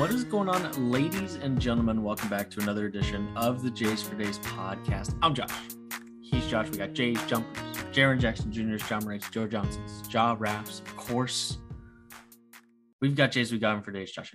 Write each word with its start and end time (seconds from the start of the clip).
What 0.00 0.12
is 0.12 0.24
going 0.24 0.48
on, 0.48 0.90
ladies 0.90 1.34
and 1.34 1.60
gentlemen? 1.60 2.02
Welcome 2.02 2.30
back 2.30 2.48
to 2.52 2.60
another 2.62 2.86
edition 2.86 3.30
of 3.36 3.62
the 3.62 3.70
Jays 3.70 4.02
for 4.02 4.14
Days 4.14 4.38
podcast. 4.38 5.14
I'm 5.20 5.34
Josh. 5.34 5.52
He's 6.22 6.46
Josh. 6.46 6.70
We 6.70 6.78
got 6.78 6.94
Jays 6.94 7.22
Jumpers, 7.26 7.60
Jaren 7.92 8.18
Jackson 8.18 8.50
Jr.'s, 8.50 8.88
Ja 8.88 8.98
Morant's, 9.00 9.28
Joe 9.28 9.46
Johnson's, 9.46 10.08
Jaw 10.08 10.36
Raps, 10.38 10.80
of 10.80 10.96
course. 10.96 11.58
We've 13.02 13.14
got 13.14 13.30
Jays. 13.30 13.52
We 13.52 13.58
got 13.58 13.76
him 13.76 13.82
for 13.82 13.92
days. 13.92 14.10
Josh. 14.10 14.34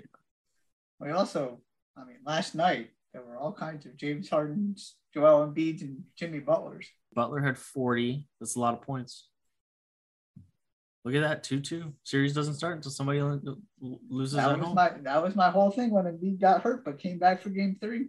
We 0.99 1.09
also, 1.09 1.61
I 1.97 2.05
mean, 2.05 2.17
last 2.23 2.53
night 2.53 2.91
there 3.11 3.23
were 3.23 3.39
all 3.39 3.51
kinds 3.51 3.87
of 3.87 3.97
James 3.97 4.29
Harden's, 4.29 4.93
Joel 5.15 5.47
Embiid's, 5.47 5.81
and 5.81 6.03
Jimmy 6.15 6.41
Butler's. 6.41 6.87
Butler 7.15 7.41
had 7.41 7.57
40. 7.57 8.27
That's 8.39 8.55
a 8.55 8.59
lot 8.59 8.75
of 8.75 8.83
points. 8.83 9.29
Look 11.05 11.13
at 11.13 11.21
that, 11.21 11.43
two-two. 11.43 11.93
Series 12.03 12.33
doesn't 12.33 12.55
start 12.55 12.75
until 12.77 12.89
somebody 12.91 13.21
loses 13.21 14.35
that 14.35 14.49
at 14.49 14.57
was 14.57 14.65
home. 14.65 14.75
my 14.75 14.89
that 15.03 15.21
was 15.23 15.35
my 15.35 15.51
whole 15.51 15.69
thing 15.69 15.91
when 15.91 16.05
Embiid 16.05 16.41
got 16.41 16.63
hurt, 16.63 16.83
but 16.83 16.97
came 16.97 17.19
back 17.19 17.41
for 17.43 17.49
Game 17.51 17.77
Three. 17.79 18.07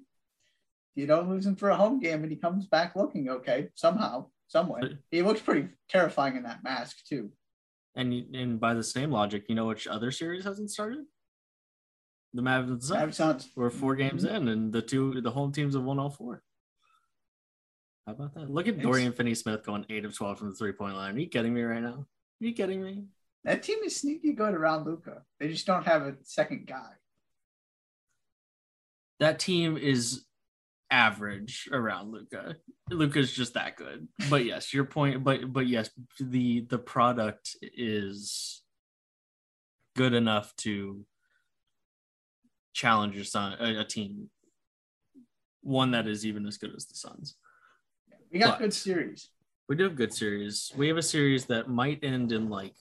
You 0.94 1.06
don't 1.06 1.28
lose 1.28 1.44
him 1.44 1.56
for 1.56 1.68
a 1.68 1.76
home 1.76 2.00
game, 2.00 2.22
and 2.22 2.32
he 2.32 2.38
comes 2.38 2.64
back 2.66 2.96
looking 2.96 3.28
okay 3.28 3.68
somehow, 3.74 4.28
some 4.48 4.68
way. 4.68 4.80
But- 4.80 4.92
He 5.10 5.20
looks 5.20 5.42
pretty 5.42 5.68
terrifying 5.90 6.36
in 6.36 6.44
that 6.44 6.64
mask 6.64 7.04
too. 7.06 7.30
And 7.94 8.14
and 8.34 8.58
by 8.58 8.72
the 8.72 8.82
same 8.82 9.10
logic, 9.10 9.44
you 9.50 9.54
know 9.54 9.66
which 9.66 9.86
other 9.86 10.10
series 10.10 10.44
hasn't 10.44 10.70
started? 10.70 11.04
The 12.32 12.40
Mavs 12.42 12.68
and 12.70 13.14
Suns. 13.14 13.50
We're 13.54 13.68
4 13.70 13.94
games 13.94 14.24
Mhm. 14.24 14.30
in, 14.34 14.48
and 14.48 14.72
the 14.72 14.80
two 14.82 15.20
the 15.20 15.30
home 15.30 15.52
teams 15.52 15.74
have 15.74 15.84
won 15.84 15.98
all 15.98 16.10
four. 16.10 16.42
How 18.06 18.12
about 18.12 18.34
that? 18.34 18.50
Look 18.50 18.68
at 18.68 18.78
Dorian 18.80 19.12
Finney-Smith 19.12 19.64
going 19.66 19.84
eight 19.90 20.04
of 20.06 20.14
twelve 20.14 20.38
from 20.38 20.48
the 20.50 20.54
three-point 20.56 20.94
line. 20.96 21.16
Are 21.16 21.18
you 21.18 21.28
kidding 21.28 21.52
me 21.52 21.62
right 21.62 21.82
now? 21.82 22.06
Are 22.40 22.46
you 22.46 22.52
kidding 22.52 22.82
me? 22.82 23.04
that 23.44 23.62
team 23.62 23.78
is 23.84 23.94
sneaky 23.94 24.32
good 24.32 24.54
around 24.54 24.84
Luka. 24.86 25.22
They 25.38 25.48
just 25.48 25.66
don't 25.66 25.86
have 25.86 26.02
a 26.02 26.16
second 26.24 26.66
guy. 26.66 26.90
That 29.20 29.38
team 29.38 29.76
is 29.76 30.24
average 30.90 31.68
around 31.70 32.10
Luka. 32.10 32.56
Luka's 32.90 33.32
just 33.32 33.54
that 33.54 33.76
good. 33.76 34.08
But 34.28 34.44
yes, 34.44 34.74
your 34.74 34.84
point. 34.84 35.22
But 35.22 35.52
but 35.52 35.68
yes, 35.68 35.90
the 36.18 36.66
the 36.68 36.78
product 36.78 37.56
is 37.62 38.62
good 39.94 40.12
enough 40.12 40.54
to 40.56 41.04
challenge 42.74 43.14
your 43.14 43.24
son 43.24 43.56
a, 43.60 43.80
a 43.80 43.84
team, 43.84 44.28
one 45.62 45.92
that 45.92 46.08
is 46.08 46.26
even 46.26 46.46
as 46.46 46.58
good 46.58 46.74
as 46.76 46.86
the 46.86 46.94
Suns. 46.96 47.36
We 48.32 48.40
got 48.40 48.58
But- 48.58 48.64
good 48.64 48.74
series. 48.74 49.30
We 49.68 49.74
do 49.74 49.84
have 49.84 49.96
good 49.96 50.14
series. 50.14 50.70
We 50.76 50.86
have 50.88 50.96
a 50.96 51.02
series 51.02 51.46
that 51.46 51.68
might 51.68 52.04
end 52.04 52.30
in 52.30 52.48
like 52.48 52.74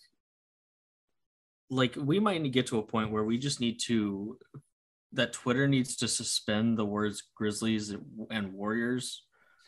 like 1.72 1.96
we 1.98 2.20
might 2.20 2.52
get 2.52 2.68
to 2.68 2.78
a 2.78 2.84
point 2.84 3.12
where 3.12 3.24
we 3.24 3.40
just 3.40 3.60
need 3.60 3.80
to 3.82 4.38
that 5.14 5.34
Twitter 5.34 5.68
needs 5.68 5.96
to 5.98 6.08
suspend 6.08 6.78
the 6.78 6.86
words 6.86 7.24
Grizzlies 7.36 7.96
and 8.30 8.54
Warriors 8.54 9.24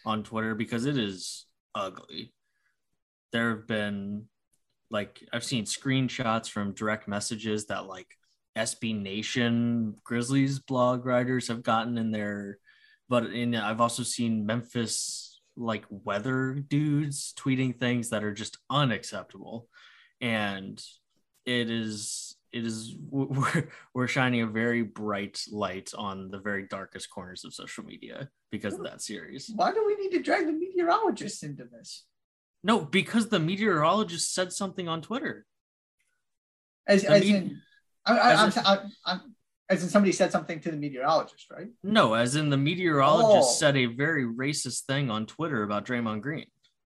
on 0.06 0.24
Twitter 0.24 0.54
because 0.54 0.86
it 0.86 0.98
is 0.98 1.48
ugly. 1.74 2.34
There 3.32 3.50
have 3.50 3.68
been 3.68 4.26
like 4.92 5.24
I've 5.34 5.44
seen 5.44 5.66
screenshots 5.66 6.50
from 6.50 6.74
direct 6.74 7.08
messages 7.08 7.66
that 7.66 7.88
like 7.88 8.08
SB 8.56 9.02
Nation 9.02 9.96
Grizzlies 10.04 10.60
blog 10.60 11.04
writers 11.04 11.48
have 11.48 11.64
gotten 11.64 11.98
in 11.98 12.12
there, 12.12 12.60
but 13.10 13.26
in 13.26 13.56
I've 13.56 13.82
also 13.82 14.04
seen 14.04 14.46
Memphis 14.46 15.27
like 15.58 15.86
weather 15.90 16.54
dudes 16.54 17.34
tweeting 17.38 17.80
things 17.80 18.10
that 18.10 18.24
are 18.24 18.34
just 18.34 18.58
unacceptable, 18.70 19.68
and 20.22 20.82
it 21.46 21.70
is 21.70 22.36
it 22.52 22.66
is 22.66 22.96
we're, 23.10 23.70
we're 23.94 24.08
shining 24.08 24.42
a 24.42 24.48
very 24.48 24.84
bright 24.84 25.42
light 25.52 25.92
on 25.98 26.30
the 26.30 26.40
very 26.40 26.68
darkest 26.68 27.10
corners 27.10 27.44
of 27.44 27.54
social 27.54 27.84
media 27.84 28.30
because 28.52 28.76
of 28.76 28.84
that 28.84 29.02
series. 29.02 29.52
Why 29.56 29.74
do 29.74 29.84
we 29.86 29.96
need 29.96 30.16
to 30.18 30.24
drag 30.24 30.46
the 30.46 30.54
meteorologists 30.54 31.44
into 31.44 31.66
this? 31.66 32.06
No, 32.64 32.82
because 32.82 33.30
the 33.30 33.40
meteorologist 33.40 34.34
said 34.34 34.52
something 34.52 34.88
on 34.88 35.02
Twitter. 35.02 35.46
As, 36.88 37.04
as 37.04 37.22
me- 37.22 37.36
in, 37.36 37.62
I, 38.06 38.18
I, 38.18 38.34
I'm, 38.34 38.92
I'm, 39.06 39.36
as 39.70 39.84
in 39.84 39.90
somebody 39.90 40.12
said 40.12 40.32
something 40.32 40.60
to 40.62 40.72
the 40.72 40.78
meteorologist, 40.78 41.50
right? 41.52 41.68
No, 41.84 42.14
as 42.14 42.36
in 42.36 42.50
the 42.50 42.58
meteorologist 42.58 43.50
Oh. 43.50 43.54
said 43.54 43.76
a 43.76 43.86
very 43.88 44.24
racist 44.26 44.86
thing 44.86 45.10
on 45.12 45.26
Twitter 45.26 45.64
about 45.64 45.86
Draymond 45.86 46.22
Green. 46.22 46.48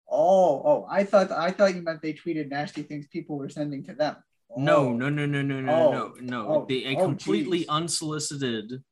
Oh, 0.09 0.61
oh, 0.65 0.87
I 0.89 1.03
thought 1.03 1.31
I 1.31 1.51
thought 1.51 1.75
you 1.75 1.81
meant 1.81 2.01
they 2.01 2.13
tweeted 2.13 2.49
nasty 2.49 2.83
things 2.83 3.07
people 3.07 3.37
were 3.37 3.49
sending 3.49 3.83
to 3.85 3.93
them. 3.93 4.15
No, 4.55 4.87
Oh. 4.87 4.93
no, 4.93 5.09
no, 5.09 5.25
no, 5.25 5.41
no, 5.41 5.61
no, 5.61 5.73
Oh. 5.73 5.91
no, 5.91 6.13
no. 6.19 6.47
Oh. 6.47 6.67
A 6.69 6.95
Oh, 6.95 7.01
completely 7.05 7.59
geez. 7.59 7.67
unsolicited 7.69 8.83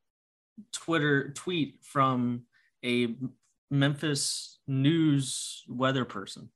Twitter 0.71 1.31
tweet 1.33 1.79
from 1.83 2.45
a 2.83 3.15
Memphis 3.69 4.59
news 4.67 5.63
weather 5.67 6.05
person. 6.05 6.49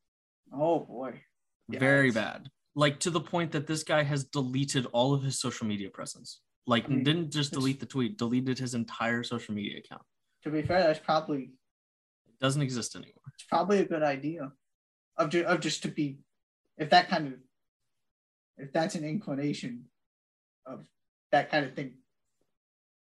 Oh 0.54 0.80
boy. 0.80 1.22
Very 1.70 2.12
bad. 2.12 2.50
Like 2.76 3.00
to 3.02 3.10
the 3.10 3.22
point 3.22 3.52
that 3.54 3.68
this 3.68 3.84
guy 3.84 4.04
has 4.04 4.26
deleted 4.26 4.86
all 4.92 5.14
of 5.14 5.24
his 5.24 5.40
social 5.40 5.66
media 5.66 5.90
presence. 5.90 6.42
Like 6.68 6.90
mean, 6.90 7.04
didn't 7.04 7.32
just 7.32 7.54
delete 7.54 7.80
the 7.80 7.86
tweet, 7.86 8.18
deleted 8.18 8.58
his 8.58 8.74
entire 8.74 9.24
social 9.24 9.54
media 9.54 9.80
account. 9.80 10.02
To 10.44 10.50
be 10.50 10.62
fair, 10.62 10.82
that's 10.82 11.00
probably 11.00 11.52
It 12.28 12.40
doesn't 12.40 12.62
exist 12.62 12.96
anymore. 12.96 13.14
it's 13.34 13.44
probably 13.44 13.80
a 13.80 13.86
good 13.86 14.04
idea. 14.04 14.52
Of 15.18 15.30
just, 15.30 15.46
of 15.46 15.60
just 15.62 15.82
to 15.84 15.88
be, 15.90 16.18
if 16.78 16.90
that 16.90 17.08
kind 17.08 17.28
of, 17.28 17.34
if 18.58 18.74
that's 18.74 18.96
an 18.96 19.04
inclination 19.06 19.86
of 20.66 20.86
that 21.32 21.50
kind 21.50 21.66
of 21.66 21.74
thing, 21.76 21.94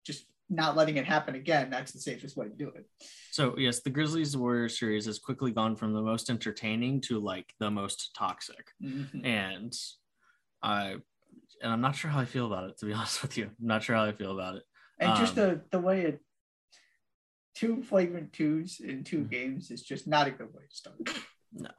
just 0.05 0.25
not 0.49 0.77
letting 0.77 0.95
it 0.97 1.05
happen 1.05 1.35
again. 1.35 1.69
That's 1.69 1.91
the 1.91 1.99
safest 1.99 2.37
way 2.37 2.47
to 2.47 2.53
do 2.55 2.69
it. 2.69 2.85
So 3.31 3.57
yes, 3.57 3.81
the 3.81 3.89
Grizzlies 3.89 4.37
Warriors 4.37 4.79
series 4.79 5.05
has 5.05 5.19
quickly 5.19 5.51
gone 5.51 5.75
from 5.75 5.93
the 5.93 6.01
most 6.01 6.29
entertaining 6.29 7.01
to 7.01 7.19
like 7.19 7.53
the 7.59 7.69
most 7.71 8.11
toxic. 8.17 8.67
Mhm. 8.81 9.25
and 9.25 9.73
I 10.63 10.95
and 11.61 11.71
I'm 11.71 11.81
not 11.81 11.95
sure 11.95 12.09
how 12.11 12.19
I 12.19 12.25
feel 12.25 12.45
about 12.47 12.69
it 12.69 12.77
to 12.79 12.85
be 12.85 12.93
honest 12.99 13.21
with 13.21 13.37
you. 13.37 13.45
I'm 13.45 13.67
not 13.67 13.83
sure 13.83 13.95
how 13.95 14.05
I 14.05 14.11
feel 14.11 14.31
about 14.31 14.55
it. 14.55 14.63
And 14.99 15.15
just 15.15 15.37
Um, 15.37 15.45
the 15.45 15.61
the 15.71 15.79
way 15.79 16.01
it 16.01 16.21
two 17.55 17.81
flagrant 17.83 18.33
twos 18.33 18.79
in 18.79 19.03
two 19.03 19.23
Mhm. 19.25 19.29
games 19.31 19.71
is 19.71 19.81
just 19.81 20.07
not 20.07 20.27
a 20.27 20.31
good 20.31 20.53
way 20.53 20.63
to 20.69 20.75
start. 20.75 20.97
No. 21.51 21.71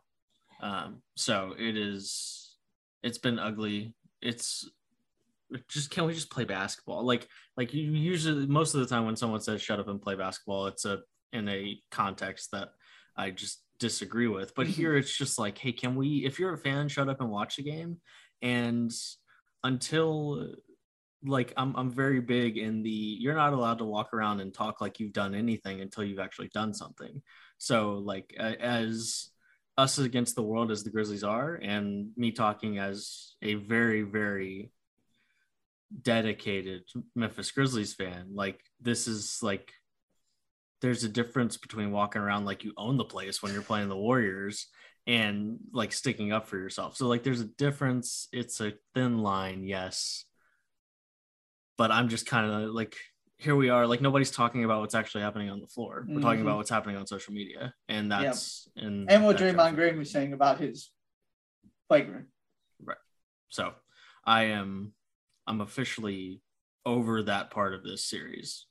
Um, 0.60 1.02
so 1.16 1.54
it 1.58 1.76
is. 1.76 2.56
It's 3.02 3.18
been 3.18 3.38
ugly. 3.38 3.94
It's 4.20 4.68
just 5.68 5.90
can 5.90 6.04
we 6.04 6.12
just 6.14 6.30
play 6.30 6.44
basketball? 6.44 7.04
Like 7.04 7.28
like 7.56 7.72
you 7.72 7.92
usually 7.92 8.46
most 8.46 8.74
of 8.74 8.80
the 8.80 8.86
time 8.86 9.06
when 9.06 9.16
someone 9.16 9.40
says 9.40 9.62
shut 9.62 9.78
up 9.80 9.88
and 9.88 10.02
play 10.02 10.14
basketball, 10.16 10.66
it's 10.66 10.84
a 10.84 11.00
in 11.32 11.48
a 11.48 11.80
context 11.90 12.50
that 12.52 12.70
I 13.16 13.30
just 13.30 13.62
disagree 13.78 14.26
with. 14.26 14.54
But 14.54 14.66
Mhm. 14.66 14.70
here 14.70 14.96
it's 14.96 15.16
just 15.16 15.38
like, 15.38 15.56
hey, 15.58 15.72
can 15.72 15.94
we? 15.94 16.24
If 16.24 16.38
you're 16.40 16.54
a 16.54 16.58
fan, 16.58 16.88
shut 16.88 17.08
up 17.08 17.20
and 17.20 17.30
watch 17.30 17.56
the 17.56 17.62
game. 17.62 18.00
And 18.42 18.92
until 19.64 20.54
like 21.24 21.52
I'm 21.56 21.74
I'm 21.76 21.90
very 21.90 22.20
big 22.20 22.58
in 22.58 22.82
the 22.82 22.90
you're 22.90 23.34
not 23.34 23.52
allowed 23.52 23.78
to 23.78 23.84
walk 23.84 24.14
around 24.14 24.40
and 24.40 24.54
talk 24.54 24.80
like 24.80 25.00
you've 25.00 25.12
done 25.12 25.34
anything 25.34 25.80
until 25.80 26.04
you've 26.04 26.20
actually 26.20 26.48
done 26.48 26.72
something. 26.72 27.22
So 27.58 27.94
like 27.94 28.34
as 28.38 29.30
us 29.76 29.98
against 29.98 30.34
the 30.34 30.42
world 30.42 30.70
as 30.70 30.84
the 30.84 30.90
Grizzlies 30.90 31.24
are, 31.24 31.54
and 31.54 32.10
me 32.16 32.32
talking 32.32 32.78
as 32.78 33.34
a 33.42 33.54
very 33.54 34.02
very 34.02 34.70
dedicated 36.02 36.82
Memphis 37.16 37.50
Grizzlies 37.50 37.94
fan, 37.94 38.28
like 38.34 38.60
this 38.80 39.08
is 39.08 39.40
like 39.42 39.72
there's 40.80 41.02
a 41.02 41.08
difference 41.08 41.56
between 41.56 41.90
walking 41.90 42.22
around 42.22 42.44
like 42.44 42.62
you 42.62 42.72
own 42.76 42.96
the 42.96 43.04
place 43.04 43.42
when 43.42 43.52
you're 43.52 43.62
playing 43.62 43.88
the 43.88 43.96
Warriors 43.96 44.68
and 45.08 45.58
like 45.72 45.90
sticking 45.92 46.32
up 46.32 46.46
for 46.46 46.58
yourself. 46.58 46.96
So 46.96 47.08
like 47.08 47.22
there's 47.24 47.40
a 47.40 47.46
difference. 47.46 48.28
It's 48.30 48.60
a 48.60 48.74
thin 48.94 49.18
line, 49.18 49.64
yes. 49.64 50.26
But 51.78 51.90
I'm 51.90 52.08
just 52.10 52.26
kind 52.26 52.50
of 52.50 52.74
like 52.74 52.96
here 53.38 53.56
we 53.56 53.70
are 53.70 53.86
like 53.86 54.00
nobody's 54.02 54.30
talking 54.30 54.64
about 54.64 54.80
what's 54.80 54.94
actually 54.94 55.22
happening 55.22 55.48
on 55.48 55.60
the 55.60 55.66
floor. 55.66 56.04
We're 56.06 56.20
talking 56.20 56.40
Mhm. 56.40 56.42
about 56.42 56.56
what's 56.58 56.70
happening 56.70 56.96
on 56.96 57.06
social 57.06 57.32
media 57.32 57.74
and 57.88 58.12
that's 58.12 58.68
and 58.76 59.10
And 59.10 59.24
what 59.24 59.38
Draymond 59.38 59.76
Green 59.76 59.96
was 59.98 60.10
saying 60.10 60.34
about 60.34 60.60
his 60.60 60.90
playground. 61.88 62.26
Right. 62.82 62.98
So 63.48 63.74
I 64.24 64.44
am 64.44 64.92
I'm 65.46 65.62
officially 65.62 66.42
over 66.84 67.22
that 67.22 67.50
part 67.50 67.72
of 67.72 67.82
this 67.82 68.04
series. 68.04 68.66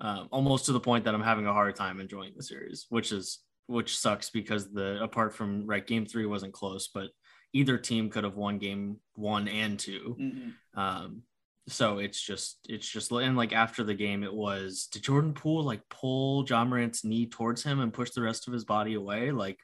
Um, 0.00 0.28
almost 0.32 0.66
to 0.66 0.72
the 0.72 0.80
point 0.80 1.04
that 1.04 1.14
I'm 1.14 1.22
having 1.22 1.46
a 1.46 1.52
hard 1.52 1.76
time 1.76 2.00
enjoying 2.00 2.34
the 2.36 2.42
series, 2.42 2.86
which 2.90 3.12
is 3.12 3.38
which 3.66 3.96
sucks 3.98 4.30
because 4.30 4.72
the 4.72 5.02
apart 5.02 5.34
from 5.34 5.66
right 5.66 5.86
game 5.86 6.06
three 6.06 6.26
wasn't 6.26 6.52
close, 6.52 6.88
but 6.88 7.10
either 7.52 7.76
team 7.78 8.08
could 8.10 8.24
have 8.24 8.36
won 8.36 8.58
game 8.58 8.96
one 9.14 9.46
and 9.48 9.78
2 9.78 10.16
Mhm. 10.18 10.54
Um, 10.74 11.22
so 11.68 11.98
it's 11.98 12.20
just 12.20 12.58
it's 12.68 12.88
just 12.88 13.12
and 13.12 13.36
like 13.36 13.52
after 13.52 13.84
the 13.84 13.94
game, 13.94 14.24
it 14.24 14.34
was 14.34 14.86
did 14.90 15.02
Jordan 15.04 15.32
Poole 15.34 15.62
like 15.62 15.88
pull 15.88 16.44
Ja 16.48 16.64
Morant's 16.64 17.04
knee 17.04 17.26
towards 17.28 17.62
him 17.62 17.78
and 17.80 17.92
push 17.92 18.10
the 18.10 18.22
rest 18.22 18.48
of 18.48 18.52
his 18.52 18.64
body 18.64 18.94
away? 18.94 19.30
Like 19.30 19.60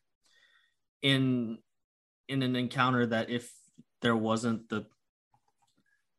in 1.02 1.58
in 2.28 2.42
an 2.42 2.54
encounter 2.56 3.06
that 3.06 3.30
if 3.30 3.50
there 4.00 4.16
wasn't 4.16 4.68
the 4.68 4.86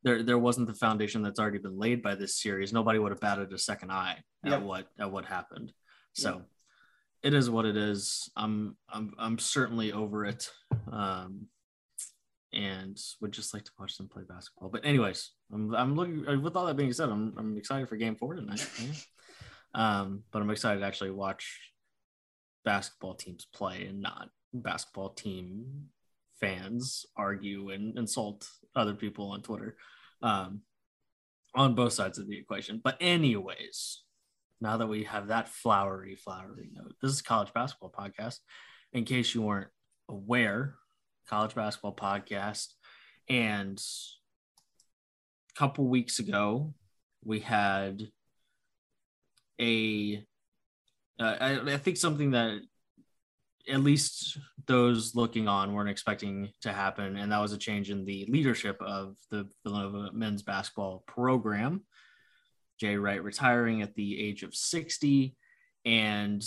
there 0.04 0.24
there 0.24 0.40
wasn't 0.40 0.68
the 0.68 0.74
foundation 0.74 1.22
that's 1.22 1.40
already 1.40 1.60
been 1.60 1.78
laid 1.78 2.02
by 2.02 2.16
this 2.16 2.36
series, 2.42 2.74
nobody 2.74 3.00
would 3.00 3.12
have 3.12 3.20
batted 3.22 3.52
a 3.54 3.58
second 3.58 3.92
eye 3.92 4.24
at 4.44 4.52
Yep. 4.52 4.62
what 4.64 4.88
at 4.98 5.12
what 5.12 5.26
happened. 5.26 5.72
So 6.14 6.44
it 7.24 7.34
is 7.34 7.50
what 7.50 7.66
it 7.66 7.78
is. 7.78 8.30
I'm 8.36 8.76
I'm 8.90 9.14
I'm 9.18 9.40
certainly 9.40 9.92
over 9.92 10.26
it. 10.26 10.50
Um 10.92 11.48
and 12.52 13.00
would 13.22 13.32
just 13.32 13.54
like 13.54 13.64
to 13.64 13.72
watch 13.80 13.96
them 13.98 14.10
play 14.10 14.24
basketball. 14.28 14.70
But 14.70 14.86
anyways, 14.86 15.32
I'm 15.54 15.74
I'm 15.76 15.96
looking 15.96 16.28
uh, 16.28 16.40
with 16.40 16.56
all 16.56 16.66
that 16.66 16.78
being 16.78 16.94
said, 16.94 17.10
I'm 17.10 17.34
I'm 17.38 17.58
excited 17.58 17.88
for 17.88 17.96
game 17.96 18.16
four 18.16 18.34
tonight. 18.34 18.68
yeah. 18.82 18.94
Um, 19.76 20.24
but 20.32 20.42
I'm 20.42 20.50
excited 20.50 20.80
to 20.80 20.86
actually 20.86 21.12
watch 21.12 21.60
basketball 22.66 23.14
teams 23.14 23.46
play 23.54 23.86
and 23.86 24.02
not 24.02 24.30
basketball 24.54 25.10
team 25.10 25.90
fans 26.40 27.06
argue 27.16 27.70
and 27.70 27.98
insult 27.98 28.48
other 28.76 28.94
people 28.94 29.32
on 29.32 29.42
Twitter 29.42 29.76
um, 30.22 30.62
on 31.56 31.76
both 31.76 31.94
sides 31.94 32.18
of 32.18 32.28
the 32.28 32.38
equation. 32.38 32.82
But, 32.84 32.98
anyways, 33.00 34.04
now 34.62 34.78
that 34.78 34.88
we 34.88 35.04
have 35.06 35.28
that 35.28 35.50
flowery, 35.50 36.16
flowery 36.16 36.70
note, 36.74 36.94
this 37.02 37.12
is 37.12 37.22
College 37.22 37.54
Basketball 37.54 37.92
Podcast. 37.92 38.40
In 38.94 39.06
case 39.06 39.34
you 39.34 39.42
weren't 39.42 39.70
aware, 40.10 40.76
College 41.28 41.56
Basketball 41.56 41.96
Podcast. 41.96 42.68
And 43.30 43.82
a 45.56 45.60
couple 45.60 45.88
weeks 45.88 46.20
ago, 46.20 46.74
we 47.24 47.40
had 47.40 48.02
a 49.62 50.24
uh, 51.20 51.36
I, 51.40 51.74
I 51.74 51.78
think 51.78 51.98
something 51.98 52.32
that 52.32 52.62
at 53.70 53.82
least 53.82 54.38
those 54.66 55.16
looking 55.16 55.48
on 55.48 55.74
weren't 55.74 55.90
expecting 55.90 56.50
to 56.62 56.72
happen, 56.72 57.18
and 57.18 57.32
that 57.32 57.42
was 57.42 57.52
a 57.52 57.58
change 57.58 57.92
in 57.92 58.06
the 58.06 58.26
leadership 58.30 58.78
of 58.82 59.16
the 59.30 59.48
Villanova 59.64 60.12
men's 60.14 60.42
basketball 60.42 61.04
program. 61.08 61.82
Jay 62.80 62.96
Wright 62.96 63.24
retiring 63.24 63.82
at 63.82 63.96
the 63.96 64.20
age 64.20 64.44
of 64.44 64.56
60 64.56 65.36
and 65.86 66.44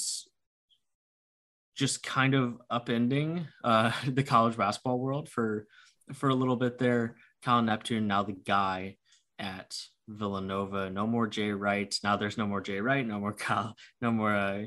just 1.74 2.02
kind 2.02 2.34
of 2.34 2.60
upending 2.70 3.46
uh, 3.64 3.92
the 4.06 4.22
college 4.22 4.56
basketball 4.56 4.98
world 4.98 5.28
for 5.28 5.66
for 6.12 6.28
a 6.28 6.34
little 6.34 6.56
bit 6.56 6.78
there. 6.78 7.16
Kyle 7.42 7.62
Neptune 7.62 8.06
now 8.06 8.22
the 8.22 8.32
guy 8.32 8.96
at 9.38 9.76
Villanova. 10.08 10.90
No 10.90 11.06
more 11.06 11.26
Jay 11.26 11.50
Wright. 11.52 11.94
Now 12.02 12.16
there's 12.16 12.36
no 12.36 12.46
more 12.46 12.60
Jay 12.60 12.80
Wright. 12.80 13.06
No 13.06 13.18
more 13.20 13.32
Cal. 13.44 13.76
No 14.00 14.10
more 14.10 14.34
uh, 14.34 14.64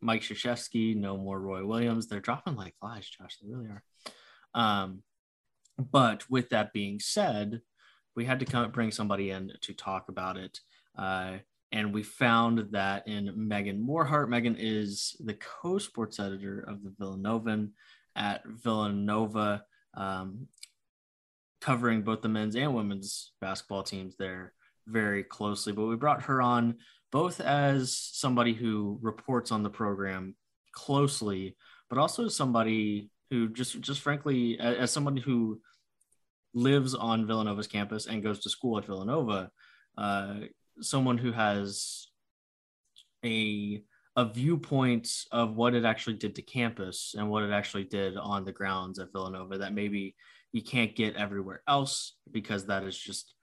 Mike 0.00 0.22
Krzyzewski. 0.22 0.96
No 0.96 1.16
more 1.16 1.40
Roy 1.40 1.64
Williams. 1.64 2.06
They're 2.06 2.20
dropping 2.20 2.56
like 2.56 2.74
flies, 2.80 3.08
Josh. 3.08 3.38
They 3.38 3.48
really 3.48 3.68
are. 3.68 3.82
Um, 4.54 5.02
but 5.78 6.28
with 6.30 6.50
that 6.50 6.72
being 6.72 7.00
said, 7.00 7.60
we 8.16 8.24
had 8.24 8.40
to 8.40 8.46
come 8.46 8.70
bring 8.70 8.90
somebody 8.90 9.30
in 9.30 9.52
to 9.60 9.72
talk 9.74 10.08
about 10.08 10.36
it. 10.36 10.58
Uh, 10.98 11.34
and 11.72 11.92
we 11.92 12.02
found 12.02 12.68
that 12.72 13.06
in 13.06 13.26
Meghann 13.36 13.80
Morhardt. 13.80 14.28
Meghann 14.28 14.56
is 14.58 15.16
the 15.20 15.34
co-sports 15.34 16.18
editor 16.18 16.60
of 16.60 16.82
the 16.82 16.90
Villanovan 16.90 17.70
at 18.16 18.42
Villanova. 18.46 19.62
Um, 19.94 20.48
covering 21.60 22.02
both 22.02 22.22
the 22.22 22.28
men's 22.28 22.54
and 22.54 22.74
women's 22.74 23.32
basketball 23.40 23.82
teams 23.82 24.14
there 24.16 24.52
very 24.86 25.24
closely. 25.24 25.72
But 25.72 25.86
we 25.86 25.96
brought 25.96 26.22
her 26.22 26.40
on 26.40 26.76
both 27.10 27.40
as 27.40 27.96
somebody 27.96 28.52
who 28.52 28.98
reports 29.02 29.50
on 29.50 29.62
the 29.62 29.70
program 29.70 30.36
closely, 30.72 31.56
but 31.88 31.98
also 31.98 32.26
as 32.26 32.36
somebody 32.36 33.10
who 33.30 33.48
just 33.48 33.80
just 33.80 34.00
frankly 34.00 34.58
as 34.60 34.92
somebody 34.92 35.20
who 35.20 35.60
lives 36.56 36.94
on 36.94 37.26
Villanova's 37.26 37.66
campus 37.66 38.06
and 38.06 38.22
goes 38.22 38.40
to 38.40 38.50
school 38.50 38.78
at 38.78 38.86
Villanova, 38.86 39.50
uh, 39.96 40.36
someone 40.80 41.18
who 41.18 41.30
has 41.30 42.08
a 43.24 43.82
a 44.18 44.24
viewpoint 44.24 45.10
of 45.30 45.56
what 45.56 45.74
it 45.74 45.84
actually 45.84 46.16
did 46.16 46.34
to 46.34 46.42
campus 46.42 47.14
and 47.18 47.28
what 47.28 47.42
it 47.42 47.52
actually 47.52 47.84
did 47.84 48.16
on 48.16 48.46
the 48.46 48.52
grounds 48.52 48.98
at 48.98 49.12
Villanova 49.12 49.58
that 49.58 49.74
maybe 49.74 50.16
you 50.52 50.62
can't 50.62 50.96
get 50.96 51.16
everywhere 51.16 51.60
else 51.68 52.16
because 52.32 52.64
that 52.66 52.82
is 52.84 52.96
just 52.98 53.34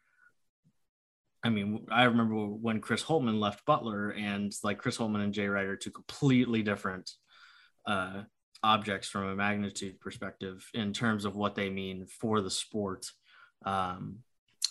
I 1.45 1.49
mean, 1.49 1.85
I 1.91 2.05
remember 2.05 2.35
when 2.35 2.79
Chris 2.79 3.03
Holtmann 3.03 3.39
left 3.39 3.65
Butler 3.65 4.11
and 4.11 4.51
like 4.63 4.77
Chris 4.77 4.97
Holtmann 4.97 5.23
and 5.23 5.33
Jay 5.33 5.47
Wright 5.47 5.79
two 5.79 5.91
completely 5.91 6.63
different 6.63 7.11
uh, 7.85 8.23
objects 8.63 9.09
from 9.09 9.27
a 9.27 9.35
magnitude 9.35 9.99
perspective 9.99 10.67
in 10.73 10.93
terms 10.93 11.25
of 11.25 11.35
what 11.35 11.55
they 11.55 11.69
mean 11.69 12.05
for 12.05 12.41
the 12.41 12.49
sport. 12.49 13.05
Um, 13.65 14.19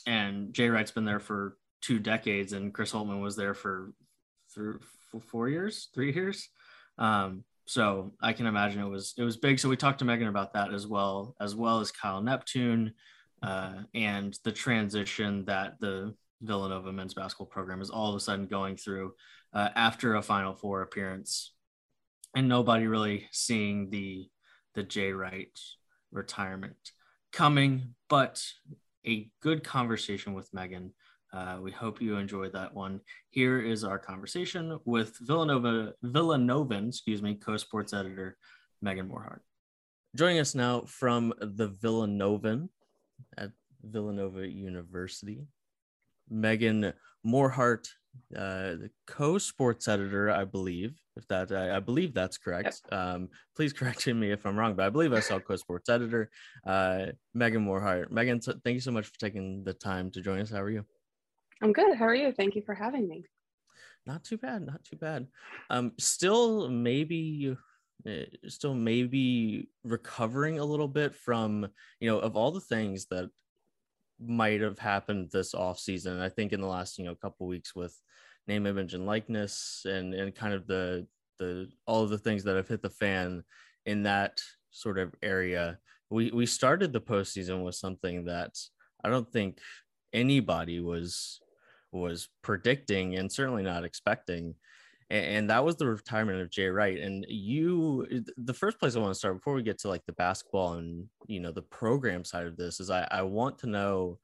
and 0.06 0.52
Jay 0.52 0.68
Wright's 0.68 0.90
been 0.90 1.04
there 1.04 1.20
for 1.20 1.56
two 1.80 1.98
decades 1.98 2.52
and 2.52 2.72
Chris 2.72 2.92
Holtmann 2.92 3.22
was 3.22 3.36
there 3.36 3.54
for, 3.54 3.92
for 4.48 4.80
four 5.20 5.48
years, 5.48 5.88
three 5.94 6.12
years. 6.12 6.48
Um, 6.98 7.44
so 7.66 8.12
I 8.20 8.32
can 8.32 8.46
imagine 8.46 8.80
it 8.80 8.88
was 8.88 9.14
it 9.16 9.22
was 9.22 9.36
big. 9.36 9.58
So 9.58 9.68
we 9.68 9.76
talked 9.76 10.00
to 10.00 10.04
Meghann 10.04 10.28
about 10.28 10.52
that 10.54 10.74
as 10.74 10.86
well, 10.86 11.36
as 11.40 11.54
well 11.54 11.80
as 11.80 11.92
Kyle 11.92 12.20
Neptune 12.20 12.92
uh, 13.42 13.74
and 13.94 14.36
the 14.44 14.52
transition 14.52 15.44
that 15.44 15.78
the 15.80 16.14
Villanova 16.40 16.92
men's 16.92 17.14
basketball 17.14 17.46
program 17.46 17.80
is 17.80 17.90
all 17.90 18.10
of 18.10 18.16
a 18.16 18.20
sudden 18.20 18.46
going 18.46 18.76
through 18.76 19.14
uh, 19.54 19.68
after 19.76 20.14
a 20.14 20.22
Final 20.22 20.54
Four 20.54 20.82
appearance, 20.82 21.52
and 22.34 22.48
nobody 22.48 22.86
really 22.86 23.28
seeing 23.30 23.90
the 23.90 24.28
the 24.74 24.82
Jay 24.82 25.12
Wright 25.12 25.58
retirement 26.12 26.92
coming, 27.32 27.94
but 28.08 28.42
a 29.06 29.30
good 29.42 29.64
conversation 29.64 30.32
with 30.32 30.50
Meghann 30.52 30.90
uh, 31.32 31.58
we 31.62 31.70
hope 31.70 32.02
you 32.02 32.16
enjoyed 32.16 32.52
that 32.52 32.74
one. 32.74 33.00
Here 33.30 33.60
is 33.60 33.84
our 33.84 33.98
conversation 33.98 34.78
with 34.84 35.16
Villanova 35.18 35.94
Villanovan, 36.04 36.88
excuse 36.88 37.22
me, 37.22 37.34
co-sports 37.36 37.94
editor 37.94 38.36
Meghann 38.84 39.08
Morhardt. 39.08 39.40
Joining 40.14 40.40
us 40.40 40.54
now 40.54 40.82
from 40.82 41.32
the 41.40 41.68
Villanovan 41.68 42.68
at 43.38 43.52
Villanova 43.82 44.46
University, 44.46 45.46
Meghann 46.30 46.92
Morhardt, 47.24 47.88
uh, 48.36 48.76
the 48.76 48.90
co-sports 49.06 49.88
editor, 49.88 50.30
I 50.30 50.44
believe. 50.44 50.94
If 51.16 51.26
that, 51.28 51.52
I, 51.52 51.76
I 51.76 51.80
believe 51.80 52.14
that's 52.14 52.38
correct. 52.38 52.82
Yep. 52.90 52.98
Um, 52.98 53.28
please 53.54 53.72
correct 53.78 54.06
me 54.06 54.30
if 54.30 54.46
I'm 54.46 54.56
wrong, 54.56 54.74
but 54.74 54.86
I 54.86 54.90
believe 54.90 55.12
I 55.12 55.20
saw 55.20 55.38
co-sports 55.38 55.88
editor 55.88 56.30
uh, 56.66 57.06
Meghann 57.36 57.64
Morhardt. 57.64 58.10
Meghann, 58.10 58.42
thank 58.64 58.74
you 58.74 58.80
so 58.80 58.90
much 58.90 59.06
for 59.06 59.18
taking 59.18 59.64
the 59.64 59.74
time 59.74 60.10
to 60.12 60.20
join 60.20 60.40
us. 60.40 60.50
How 60.50 60.62
are 60.62 60.70
you? 60.70 60.84
I'm 61.62 61.72
good. 61.72 61.96
How 61.96 62.06
are 62.06 62.14
you? 62.14 62.32
Thank 62.32 62.56
you 62.56 62.62
for 62.62 62.74
having 62.74 63.08
me. 63.08 63.24
Not 64.06 64.24
too 64.24 64.36
bad. 64.36 64.66
Not 64.66 64.82
too 64.84 64.96
bad. 64.96 65.28
Um, 65.70 65.92
still 65.98 66.68
maybe, 66.68 67.56
uh, 68.06 68.10
still 68.48 68.74
maybe 68.74 69.68
recovering 69.84 70.58
a 70.58 70.64
little 70.64 70.88
bit 70.88 71.14
from 71.14 71.68
you 72.00 72.10
know 72.10 72.18
of 72.18 72.36
all 72.36 72.50
the 72.50 72.60
things 72.60 73.06
that 73.06 73.30
might 74.26 74.60
have 74.60 74.78
happened 74.78 75.30
this 75.30 75.54
off 75.54 75.78
season. 75.78 76.20
I 76.20 76.28
think 76.28 76.52
in 76.52 76.60
the 76.60 76.66
last 76.66 76.98
you 76.98 77.04
know 77.04 77.14
couple 77.14 77.46
weeks 77.46 77.74
with 77.74 77.96
name, 78.46 78.66
image, 78.66 78.94
and 78.94 79.06
likeness, 79.06 79.82
and 79.84 80.14
and 80.14 80.34
kind 80.34 80.54
of 80.54 80.66
the 80.66 81.06
the 81.38 81.68
all 81.86 82.02
of 82.02 82.10
the 82.10 82.18
things 82.18 82.44
that 82.44 82.56
have 82.56 82.68
hit 82.68 82.82
the 82.82 82.90
fan 82.90 83.44
in 83.86 84.04
that 84.04 84.40
sort 84.70 84.98
of 84.98 85.14
area. 85.22 85.78
We 86.10 86.30
we 86.30 86.46
started 86.46 86.92
the 86.92 87.00
postseason 87.00 87.64
with 87.64 87.74
something 87.74 88.24
that 88.26 88.58
I 89.04 89.08
don't 89.08 89.30
think 89.30 89.58
anybody 90.12 90.80
was 90.80 91.40
was 91.90 92.28
predicting 92.42 93.16
and 93.16 93.30
certainly 93.30 93.62
not 93.62 93.84
expecting. 93.84 94.54
And, 95.12 95.50
that 95.50 95.62
was 95.62 95.76
the 95.76 95.86
retirement 95.86 96.40
of 96.40 96.50
Jay 96.50 96.68
Wright. 96.68 96.98
And 96.98 97.26
you, 97.28 98.24
the 98.38 98.54
first 98.54 98.78
place 98.78 98.96
I 98.96 99.00
want 99.00 99.10
to 99.10 99.18
start 99.18 99.36
before 99.36 99.52
we 99.52 99.62
get 99.62 99.78
to 99.80 99.88
like 99.88 100.04
the 100.06 100.14
basketball 100.14 100.74
and 100.74 101.06
you 101.26 101.38
know 101.38 101.52
the 101.52 101.62
program 101.62 102.24
side 102.24 102.46
of 102.46 102.56
this 102.56 102.80
is 102.80 102.88
I, 102.88 103.06
I 103.10 103.22
want 103.22 103.58
to 103.58 103.66
know 103.66 104.18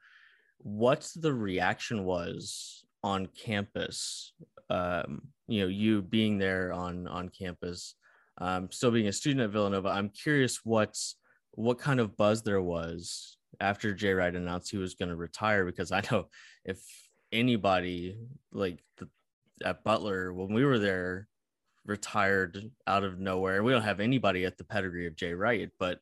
what 0.58 1.10
the 1.14 1.32
reaction 1.32 2.04
was 2.04 2.84
on 3.04 3.26
campus. 3.26 4.32
Um, 4.70 5.22
you 5.46 5.60
know, 5.60 5.68
you 5.68 6.02
being 6.02 6.38
there 6.38 6.72
on 6.72 7.06
on 7.06 7.28
campus, 7.28 7.94
um, 8.38 8.70
still 8.70 8.90
being 8.90 9.08
a 9.08 9.12
student 9.12 9.42
at 9.42 9.50
Villanova. 9.50 9.88
I'm 9.88 10.08
curious 10.08 10.60
what's 10.64 11.16
what 11.52 11.78
kind 11.78 12.00
of 12.00 12.16
buzz 12.16 12.42
there 12.42 12.62
was 12.62 13.36
after 13.60 13.94
Jay 13.94 14.12
Wright 14.12 14.34
announced 14.34 14.70
he 14.70 14.76
was 14.78 14.94
going 14.94 15.08
to 15.08 15.16
retire 15.16 15.64
because 15.64 15.92
I 15.92 16.02
know 16.10 16.28
if 16.64 16.80
anybody 17.32 18.16
like 18.52 18.82
the, 18.96 19.08
at 19.64 19.84
Butler 19.84 20.32
when 20.32 20.52
we 20.52 20.64
were 20.64 20.78
there 20.78 21.28
retired 21.84 22.70
out 22.86 23.04
of 23.04 23.18
nowhere. 23.18 23.62
We 23.62 23.72
don't 23.72 23.82
have 23.82 24.00
anybody 24.00 24.44
at 24.44 24.58
the 24.58 24.64
pedigree 24.64 25.06
of 25.06 25.16
Jay 25.16 25.32
Wright, 25.32 25.70
but 25.78 26.00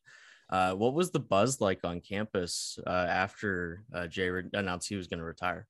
uh, 0.51 0.73
what 0.75 0.95
was 0.95 1.11
the 1.11 1.21
buzz 1.21 1.61
like 1.61 1.81
on 1.85 2.01
campus 2.01 2.79
uh, 2.87 2.91
after 3.09 3.85
uh, 3.95 4.07
Jay 4.07 4.29
re- 4.29 4.51
announced 4.53 4.89
he 4.89 4.97
was 4.97 5.07
going 5.07 5.19
to 5.19 5.25
retire? 5.25 5.67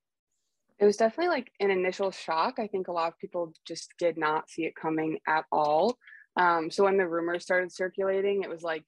It 0.79 0.85
was 0.85 0.97
definitely 0.97 1.29
like 1.29 1.53
an 1.61 1.71
initial 1.71 2.11
shock. 2.11 2.59
I 2.59 2.67
think 2.67 2.89
a 2.89 2.93
lot 2.93 3.09
of 3.09 3.19
people 3.19 3.55
just 3.67 3.95
did 3.99 4.19
not 4.19 4.51
see 4.51 4.65
it 4.65 4.75
coming 4.77 5.19
at 5.27 5.45
all. 5.51 5.97
Um, 6.37 6.71
so 6.71 6.85
when 6.85 6.99
the 6.99 7.09
rumors 7.09 7.45
started 7.45 7.73
circulating, 7.73 8.43
it 8.43 8.51
was 8.51 8.63
like 8.63 8.85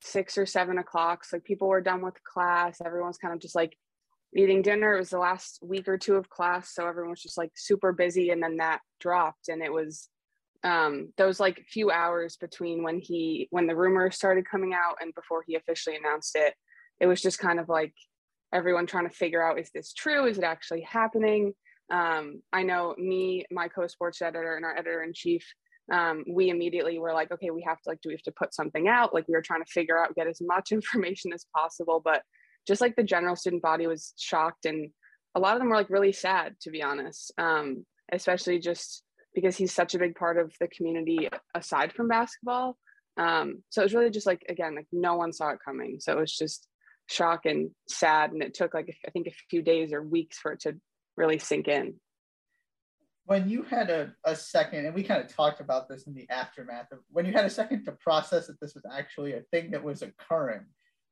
six 0.00 0.38
or 0.38 0.46
seven 0.46 0.78
o'clock. 0.78 1.24
So 1.24 1.36
like 1.36 1.44
people 1.44 1.68
were 1.68 1.80
done 1.80 2.02
with 2.02 2.22
class. 2.22 2.80
Everyone's 2.84 3.18
kind 3.18 3.34
of 3.34 3.40
just 3.40 3.56
like 3.56 3.76
eating 4.34 4.62
dinner. 4.62 4.94
It 4.94 5.00
was 5.00 5.10
the 5.10 5.18
last 5.18 5.58
week 5.62 5.88
or 5.88 5.98
two 5.98 6.16
of 6.16 6.28
class, 6.28 6.74
so 6.74 6.86
everyone 6.86 7.10
was 7.10 7.22
just 7.22 7.38
like 7.38 7.52
super 7.54 7.92
busy, 7.92 8.30
and 8.30 8.42
then 8.42 8.56
that 8.56 8.80
dropped, 9.00 9.48
and 9.48 9.62
it 9.62 9.72
was 9.72 10.08
um, 10.64 11.12
those 11.16 11.40
like 11.40 11.64
few 11.68 11.90
hours 11.90 12.36
between 12.36 12.82
when 12.82 13.00
he 13.00 13.48
when 13.50 13.66
the 13.66 13.76
rumors 13.76 14.16
started 14.16 14.48
coming 14.48 14.72
out 14.72 14.96
and 15.00 15.14
before 15.14 15.42
he 15.46 15.56
officially 15.56 15.96
announced 15.96 16.36
it. 16.36 16.54
It 17.00 17.06
was 17.06 17.20
just 17.20 17.38
kind 17.38 17.58
of 17.58 17.68
like 17.68 17.94
everyone 18.52 18.86
trying 18.86 19.08
to 19.08 19.14
figure 19.14 19.42
out 19.42 19.58
is 19.58 19.70
this 19.74 19.92
true? 19.92 20.26
Is 20.26 20.38
it 20.38 20.44
actually 20.44 20.82
happening? 20.82 21.54
Um, 21.92 22.42
I 22.52 22.62
know 22.62 22.94
me, 22.96 23.44
my 23.50 23.68
co-sports 23.68 24.22
editor, 24.22 24.56
and 24.56 24.64
our 24.64 24.76
editor 24.76 25.02
in 25.02 25.12
chief. 25.14 25.44
Um, 25.92 26.24
we 26.30 26.48
immediately 26.48 26.98
were 26.98 27.12
like, 27.12 27.32
okay, 27.32 27.50
we 27.50 27.62
have 27.66 27.80
to 27.82 27.90
like, 27.90 28.00
do 28.00 28.08
we 28.08 28.14
have 28.14 28.22
to 28.22 28.32
put 28.32 28.54
something 28.54 28.88
out? 28.88 29.12
Like, 29.12 29.26
we 29.28 29.34
were 29.34 29.42
trying 29.42 29.64
to 29.64 29.70
figure 29.70 29.98
out, 29.98 30.14
get 30.14 30.28
as 30.28 30.40
much 30.40 30.72
information 30.72 31.32
as 31.32 31.44
possible, 31.54 32.00
but 32.02 32.22
just 32.66 32.80
like 32.80 32.96
the 32.96 33.02
general 33.02 33.36
student 33.36 33.62
body 33.62 33.86
was 33.86 34.12
shocked 34.18 34.66
and 34.66 34.90
a 35.34 35.40
lot 35.40 35.54
of 35.54 35.60
them 35.60 35.68
were 35.68 35.76
like 35.76 35.90
really 35.90 36.12
sad 36.12 36.54
to 36.60 36.70
be 36.70 36.82
honest 36.82 37.32
um, 37.38 37.84
especially 38.12 38.58
just 38.58 39.02
because 39.34 39.56
he's 39.56 39.72
such 39.72 39.94
a 39.94 39.98
big 39.98 40.14
part 40.14 40.38
of 40.38 40.52
the 40.60 40.68
community 40.68 41.28
aside 41.54 41.92
from 41.92 42.08
basketball. 42.08 42.76
Um, 43.16 43.62
so 43.70 43.82
it 43.82 43.84
was 43.84 43.94
really 43.94 44.10
just 44.10 44.26
like 44.26 44.44
again 44.48 44.74
like 44.74 44.86
no 44.92 45.16
one 45.16 45.32
saw 45.32 45.50
it 45.50 45.58
coming. 45.64 45.98
So 46.00 46.12
it 46.12 46.20
was 46.20 46.36
just 46.36 46.66
shock 47.08 47.46
and 47.46 47.70
sad 47.88 48.32
and 48.32 48.42
it 48.42 48.54
took 48.54 48.72
like 48.72 48.94
i 49.06 49.10
think 49.10 49.26
a 49.26 49.32
few 49.50 49.60
days 49.60 49.92
or 49.92 50.00
weeks 50.02 50.38
for 50.38 50.52
it 50.52 50.60
to 50.60 50.76
really 51.16 51.38
sink 51.38 51.68
in. 51.68 51.94
When 53.24 53.48
you 53.48 53.62
had 53.62 53.90
a, 53.90 54.12
a 54.24 54.34
second 54.34 54.86
and 54.86 54.94
we 54.94 55.02
kind 55.02 55.22
of 55.22 55.28
talked 55.28 55.60
about 55.60 55.88
this 55.88 56.06
in 56.06 56.14
the 56.14 56.28
aftermath 56.30 56.90
of 56.90 56.98
when 57.10 57.26
you 57.26 57.32
had 57.32 57.44
a 57.44 57.50
second 57.50 57.84
to 57.84 57.92
process 57.92 58.46
that 58.46 58.60
this 58.60 58.74
was 58.74 58.84
actually 58.90 59.34
a 59.34 59.42
thing 59.52 59.70
that 59.72 59.82
was 59.82 60.02
occurring 60.02 60.64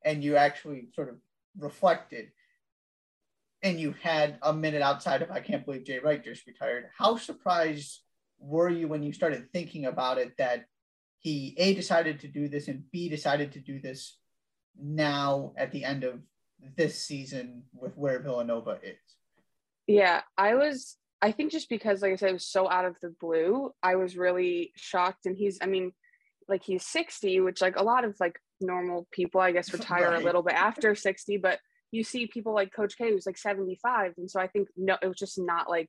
and 0.04 0.25
you 0.25 0.37
actually 0.37 0.88
sort 0.95 1.09
of 1.09 1.16
reflected 1.59 2.30
and 3.62 3.78
you 3.78 3.95
had 4.02 4.38
a 4.42 4.52
minute 4.52 4.83
outside 4.83 5.23
of 5.23 5.30
I 5.30 5.40
can't 5.40 5.64
believe 5.64 5.85
Jay 5.85 5.99
Wright 5.99 6.23
just 6.23 6.47
retired, 6.47 6.87
how 6.97 7.16
surprised 7.16 8.00
were 8.38 8.71
you 8.71 8.88
when 8.88 9.02
you 9.02 9.12
started 9.12 9.52
thinking 9.52 9.85
about 9.85 10.19
it 10.19 10.37
that 10.38 10.64
he 11.19 11.54
A 11.59 11.75
decided 11.75 12.21
to 12.21 12.28
do 12.28 12.49
this 12.49 12.69
and 12.69 12.85
B 12.90 13.09
decided 13.09 13.52
to 13.52 13.61
do 13.61 13.78
this 13.78 14.16
now 14.80 15.52
at 15.57 15.73
the 15.73 15.85
end 15.85 16.04
of 16.04 16.21
this 16.76 16.99
season 16.99 17.64
with 17.75 17.97
where 17.97 18.19
Villanova 18.21 18.78
is? 18.83 18.99
Yeah, 19.87 20.23
I 20.38 20.54
was 20.54 20.97
I 21.21 21.33
think 21.33 21.52
just 21.52 21.69
because 21.69 22.00
like 22.00 22.12
I 22.12 22.16
said 22.16 22.30
it 22.30 22.35
was 22.35 22.47
so 22.47 22.71
out 22.71 22.87
of 22.87 22.97
the 23.02 23.14
blue, 23.21 23.73
I 23.83 23.97
was 23.97 24.16
really 24.16 24.73
shocked 24.76 25.26
and 25.26 25.37
he's 25.37 25.59
I 25.61 25.66
mean 25.66 25.92
like 26.49 26.62
he's 26.62 26.87
60, 26.87 27.40
which 27.40 27.61
like 27.61 27.76
a 27.76 27.85
lot 27.85 28.04
of 28.04 28.16
like 28.21 28.40
normal 28.61 29.07
people, 29.11 29.40
I 29.40 29.52
guess, 29.52 29.73
retire 29.73 30.11
right. 30.11 30.21
a 30.21 30.25
little 30.25 30.43
bit 30.43 30.55
after 30.55 30.95
60, 30.95 31.38
but 31.38 31.59
you 31.93 32.05
see 32.05 32.26
people 32.26 32.55
like 32.55 32.73
Coach 32.73 32.97
K 32.97 33.11
who's 33.11 33.26
like 33.26 33.38
75. 33.38 34.14
And 34.17 34.31
so 34.31 34.40
I 34.40 34.47
think 34.47 34.69
no, 34.76 34.97
it 35.02 35.07
was 35.07 35.17
just 35.17 35.38
not 35.38 35.69
like 35.69 35.88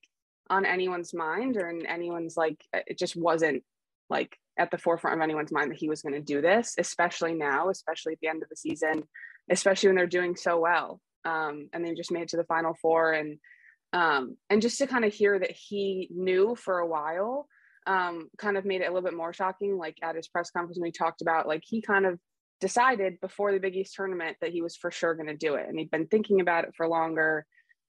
on 0.50 0.66
anyone's 0.66 1.13
mind 1.13 1.58
or 1.58 1.70
in 1.70 1.86
anyone's 1.86 2.36
like 2.36 2.63
it 2.74 2.98
just 2.98 3.16
wasn't 3.16 3.63
like 4.10 4.38
at 4.58 4.72
the 4.72 4.78
forefront 4.78 5.16
of 5.16 5.24
anyone's 5.24 5.51
mind 5.51 5.72
that 5.72 5.78
he 5.78 5.88
was 5.88 6.01
going 6.01 6.13
to 6.13 6.22
do 6.22 6.42
this, 6.42 6.75
especially 6.78 7.34
now, 7.34 7.70
especially 7.70 8.13
at 8.13 8.20
the 8.22 8.28
end 8.28 8.44
of 8.44 8.50
the 8.50 8.56
season, 8.56 9.04
especially 9.50 9.90
when 9.90 9.96
they're 9.96 10.08
doing 10.08 10.36
so 10.36 10.60
well. 10.60 11.00
Um, 11.24 11.70
and 11.72 11.86
they 11.86 11.94
just 11.94 12.12
made 12.12 12.24
it 12.24 12.30
to 12.30 12.38
the 12.38 12.44
final 12.44 12.75
four 12.82 13.13
and 13.13 13.38
um, 13.94 14.38
and 14.50 14.62
just 14.62 14.78
to 14.78 14.88
kind 14.88 15.04
of 15.04 15.13
hear 15.13 15.38
that 15.38 15.51
he 15.51 16.08
knew 16.12 16.56
for 16.56 16.80
a 16.80 16.88
while 16.88 17.48
um, 17.88 18.30
kind 18.38 18.58
of 18.58 18.66
made 18.66 18.82
it 18.82 18.86
a 18.86 18.94
little 18.94 19.01
bit 19.01 19.18
more 19.18 19.34
shocking. 19.34 19.78
Like 19.78 19.98
at 20.01 20.16
his 20.16 20.28
press 20.28 20.51
conference, 20.51 20.78
when 20.78 20.88
we 20.88 20.92
talked 20.92 21.22
about 21.22 21.48
like 21.48 21.63
he 21.66 21.82
kind 21.82 22.06
of 22.06 22.20
decided 22.62 23.20
before 23.20 23.51
the 23.51 23.60
Big 23.60 23.75
East 23.75 23.96
tournament 23.96 24.38
that 24.39 24.51
he 24.51 24.62
was 24.62 24.77
for 24.77 24.91
sure 24.91 25.15
going 25.15 25.27
to 25.27 25.36
do 25.36 25.56
it. 25.56 25.68
And 25.68 25.77
he'd 25.77 25.91
been 25.91 26.08
thinking 26.08 26.39
about 26.39 26.63
it 26.63 26.74
for 26.77 26.88
longer. 26.88 27.46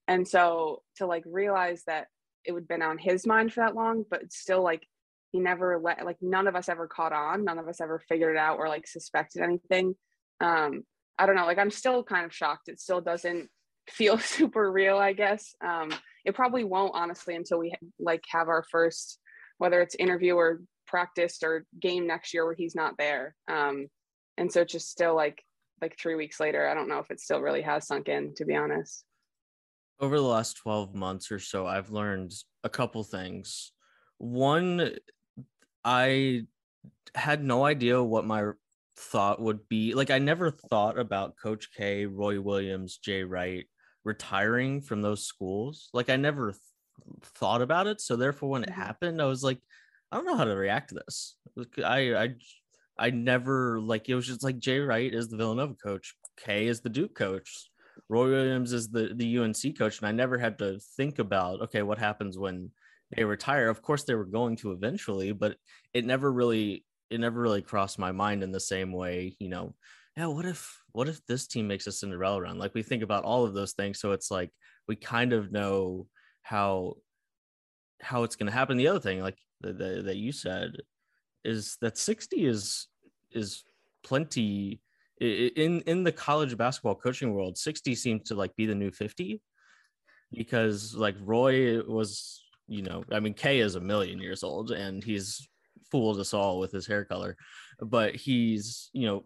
And 0.08 0.26
so 0.26 0.82
to 0.96 1.06
like 1.06 1.22
realize 1.26 1.84
that 1.86 2.08
it 2.44 2.52
would 2.52 2.66
been 2.66 2.82
on 2.82 2.98
his 2.98 3.26
mind 3.26 3.52
for 3.52 3.60
that 3.60 3.76
long, 3.76 4.04
but 4.10 4.32
still 4.32 4.62
like 4.62 4.84
he 5.30 5.38
never 5.38 5.78
let 5.78 6.04
like 6.04 6.16
none 6.20 6.46
of 6.46 6.56
us 6.56 6.68
ever 6.68 6.88
caught 6.88 7.12
on, 7.12 7.44
none 7.44 7.58
of 7.58 7.68
us 7.68 7.80
ever 7.80 8.02
figured 8.08 8.34
it 8.34 8.38
out 8.38 8.58
or 8.58 8.68
like 8.68 8.86
suspected 8.86 9.42
anything. 9.42 9.94
Um, 10.40 10.82
I 11.18 11.26
don't 11.26 11.36
know, 11.36 11.46
like 11.46 11.58
I'm 11.58 11.70
still 11.70 12.02
kind 12.02 12.26
of 12.26 12.34
shocked. 12.34 12.68
It 12.68 12.80
still 12.80 13.00
doesn't 13.00 13.48
feel 13.88 14.18
super 14.18 14.70
real, 14.70 14.96
I 14.96 15.12
guess. 15.12 15.54
Um, 15.64 15.92
it 16.24 16.34
probably 16.34 16.64
won't 16.64 16.94
honestly 16.94 17.36
until 17.36 17.58
we 17.58 17.74
like 18.00 18.24
have 18.30 18.48
our 18.48 18.64
first, 18.70 19.18
whether 19.58 19.80
it's 19.80 19.94
interview 19.94 20.34
or 20.34 20.60
practice 20.86 21.38
or 21.42 21.64
game 21.80 22.06
next 22.06 22.34
year 22.34 22.44
where 22.44 22.54
he's 22.54 22.74
not 22.74 22.94
there. 22.98 23.34
Um, 23.50 23.86
and 24.42 24.52
so 24.52 24.60
it's 24.62 24.72
just 24.72 24.90
still 24.90 25.14
like 25.14 25.44
like 25.80 25.96
three 25.96 26.16
weeks 26.16 26.40
later 26.40 26.68
i 26.68 26.74
don't 26.74 26.88
know 26.88 26.98
if 26.98 27.12
it 27.12 27.20
still 27.20 27.40
really 27.40 27.62
has 27.62 27.86
sunk 27.86 28.08
in 28.08 28.34
to 28.34 28.44
be 28.44 28.54
honest. 28.54 29.04
Over 30.00 30.16
the 30.16 30.26
last 30.26 30.54
12 30.54 30.94
months 30.96 31.30
or 31.30 31.38
so 31.38 31.64
i've 31.66 31.90
learned 31.90 32.32
a 32.64 32.68
couple 32.68 33.04
things. 33.04 33.72
One 34.18 34.96
i 35.84 36.42
had 37.14 37.44
no 37.44 37.64
idea 37.64 38.02
what 38.02 38.26
my 38.26 38.50
thought 38.96 39.40
would 39.40 39.68
be. 39.68 39.94
Like 39.94 40.10
i 40.10 40.18
never 40.18 40.50
thought 40.50 40.98
about 40.98 41.38
coach 41.40 41.68
k 41.76 42.06
roy 42.06 42.40
williams 42.40 42.98
jay 42.98 43.22
wright 43.22 43.66
retiring 44.02 44.80
from 44.80 45.02
those 45.02 45.24
schools. 45.24 45.88
Like 45.92 46.10
i 46.10 46.16
never 46.16 46.50
th- 46.50 46.60
thought 47.22 47.62
about 47.62 47.86
it. 47.86 48.00
So 48.00 48.16
therefore 48.16 48.50
when 48.50 48.64
it 48.64 48.70
mm-hmm. 48.70 48.80
happened 48.80 49.22
i 49.22 49.26
was 49.26 49.44
like 49.44 49.60
i 50.10 50.16
don't 50.16 50.26
know 50.26 50.36
how 50.36 50.44
to 50.44 50.56
react 50.56 50.88
to 50.88 50.96
this. 50.96 51.36
I 51.84 52.14
i 52.16 52.34
I 52.98 53.10
never 53.10 53.80
like 53.80 54.08
it 54.08 54.14
was 54.14 54.26
just 54.26 54.44
like 54.44 54.58
Jay 54.58 54.78
Wright 54.78 55.12
is 55.12 55.28
the 55.28 55.36
Villanova 55.36 55.74
coach, 55.74 56.14
K 56.36 56.66
is 56.66 56.80
the 56.80 56.88
Duke 56.88 57.14
coach, 57.14 57.70
Roy 58.08 58.30
Williams 58.30 58.72
is 58.72 58.88
the 58.88 59.12
the 59.14 59.38
UNC 59.38 59.78
coach, 59.78 59.98
and 59.98 60.08
I 60.08 60.12
never 60.12 60.38
had 60.38 60.58
to 60.58 60.78
think 60.96 61.18
about 61.18 61.62
okay, 61.62 61.82
what 61.82 61.98
happens 61.98 62.38
when 62.38 62.70
they 63.14 63.24
retire. 63.24 63.68
Of 63.68 63.82
course, 63.82 64.04
they 64.04 64.14
were 64.14 64.24
going 64.24 64.56
to 64.56 64.72
eventually, 64.72 65.32
but 65.32 65.56
it 65.94 66.04
never 66.04 66.30
really 66.32 66.84
it 67.10 67.20
never 67.20 67.40
really 67.40 67.62
crossed 67.62 67.98
my 67.98 68.12
mind 68.12 68.42
in 68.42 68.52
the 68.52 68.60
same 68.60 68.92
way. 68.92 69.36
You 69.38 69.48
know, 69.48 69.74
yeah, 70.16 70.26
what 70.26 70.44
if 70.46 70.80
what 70.92 71.08
if 71.08 71.24
this 71.26 71.46
team 71.46 71.68
makes 71.68 71.86
a 71.86 71.92
Cinderella 71.92 72.40
run? 72.42 72.58
Like 72.58 72.74
we 72.74 72.82
think 72.82 73.02
about 73.02 73.24
all 73.24 73.44
of 73.44 73.54
those 73.54 73.72
things, 73.72 74.00
so 74.00 74.12
it's 74.12 74.30
like 74.30 74.50
we 74.88 74.96
kind 74.96 75.32
of 75.32 75.52
know 75.52 76.06
how 76.42 76.96
how 78.00 78.24
it's 78.24 78.36
going 78.36 78.50
to 78.50 78.52
happen. 78.52 78.76
The 78.76 78.88
other 78.88 79.00
thing, 79.00 79.20
like 79.20 79.38
that 79.62 80.16
you 80.16 80.32
said, 80.32 80.72
is 81.44 81.76
that 81.80 81.98
60 81.98 82.46
is 82.46 82.88
is 83.32 83.64
plenty. 84.04 84.80
In 85.20 85.82
in 85.82 86.04
the 86.04 86.12
college 86.12 86.56
basketball 86.56 86.96
coaching 86.96 87.32
world 87.32 87.56
60 87.56 87.94
seems 87.94 88.22
to 88.24 88.34
like 88.34 88.56
be 88.56 88.66
the 88.66 88.74
new 88.74 88.90
50 88.90 89.40
because 90.32 90.94
like 90.94 91.14
roy 91.20 91.80
was 91.82 92.42
you 92.66 92.82
know 92.82 93.04
i 93.12 93.20
mean 93.20 93.34
k 93.34 93.60
is 93.60 93.74
a 93.74 93.80
million 93.80 94.18
years 94.18 94.42
old 94.42 94.70
and 94.70 95.04
he's 95.04 95.46
fooled 95.90 96.18
us 96.18 96.32
all 96.32 96.58
with 96.58 96.72
his 96.72 96.86
hair 96.86 97.04
color 97.04 97.36
but 97.80 98.16
he's 98.16 98.90
you 98.92 99.06
know 99.06 99.24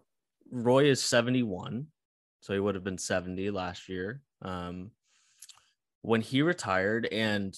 roy 0.51 0.85
is 0.85 1.03
71 1.03 1.87
so 2.41 2.53
he 2.53 2.61
would 2.61 2.75
have 2.75 2.85
been 2.85 2.99
70 2.99 3.51
last 3.51 3.89
year 3.89 4.21
um 4.43 4.91
when 6.03 6.21
he 6.21 6.43
retired 6.43 7.07
and 7.07 7.55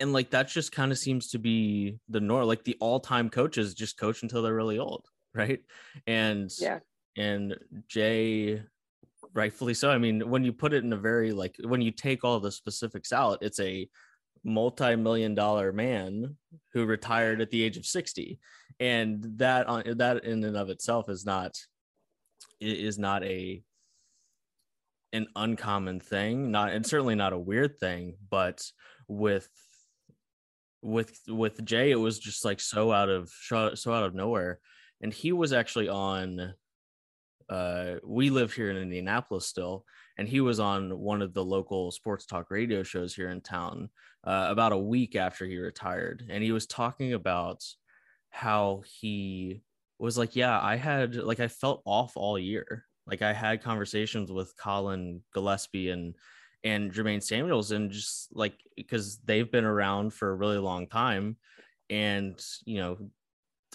and 0.00 0.12
like 0.12 0.30
that 0.30 0.48
just 0.48 0.72
kind 0.72 0.90
of 0.90 0.98
seems 0.98 1.30
to 1.30 1.38
be 1.38 1.98
the 2.08 2.20
norm 2.20 2.46
like 2.46 2.64
the 2.64 2.76
all-time 2.80 3.28
coaches 3.28 3.74
just 3.74 3.98
coach 3.98 4.22
until 4.22 4.42
they're 4.42 4.54
really 4.54 4.78
old 4.78 5.04
right? 5.34 5.60
And 6.06 6.50
yeah. 6.58 6.80
and 7.16 7.56
jay 7.88 8.62
rightfully 9.32 9.74
so 9.74 9.90
i 9.90 9.98
mean 9.98 10.28
when 10.28 10.44
you 10.44 10.52
put 10.52 10.72
it 10.72 10.82
in 10.82 10.92
a 10.92 10.96
very 10.96 11.32
like 11.32 11.54
when 11.62 11.80
you 11.80 11.92
take 11.92 12.24
all 12.24 12.40
the 12.40 12.50
specifics 12.50 13.12
out 13.12 13.38
it's 13.42 13.60
a 13.60 13.88
multi-million 14.42 15.34
dollar 15.34 15.72
man 15.72 16.36
who 16.72 16.84
retired 16.84 17.40
at 17.40 17.50
the 17.50 17.62
age 17.62 17.76
of 17.76 17.86
60 17.86 18.38
and 18.80 19.24
that 19.36 19.66
on 19.66 19.84
that 19.98 20.24
in 20.24 20.42
and 20.42 20.56
of 20.56 20.70
itself 20.70 21.08
is 21.08 21.24
not 21.24 21.54
is 22.60 22.98
not 22.98 23.22
a 23.22 23.62
an 25.12 25.26
uncommon 25.36 26.00
thing 26.00 26.50
not 26.50 26.70
and 26.70 26.86
certainly 26.86 27.14
not 27.14 27.32
a 27.32 27.38
weird 27.38 27.78
thing 27.78 28.14
but 28.30 28.62
with 29.06 29.48
with 30.82 31.18
with 31.28 31.64
Jay, 31.64 31.90
it 31.90 31.96
was 31.96 32.18
just 32.18 32.44
like 32.44 32.60
so 32.60 32.92
out 32.92 33.08
of 33.08 33.30
so 33.30 33.92
out 33.92 34.04
of 34.04 34.14
nowhere, 34.14 34.58
and 35.00 35.12
he 35.12 35.32
was 35.32 35.52
actually 35.52 35.88
on. 35.88 36.54
Uh, 37.48 37.96
we 38.04 38.30
live 38.30 38.52
here 38.52 38.70
in 38.70 38.76
Indianapolis 38.76 39.44
still, 39.44 39.84
and 40.16 40.28
he 40.28 40.40
was 40.40 40.60
on 40.60 40.96
one 40.96 41.20
of 41.20 41.34
the 41.34 41.44
local 41.44 41.90
sports 41.90 42.24
talk 42.24 42.48
radio 42.48 42.84
shows 42.84 43.12
here 43.12 43.30
in 43.30 43.40
town 43.40 43.88
uh, 44.22 44.46
about 44.48 44.70
a 44.70 44.78
week 44.78 45.16
after 45.16 45.44
he 45.46 45.58
retired, 45.58 46.24
and 46.30 46.44
he 46.44 46.52
was 46.52 46.66
talking 46.66 47.12
about 47.12 47.64
how 48.30 48.82
he 49.00 49.62
was 49.98 50.16
like, 50.16 50.36
yeah, 50.36 50.60
I 50.60 50.76
had 50.76 51.16
like 51.16 51.40
I 51.40 51.48
felt 51.48 51.82
off 51.84 52.16
all 52.16 52.38
year. 52.38 52.86
Like 53.06 53.22
I 53.22 53.32
had 53.32 53.62
conversations 53.62 54.30
with 54.30 54.56
Collin 54.56 55.22
Gillespie 55.34 55.90
and 55.90 56.14
and 56.64 56.92
Jermaine 56.92 57.22
Samuels, 57.22 57.70
and 57.70 57.90
just 57.90 58.28
like 58.32 58.54
because 58.76 59.18
they've 59.24 59.50
been 59.50 59.64
around 59.64 60.12
for 60.12 60.30
a 60.30 60.34
really 60.34 60.58
long 60.58 60.86
time, 60.86 61.36
and 61.88 62.40
you 62.64 62.78
know, 62.78 62.98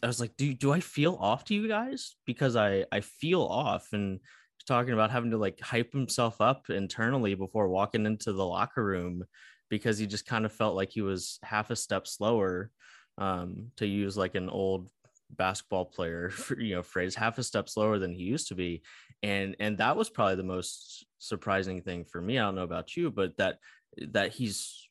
I 0.03 0.07
was 0.07 0.19
like, 0.19 0.35
do 0.37 0.53
do 0.53 0.71
I 0.71 0.79
feel 0.79 1.17
off 1.19 1.45
to 1.45 1.53
you 1.53 1.67
guys? 1.67 2.15
Because 2.25 2.55
I 2.55 2.85
I 2.91 3.01
feel 3.01 3.41
off, 3.41 3.89
and 3.93 4.19
talking 4.65 4.93
about 4.93 5.11
having 5.11 5.31
to 5.31 5.37
like 5.37 5.59
hype 5.59 5.91
himself 5.91 6.41
up 6.41 6.69
internally 6.69 7.35
before 7.35 7.69
walking 7.69 8.05
into 8.05 8.33
the 8.33 8.45
locker 8.45 8.83
room 8.83 9.23
because 9.69 9.97
he 9.97 10.07
just 10.07 10.25
kind 10.25 10.45
of 10.45 10.51
felt 10.51 10.75
like 10.75 10.91
he 10.91 11.01
was 11.01 11.39
half 11.43 11.69
a 11.69 11.75
step 11.75 12.07
slower 12.07 12.71
um, 13.17 13.71
to 13.77 13.85
use 13.85 14.17
like 14.17 14.35
an 14.35 14.49
old 14.49 14.89
basketball 15.31 15.85
player 15.85 16.31
you 16.57 16.75
know 16.75 16.83
phrase 16.83 17.15
half 17.15 17.37
a 17.37 17.43
step 17.43 17.69
slower 17.69 17.99
than 17.99 18.13
he 18.13 18.23
used 18.23 18.47
to 18.47 18.55
be 18.55 18.81
and 19.23 19.55
and 19.59 19.77
that 19.77 19.97
was 19.97 20.09
probably 20.09 20.35
the 20.35 20.43
most 20.43 21.04
surprising 21.19 21.81
thing 21.81 22.05
for 22.05 22.21
me. 22.21 22.37
I 22.37 22.43
don't 22.43 22.55
know 22.55 22.63
about 22.63 22.95
you 22.95 23.11
but 23.11 23.37
that 23.37 23.59
that 23.97 24.33
he's 24.33 24.89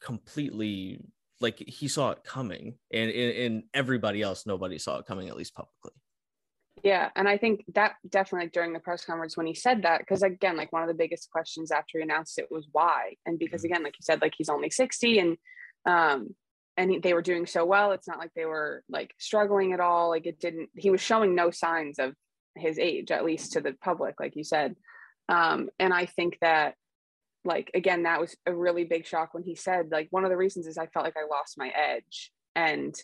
completely 0.00 1.00
like 1.40 1.58
he 1.58 1.88
saw 1.88 2.10
it 2.10 2.24
coming 2.24 2.74
and 2.92 3.10
and 3.10 3.62
everybody 3.74 4.22
else 4.22 4.46
nobody 4.46 4.78
saw 4.78 4.98
it 4.98 5.06
coming 5.06 5.28
at 5.28 5.36
least 5.36 5.54
publicly. 5.54 5.92
Yeah 6.82 7.10
and 7.14 7.28
i 7.28 7.36
think 7.36 7.64
that 7.74 7.94
definitely 8.08 8.46
like, 8.46 8.52
during 8.52 8.72
the 8.72 8.80
press 8.80 9.04
conference 9.04 9.36
when 9.36 9.46
he 9.46 9.54
said 9.54 9.82
that 9.82 10.00
because 10.00 10.22
again 10.22 10.56
like 10.56 10.72
one 10.72 10.82
of 10.82 10.88
the 10.88 10.94
biggest 10.94 11.30
questions 11.30 11.70
after 11.70 11.98
he 11.98 12.02
announced 12.02 12.38
it 12.38 12.48
was 12.50 12.66
why 12.72 13.14
and 13.26 13.38
because 13.38 13.62
mm-hmm. 13.62 13.74
again 13.74 13.84
like 13.84 13.94
you 13.94 14.02
said 14.02 14.20
like 14.20 14.34
he's 14.36 14.48
only 14.48 14.70
60 14.70 15.18
and 15.18 15.36
um 15.86 16.34
and 16.76 17.02
they 17.02 17.12
were 17.12 17.22
doing 17.22 17.46
so 17.46 17.64
well 17.64 17.92
it's 17.92 18.08
not 18.08 18.18
like 18.18 18.32
they 18.34 18.46
were 18.46 18.82
like 18.88 19.14
struggling 19.18 19.72
at 19.72 19.80
all 19.80 20.08
like 20.08 20.26
it 20.26 20.40
didn't 20.40 20.70
he 20.76 20.90
was 20.90 21.00
showing 21.00 21.34
no 21.34 21.50
signs 21.50 21.98
of 21.98 22.14
his 22.56 22.78
age 22.78 23.10
at 23.10 23.24
least 23.24 23.52
to 23.52 23.60
the 23.60 23.74
public 23.82 24.18
like 24.18 24.34
you 24.36 24.44
said 24.44 24.74
um 25.32 25.68
and 25.80 25.92
i 25.92 26.06
think 26.06 26.38
that 26.40 26.74
like 27.44 27.70
again 27.74 28.04
that 28.04 28.20
was 28.20 28.36
a 28.46 28.54
really 28.54 28.84
big 28.84 29.06
shock 29.06 29.34
when 29.34 29.42
he 29.42 29.54
said 29.54 29.90
like 29.90 30.06
one 30.10 30.24
of 30.24 30.30
the 30.30 30.36
reasons 30.36 30.66
is 30.66 30.78
i 30.78 30.86
felt 30.86 31.04
like 31.04 31.16
i 31.16 31.26
lost 31.28 31.58
my 31.58 31.70
edge. 31.70 32.30
And 32.54 32.94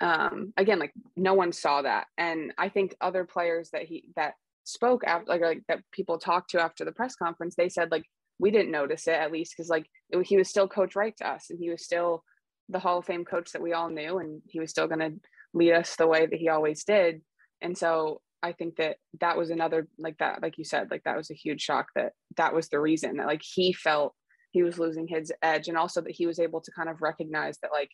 um 0.00 0.52
again 0.56 0.78
like 0.78 0.92
no 1.16 1.34
one 1.34 1.52
saw 1.52 1.82
that. 1.82 2.06
And 2.18 2.52
i 2.58 2.68
think 2.68 2.94
other 3.00 3.24
players 3.24 3.70
that 3.70 3.82
he 3.82 4.04
that 4.16 4.34
spoke 4.64 5.02
after 5.04 5.28
like, 5.28 5.40
like 5.40 5.62
that 5.68 5.82
people 5.90 6.18
talked 6.18 6.50
to 6.50 6.60
after 6.60 6.84
the 6.84 6.92
press 6.92 7.16
conference 7.16 7.56
they 7.56 7.68
said 7.68 7.90
like 7.90 8.04
we 8.38 8.50
didn't 8.52 8.70
notice 8.70 9.08
it 9.08 9.14
at 9.14 9.32
least 9.32 9.54
because 9.56 9.68
like 9.68 9.86
it, 10.10 10.24
he 10.26 10.36
was 10.36 10.48
still 10.48 10.68
coach 10.68 10.94
Wright 10.94 11.16
to 11.16 11.28
us 11.28 11.50
and 11.50 11.58
he 11.58 11.70
was 11.70 11.82
still 11.84 12.22
the 12.68 12.78
hall 12.78 12.98
of 12.98 13.04
fame 13.04 13.24
coach 13.24 13.52
that 13.52 13.62
we 13.62 13.72
all 13.72 13.90
knew 13.90 14.18
and 14.18 14.40
he 14.46 14.60
was 14.60 14.70
still 14.70 14.86
going 14.86 15.00
to 15.00 15.12
lead 15.54 15.72
us 15.72 15.96
the 15.96 16.06
way 16.06 16.26
that 16.26 16.38
he 16.38 16.48
always 16.48 16.84
did. 16.84 17.22
And 17.60 17.76
so 17.76 18.20
I 18.42 18.52
think 18.52 18.76
that 18.76 18.96
that 19.20 19.36
was 19.36 19.50
another 19.50 19.88
like 19.98 20.18
that, 20.18 20.42
like 20.42 20.58
you 20.58 20.64
said, 20.64 20.90
like 20.90 21.04
that 21.04 21.16
was 21.16 21.30
a 21.30 21.34
huge 21.34 21.60
shock 21.60 21.88
that 21.94 22.12
that 22.36 22.54
was 22.54 22.68
the 22.68 22.80
reason 22.80 23.16
that 23.16 23.26
like 23.26 23.42
he 23.42 23.72
felt 23.72 24.14
he 24.50 24.62
was 24.62 24.78
losing 24.78 25.08
his 25.08 25.32
edge 25.42 25.68
and 25.68 25.78
also 25.78 26.00
that 26.00 26.14
he 26.14 26.26
was 26.26 26.38
able 26.38 26.60
to 26.60 26.72
kind 26.72 26.88
of 26.88 27.00
recognize 27.00 27.58
that 27.62 27.72
like 27.72 27.90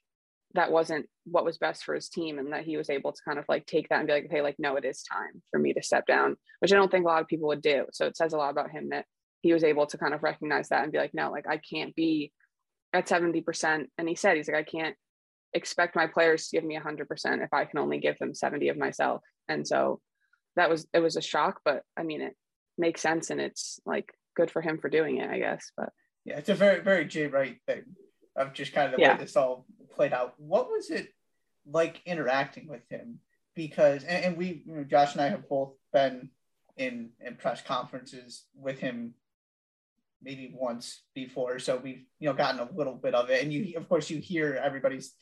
that 0.55 0.73
wasn't 0.73 1.07
what 1.25 1.45
was 1.45 1.59
best 1.59 1.85
for 1.85 1.95
his 1.95 2.09
team 2.09 2.39
and 2.39 2.53
that 2.53 2.65
he 2.65 2.77
was 2.77 2.91
able 2.91 3.13
to 3.13 3.23
kind 3.25 3.39
of 3.39 3.45
like 3.49 3.67
take 3.67 3.89
that 3.89 3.99
and 3.99 4.07
be 4.07 4.13
like, 4.13 4.25
okay, 4.25 4.41
like, 4.41 4.57
no, 4.59 4.77
it 4.77 4.85
is 4.85 5.03
time 5.03 5.43
for 5.51 5.61
me 5.61 5.75
to 5.75 5.83
step 5.83 6.07
down, 6.07 6.37
which 6.61 6.73
I 6.73 6.77
don't 6.77 6.91
think 6.91 7.05
a 7.05 7.09
lot 7.09 7.21
of 7.21 7.29
people 7.29 7.49
would 7.49 7.63
do. 7.63 7.85
So 7.93 8.07
it 8.07 8.17
says 8.17 8.33
a 8.33 8.39
lot 8.39 8.51
about 8.51 8.71
him 8.71 8.89
that 8.91 9.05
he 9.43 9.53
was 9.53 9.63
able 9.63 9.87
to 9.87 9.99
kind 9.99 10.15
of 10.15 10.23
recognize 10.23 10.71
that 10.71 10.83
and 10.83 10.93
be 10.93 10.99
like, 10.99 11.15
no, 11.15 11.31
like 11.31 11.47
I 11.47 11.59
can't 11.59 11.95
be 11.95 12.33
at 12.93 13.07
70%. 13.07 13.87
And 13.99 14.09
he 14.09 14.15
said, 14.15 14.37
he's 14.37 14.49
like, 14.49 14.57
I 14.57 14.63
can't 14.63 14.97
expect 15.53 15.97
my 15.97 16.07
players 16.07 16.49
to 16.49 16.57
give 16.57 16.65
me 16.65 16.79
100% 16.79 17.45
if 17.45 17.53
I 17.53 17.65
can 17.65 17.79
only 17.79 17.99
give 17.99 18.19
them 18.19 18.35
70 18.35 18.69
of 18.69 18.79
myself. 18.79 19.23
And 19.49 19.67
so 19.67 20.01
that 20.59 20.69
was 20.69 20.87
it 20.93 20.99
was 20.99 21.17
a 21.17 21.23
shock, 21.23 21.61
but 21.65 21.83
I 21.97 22.03
mean 22.03 22.21
it 22.21 22.37
makes 22.77 23.01
sense 23.01 23.31
and 23.31 23.41
it's 23.41 23.81
like 23.87 24.13
good 24.37 24.51
for 24.51 24.61
him 24.61 24.79
for 24.79 24.89
doing 24.89 25.19
it, 25.19 25.31
I 25.31 25.39
guess. 25.39 25.73
But 25.77 25.91
yeah, 26.25 26.39
it's 26.39 26.49
a 26.49 26.55
very 26.55 26.81
very 26.81 27.07
Jay 27.07 27.27
Wright 27.27 27.57
thing 27.67 27.85
of 28.37 28.53
just 28.53 28.73
kind 28.73 28.91
of 28.91 28.97
the 28.97 29.03
yeah. 29.03 29.17
way 29.17 29.25
this 29.25 29.37
all 29.37 29.67
played 29.95 30.13
out. 30.13 30.35
What 30.37 30.69
was 30.69 30.91
it 30.91 31.09
like 31.67 32.03
interacting 32.05 32.69
with 32.69 32.83
him? 32.91 33.21
Because 33.55 34.05
and, 34.05 34.25
and 34.25 34.37
we, 34.37 34.63
you 34.67 34.77
know, 34.77 34.85
Josh 34.85 35.13
and 35.13 35.23
I 35.23 35.29
have 35.29 35.49
both 35.49 35.75
been 35.93 36.31
in 36.77 37.11
in 37.21 37.37
press 37.37 37.63
conferences 37.63 38.45
with 38.55 38.79
him 38.79 39.15
maybe 40.23 40.53
once 40.53 41.03
before 41.15 41.61
so 41.61 41.77
we've 41.77 42.05
you 42.19 42.29
know 42.29 42.35
gotten 42.35 42.61
a 42.61 42.69
little 42.75 42.95
bit 42.95 43.15
of 43.15 43.31
it 43.31 43.43
and 43.43 43.53
you 43.53 43.77
of 43.77 43.89
course 43.89 44.11
you 44.11 44.19
hear 44.19 44.61
everybody's 44.63 45.15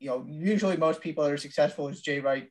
you 0.00 0.08
know 0.08 0.24
usually 0.28 0.76
most 0.76 1.00
people 1.00 1.22
that 1.22 1.32
are 1.32 1.36
successful 1.36 1.88
is 1.88 2.00
jay 2.00 2.18
wright 2.18 2.48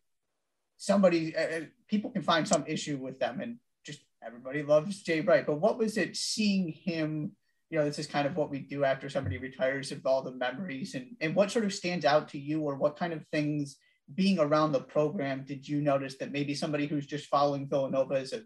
somebody 0.78 1.36
uh, 1.36 1.62
people 1.88 2.10
can 2.10 2.22
find 2.22 2.48
some 2.48 2.66
issue 2.68 2.98
with 2.98 3.20
them 3.20 3.40
and 3.42 3.58
just 3.86 4.02
everybody 4.26 4.64
loves 4.64 5.02
Jay 5.02 5.22
Wright. 5.22 5.46
But 5.46 5.60
what 5.60 5.78
was 5.78 5.98
it 5.98 6.16
seeing 6.16 6.70
him? 6.70 7.32
You 7.70 7.80
know, 7.80 7.86
this 7.86 8.00
is 8.00 8.08
kind 8.08 8.28
of 8.28 8.36
what 8.36 8.50
we 8.50 8.60
do 8.60 8.84
after 8.84 9.10
somebody 9.10 9.38
retires 9.38 9.92
of 9.92 10.06
all 10.06 10.22
the 10.22 10.32
memories 10.32 10.96
and, 10.96 11.16
and 11.20 11.36
what 11.36 11.52
sort 11.52 11.66
of 11.66 11.74
stands 11.74 12.06
out 12.06 12.30
to 12.30 12.40
you 12.40 12.62
or 12.62 12.76
what 12.76 12.98
kind 12.98 13.12
of 13.12 13.26
things 13.32 13.78
being 14.14 14.40
around 14.40 14.72
the 14.72 14.82
program 14.82 15.44
did 15.48 15.68
you 15.68 15.82
notice 15.82 16.16
that 16.18 16.32
maybe 16.32 16.54
somebody 16.54 16.86
who's 16.86 17.08
just 17.08 17.26
following 17.26 17.68
Villanova 17.68 18.16
as 18.16 18.34
a 18.34 18.44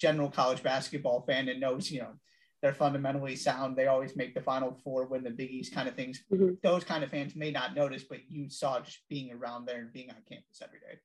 general 0.00 0.28
college 0.28 0.62
basketball 0.62 1.22
fan 1.22 1.48
and 1.48 1.60
knows, 1.60 1.90
you 1.90 2.00
know, 2.00 2.14
they're 2.60 2.74
fundamentally 2.74 3.36
sound. 3.36 3.76
They 3.76 3.86
always 3.86 4.16
make 4.16 4.34
the 4.34 4.40
final 4.40 4.76
four, 4.82 5.06
win 5.06 5.22
the 5.22 5.30
Big 5.30 5.50
East 5.50 5.74
kind 5.74 5.88
of 5.88 5.94
things. 5.94 6.22
Mm-hmm. 6.32 6.54
Those 6.62 6.84
kind 6.84 7.04
of 7.04 7.10
fans 7.10 7.36
may 7.36 7.50
not 7.50 7.76
notice, 7.76 8.02
but 8.02 8.20
you 8.28 8.50
saw 8.50 8.80
just 8.80 9.00
being 9.08 9.30
around 9.32 9.66
there 9.66 9.78
and 9.78 9.92
being 9.92 10.10
on 10.10 10.16
campus 10.28 10.60
every 10.62 10.80
day. 10.80 10.98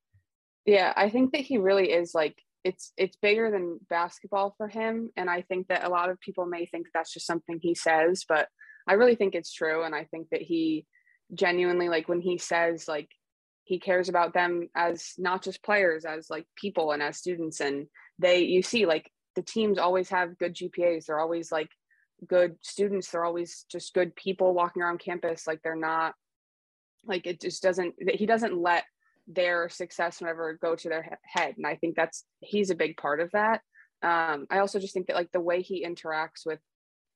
Yeah, 0.65 0.93
I 0.95 1.09
think 1.09 1.31
that 1.31 1.41
he 1.41 1.57
really 1.57 1.91
is 1.91 2.13
like 2.13 2.37
it's 2.63 2.93
it's 2.97 3.17
bigger 3.17 3.49
than 3.49 3.79
basketball 3.89 4.53
for 4.57 4.67
him 4.67 5.09
and 5.17 5.29
I 5.29 5.41
think 5.41 5.67
that 5.69 5.83
a 5.83 5.89
lot 5.89 6.09
of 6.09 6.19
people 6.19 6.45
may 6.45 6.67
think 6.67 6.87
that's 6.93 7.11
just 7.13 7.25
something 7.25 7.59
he 7.59 7.73
says, 7.73 8.23
but 8.27 8.47
I 8.87 8.93
really 8.93 9.15
think 9.15 9.35
it's 9.35 9.53
true 9.53 9.83
and 9.83 9.95
I 9.95 10.05
think 10.05 10.29
that 10.31 10.41
he 10.41 10.85
genuinely 11.33 11.89
like 11.89 12.09
when 12.09 12.21
he 12.21 12.37
says 12.37 12.87
like 12.87 13.09
he 13.63 13.79
cares 13.79 14.09
about 14.09 14.33
them 14.33 14.67
as 14.75 15.13
not 15.17 15.43
just 15.43 15.63
players 15.63 16.03
as 16.03 16.29
like 16.29 16.45
people 16.55 16.91
and 16.91 17.01
as 17.01 17.17
students 17.17 17.61
and 17.61 17.87
they 18.19 18.41
you 18.41 18.61
see 18.61 18.85
like 18.85 19.09
the 19.35 19.41
teams 19.41 19.77
always 19.77 20.09
have 20.09 20.37
good 20.37 20.55
GPAs 20.55 21.05
they're 21.05 21.19
always 21.19 21.51
like 21.51 21.69
good 22.27 22.55
students 22.61 23.09
they're 23.09 23.25
always 23.25 23.65
just 23.71 23.93
good 23.93 24.15
people 24.15 24.53
walking 24.53 24.81
around 24.81 24.99
campus 24.99 25.47
like 25.47 25.61
they're 25.63 25.75
not 25.75 26.13
like 27.05 27.25
it 27.25 27.41
just 27.41 27.63
doesn't 27.63 27.95
he 28.13 28.25
doesn't 28.25 28.57
let 28.57 28.83
their 29.27 29.69
success 29.69 30.19
whenever 30.19 30.57
go 30.61 30.75
to 30.75 30.89
their 30.89 31.17
head 31.23 31.53
and 31.57 31.65
i 31.65 31.75
think 31.75 31.95
that's 31.95 32.25
he's 32.39 32.69
a 32.69 32.75
big 32.75 32.97
part 32.97 33.19
of 33.19 33.31
that. 33.31 33.61
Um, 34.03 34.47
i 34.49 34.59
also 34.59 34.79
just 34.79 34.93
think 34.93 35.07
that 35.07 35.15
like 35.15 35.31
the 35.31 35.39
way 35.39 35.61
he 35.61 35.85
interacts 35.85 36.45
with 36.45 36.59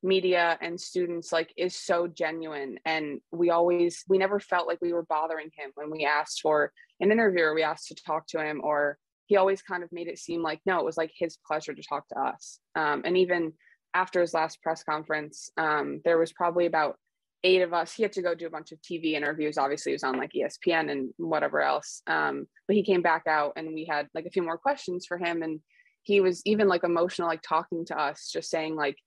media 0.05 0.57
and 0.61 0.79
students 0.79 1.31
like 1.31 1.51
is 1.57 1.75
so 1.75 2.07
genuine 2.07 2.77
and 2.85 3.19
we 3.31 3.49
always 3.49 4.03
we 4.07 4.17
never 4.17 4.39
felt 4.39 4.67
like 4.67 4.77
we 4.81 4.93
were 4.93 5.03
bothering 5.03 5.49
him 5.57 5.71
when 5.73 5.89
we 5.89 6.05
asked 6.05 6.41
for 6.41 6.71
an 6.99 7.11
interview 7.11 7.43
or 7.43 7.55
we 7.55 7.63
asked 7.63 7.87
to 7.87 7.95
talk 7.95 8.27
to 8.27 8.39
him 8.39 8.61
or 8.63 8.97
he 9.25 9.35
always 9.35 9.63
kind 9.63 9.83
of 9.83 9.91
made 9.91 10.07
it 10.07 10.19
seem 10.19 10.43
like 10.43 10.59
no 10.65 10.79
it 10.79 10.85
was 10.85 10.97
like 10.97 11.11
his 11.17 11.37
pleasure 11.45 11.73
to 11.73 11.81
talk 11.81 12.07
to 12.09 12.19
us. 12.19 12.59
Um, 12.75 13.01
and 13.03 13.17
even 13.17 13.53
after 13.93 14.21
his 14.21 14.33
last 14.33 14.61
press 14.61 14.83
conference 14.83 15.49
um, 15.57 16.01
there 16.05 16.19
was 16.19 16.31
probably 16.31 16.67
about 16.67 16.97
eight 17.43 17.61
of 17.61 17.73
us. 17.73 17.93
He 17.93 18.03
had 18.03 18.13
to 18.13 18.21
go 18.21 18.33
do 18.33 18.47
a 18.47 18.51
bunch 18.51 18.71
of 18.71 18.81
TV 18.81 19.13
interviews. 19.13 19.57
Obviously, 19.57 19.91
he 19.91 19.95
was 19.95 20.03
on 20.03 20.17
like 20.17 20.31
ESPN 20.33 20.91
and 20.91 21.09
whatever 21.17 21.61
else. 21.61 22.01
Um, 22.07 22.47
but 22.67 22.75
he 22.75 22.83
came 22.83 23.01
back 23.01 23.23
out 23.27 23.53
and 23.55 23.73
we 23.73 23.85
had 23.85 24.07
like 24.13 24.25
a 24.25 24.31
few 24.31 24.43
more 24.43 24.57
questions 24.57 25.05
for 25.05 25.17
him. 25.17 25.43
And 25.43 25.59
he 26.03 26.21
was 26.21 26.41
even 26.45 26.67
like 26.67 26.83
emotional, 26.83 27.27
like 27.27 27.41
talking 27.41 27.85
to 27.85 27.99
us, 27.99 28.29
just 28.31 28.49
saying 28.49 28.75
like 28.75 28.97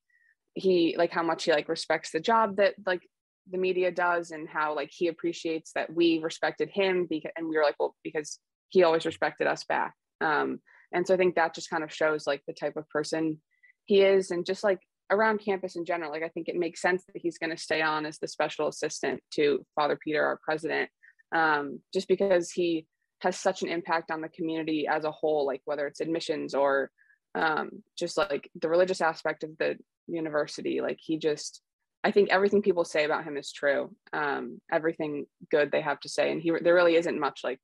he 0.54 0.94
like 0.98 1.12
how 1.12 1.22
much 1.22 1.44
he 1.44 1.52
like 1.52 1.68
respects 1.68 2.10
the 2.10 2.20
job 2.20 2.56
that 2.56 2.74
like 2.86 3.02
the 3.50 3.58
media 3.58 3.90
does 3.90 4.30
and 4.30 4.48
how 4.48 4.74
like 4.74 4.90
he 4.92 5.08
appreciates 5.08 5.72
that 5.74 5.92
we 5.92 6.18
respected 6.18 6.68
him 6.70 7.06
because 7.08 7.32
and 7.36 7.48
we 7.48 7.56
were 7.56 7.62
like, 7.62 7.76
well, 7.78 7.94
because 8.04 8.38
he 8.68 8.82
always 8.82 9.06
respected 9.06 9.46
us 9.46 9.64
back. 9.64 9.94
Um, 10.20 10.60
and 10.92 11.06
so 11.06 11.14
I 11.14 11.16
think 11.16 11.34
that 11.34 11.54
just 11.54 11.70
kind 11.70 11.84
of 11.84 11.92
shows 11.92 12.26
like 12.26 12.42
the 12.46 12.52
type 12.52 12.76
of 12.76 12.88
person 12.88 13.40
he 13.84 14.02
is 14.02 14.30
and 14.30 14.44
just 14.44 14.64
like 14.64 14.80
around 15.10 15.38
campus 15.38 15.76
in 15.76 15.84
general, 15.84 16.10
like 16.10 16.22
I 16.22 16.28
think 16.28 16.48
it 16.48 16.56
makes 16.56 16.82
sense 16.82 17.04
that 17.04 17.20
he's 17.20 17.38
going 17.38 17.50
to 17.50 17.62
stay 17.62 17.82
on 17.82 18.06
as 18.06 18.18
the 18.18 18.28
special 18.28 18.68
assistant 18.68 19.22
to 19.32 19.64
Father 19.74 19.98
Peter, 20.02 20.24
our 20.24 20.38
president, 20.42 20.90
um, 21.34 21.80
just 21.92 22.08
because 22.08 22.50
he 22.50 22.86
has 23.20 23.38
such 23.38 23.62
an 23.62 23.68
impact 23.68 24.10
on 24.10 24.20
the 24.20 24.28
community 24.28 24.86
as 24.86 25.04
a 25.04 25.10
whole, 25.10 25.46
like 25.46 25.62
whether 25.64 25.86
it's 25.86 26.00
admissions 26.00 26.54
or 26.54 26.90
um, 27.34 27.82
just 27.98 28.16
like 28.16 28.50
the 28.60 28.68
religious 28.68 29.00
aspect 29.00 29.44
of 29.44 29.50
the 29.58 29.76
university. 30.06 30.80
Like 30.80 30.98
he 31.00 31.18
just, 31.18 31.60
I 32.04 32.10
think 32.10 32.30
everything 32.30 32.62
people 32.62 32.84
say 32.84 33.04
about 33.04 33.24
him 33.24 33.36
is 33.36 33.52
true. 33.52 33.94
Um, 34.12 34.60
everything 34.70 35.26
good 35.50 35.70
they 35.70 35.80
have 35.80 36.00
to 36.00 36.08
say, 36.08 36.30
and 36.30 36.40
he 36.40 36.52
there 36.62 36.74
really 36.74 36.96
isn't 36.96 37.18
much 37.18 37.40
like 37.42 37.58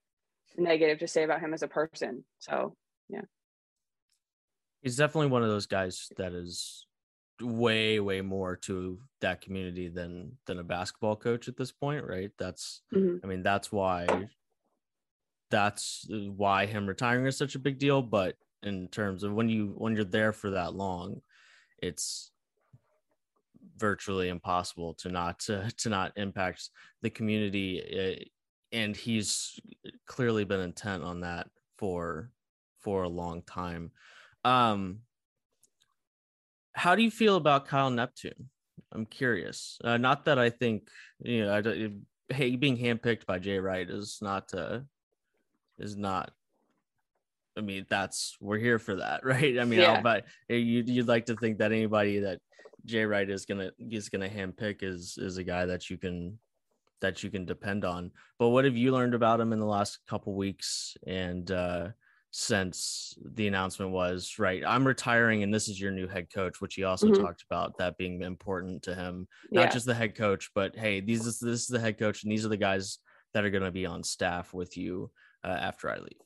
negative 0.57 0.99
to 1.01 1.09
say 1.09 1.23
about 1.25 1.41
him 1.41 1.55
as 1.55 1.63
a 1.63 1.69
person. 1.69 2.25
So 2.39 2.75
yeah. 3.09 3.23
He's 4.83 4.97
definitely 4.97 5.31
one 5.31 5.43
of 5.43 5.49
those 5.49 5.67
guys 5.67 6.09
that 6.19 6.33
is 6.33 6.87
way 7.41 7.99
way 8.01 8.21
more 8.21 8.57
to 8.57 8.99
that 9.21 9.41
community 9.41 9.89
than 9.89 10.37
than 10.47 10.59
a 10.59 10.65
basketball 10.65 11.17
coach 11.17 11.49
at 11.49 11.57
this 11.57 11.73
point 11.73 12.05
right 12.07 12.31
that's 12.39 12.83
mm-hmm. 12.95 13.17
i 13.25 13.27
mean 13.27 13.43
that's 13.43 13.73
why 13.73 14.07
that's 15.51 16.07
why 16.37 16.67
him 16.67 16.87
retiring 16.87 17.27
is 17.27 17.37
such 17.37 17.55
a 17.55 17.61
big 17.61 17.79
deal 17.79 18.03
but 18.03 18.37
in 18.63 18.89
terms 18.89 19.23
of 19.23 19.33
when 19.33 19.49
you 19.49 19.75
when 19.77 19.95
you're 19.95 20.05
there 20.05 20.33
for 20.33 20.51
that 20.51 20.75
long 20.75 21.21
it's 21.79 22.31
virtually 23.77 24.29
impossible 24.29 24.95
to 24.95 25.09
not 25.09 25.39
to, 25.41 25.69
to 25.77 25.89
not 25.89 26.13
impact 26.17 26.71
the 27.03 27.11
community 27.11 27.81
eh, 27.81 28.25
and 28.71 28.97
he's 28.97 29.59
clearly 30.07 30.45
been 30.45 30.61
intent 30.61 31.03
on 31.03 31.21
that 31.21 31.49
for 31.77 32.31
for 32.79 33.03
a 33.03 33.09
long 33.09 33.43
time 33.43 33.91
Um, 34.45 35.01
how 36.75 36.95
do 36.95 37.03
you 37.03 37.11
feel 37.11 37.37
about 37.37 37.67
Kyle 37.67 37.91
Neptune? 37.91 38.51
I'm 38.93 39.07
curious. 39.07 39.79
Uh, 39.83 39.97
not 39.97 40.25
that 40.27 40.39
I 40.39 40.51
think 40.51 40.89
you 41.21 41.45
know, 41.45 41.55
I, 41.55 41.61
don't- 41.61 42.03
hey, 42.29 42.57
being 42.57 42.77
handpicked 42.77 43.27
by 43.27 43.39
Jay 43.39 43.59
Wright 43.59 43.89
is 43.89 44.19
not 44.21 44.53
uh, 44.55 44.81
is 45.79 45.97
not. 45.97 46.33
I 47.57 47.61
mean, 47.61 47.87
that's 47.89 48.37
we're 48.41 48.59
here 48.59 48.79
for 48.79 48.97
that, 48.97 49.25
right? 49.33 49.59
I 49.59 49.65
mean, 49.65 49.81
Yeah. 49.81 50.01
But 50.01 50.25
you 50.49 50.83
you'd 50.87 51.09
like 51.09 51.27
to 51.27 51.37
think 51.37 51.59
that 51.59 51.73
anybody 51.73 52.21
that 52.21 52.41
Jay 52.85 53.05
Wright 53.05 53.29
is 53.29 53.47
gonna 53.47 53.71
is 53.79 54.09
gonna 54.09 54.29
handpick 54.29 54.83
is 54.83 55.17
is 55.19 55.39
a 55.39 55.45
guy 55.45 55.67
that 55.67 55.89
you 55.91 55.97
can 55.97 56.39
that 57.01 57.23
you 57.23 57.31
can 57.31 57.45
depend 57.45 57.85
on. 57.85 58.11
But 58.39 58.49
what 58.49 58.65
have 58.65 58.77
you 58.77 58.93
learned 58.93 59.15
about 59.15 59.41
him 59.41 59.53
in 59.53 59.59
the 59.61 59.67
last 59.67 59.99
couple 60.09 60.35
weeks 60.35 60.97
and 61.07 61.51
uh, 61.51 61.89
since 62.37 63.17
the 63.25 63.47
announcement 63.47 63.93
was 63.93 64.41
right? 64.41 64.65
I'm 64.67 64.85
retiring, 64.85 65.45
and 65.45 65.55
this 65.55 65.69
is 65.69 65.81
your 65.81 65.93
new 65.93 66.09
head 66.09 66.33
coach, 66.35 66.61
which 66.61 66.75
he 66.75 66.83
also 66.83 67.07
Mhm. 67.07 67.21
talked 67.21 67.43
about 67.43 67.79
that 67.79 67.97
being 67.97 68.23
important 68.23 68.83
to 68.83 68.95
him. 68.97 69.29
Not 69.53 69.67
Yeah. 69.67 69.69
just 69.71 69.87
the 69.87 69.95
head 69.95 70.17
coach, 70.17 70.51
but 70.53 70.75
hey, 70.75 70.99
these 70.99 71.27
is 71.29 71.39
this 71.39 71.61
is 71.61 71.69
the 71.69 71.79
head 71.79 71.97
coach, 71.97 72.25
and 72.25 72.33
these 72.33 72.45
are 72.45 72.49
the 72.49 72.57
guys 72.57 72.99
that 73.35 73.45
are 73.45 73.51
going 73.51 73.63
to 73.63 73.71
be 73.71 73.87
on 73.87 74.03
staff 74.03 74.53
with 74.53 74.77
you 74.77 75.13
uh, 75.45 75.47
after 75.47 75.89
I 75.89 75.99
leave. 75.99 76.19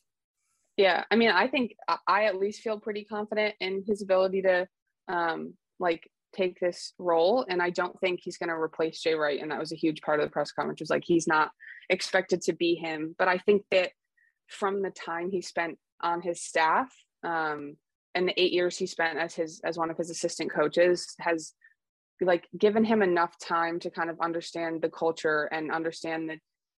Yeah, 0.77 1.05
I 1.11 1.15
mean, 1.15 1.29
I 1.29 1.47
think 1.47 1.75
I- 1.87 1.99
I 2.07 2.23
at 2.25 2.37
least 2.37 2.61
feel 2.61 2.79
pretty 2.79 3.03
confident 3.05 3.55
in 3.59 3.83
his 3.85 4.01
ability 4.01 4.41
to 4.43 4.67
um 5.09 5.55
like 5.77 6.09
take 6.33 6.59
this 6.59 6.93
role 6.97 7.45
and 7.47 7.61
I 7.61 7.69
don't 7.69 7.99
think 7.99 8.21
he's 8.23 8.37
going 8.39 8.49
to 8.49 8.55
replace 8.55 8.99
Jay 9.01 9.13
Wright 9.13 9.39
and 9.39 9.51
that 9.51 9.59
was 9.59 9.71
a 9.71 9.75
huge 9.75 10.01
part 10.01 10.19
of 10.19 10.25
the 10.27 10.31
press 10.31 10.51
conference 10.51 10.79
was 10.79 10.89
like 10.89 11.03
he's 11.05 11.27
not 11.27 11.51
expected 11.89 12.41
to 12.43 12.53
be 12.53 12.73
him, 12.75 13.15
but 13.19 13.27
I 13.27 13.37
think 13.37 13.65
that 13.71 13.91
from 14.47 14.81
the 14.81 14.89
time 14.91 15.29
he 15.31 15.41
spent 15.41 15.77
on 16.01 16.21
his 16.21 16.41
staff 16.41 16.93
um 17.23 17.75
and 18.15 18.27
the 18.27 18.41
8 18.41 18.51
years 18.51 18.77
he 18.77 18.85
spent 18.85 19.17
as 19.17 19.35
his 19.35 19.61
as 19.63 19.77
one 19.77 19.89
of 19.89 19.97
his 19.97 20.09
assistant 20.09 20.51
coaches 20.51 21.15
has 21.19 21.53
like 22.21 22.47
given 22.57 22.83
him 22.83 23.01
enough 23.01 23.37
time 23.39 23.79
to 23.79 23.89
kind 23.89 24.09
of 24.09 24.19
understand 24.19 24.81
the 24.81 24.89
culture 24.89 25.43
and 25.51 25.71
understand 25.71 26.29
the 26.29 26.37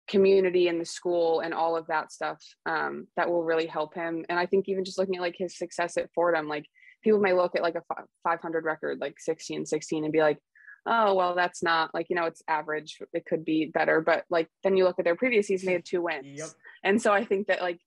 community 0.08 0.68
and 0.68 0.80
the 0.80 0.84
school 0.84 1.40
and 1.40 1.54
all 1.54 1.76
of 1.76 1.86
that 1.86 2.12
stuff 2.12 2.42
um, 2.66 3.06
that 3.16 3.30
will 3.30 3.44
really 3.44 3.66
help 3.66 3.94
him. 3.94 4.24
And 4.28 4.38
I 4.38 4.46
think 4.46 4.68
even 4.68 4.84
just 4.84 4.98
looking 4.98 5.16
at 5.16 5.22
like 5.22 5.36
his 5.38 5.56
success 5.56 5.96
at 5.96 6.10
Fordham, 6.14 6.48
like 6.48 6.66
people 7.02 7.20
may 7.20 7.32
look 7.32 7.54
at 7.54 7.62
like 7.62 7.76
a 7.76 8.04
500 8.24 8.64
record, 8.64 9.00
like 9.00 9.14
16, 9.18 9.66
16 9.66 10.04
and 10.04 10.12
be 10.12 10.20
like, 10.20 10.38
oh, 10.84 11.14
well, 11.14 11.34
that's 11.34 11.62
not 11.62 11.94
like, 11.94 12.06
you 12.10 12.16
know, 12.16 12.24
it's 12.24 12.42
average. 12.48 12.98
It 13.12 13.24
could 13.24 13.44
be 13.44 13.66
better. 13.66 14.00
But 14.00 14.24
like, 14.30 14.48
then 14.64 14.76
you 14.76 14.84
look 14.84 14.98
at 14.98 15.04
their 15.04 15.16
previous 15.16 15.46
season, 15.46 15.66
they 15.66 15.74
had 15.74 15.84
two 15.84 16.02
wins. 16.02 16.38
Yep. 16.38 16.48
And 16.82 17.00
so 17.00 17.12
I 17.12 17.24
think 17.24 17.46
that 17.46 17.62
like, 17.62 17.78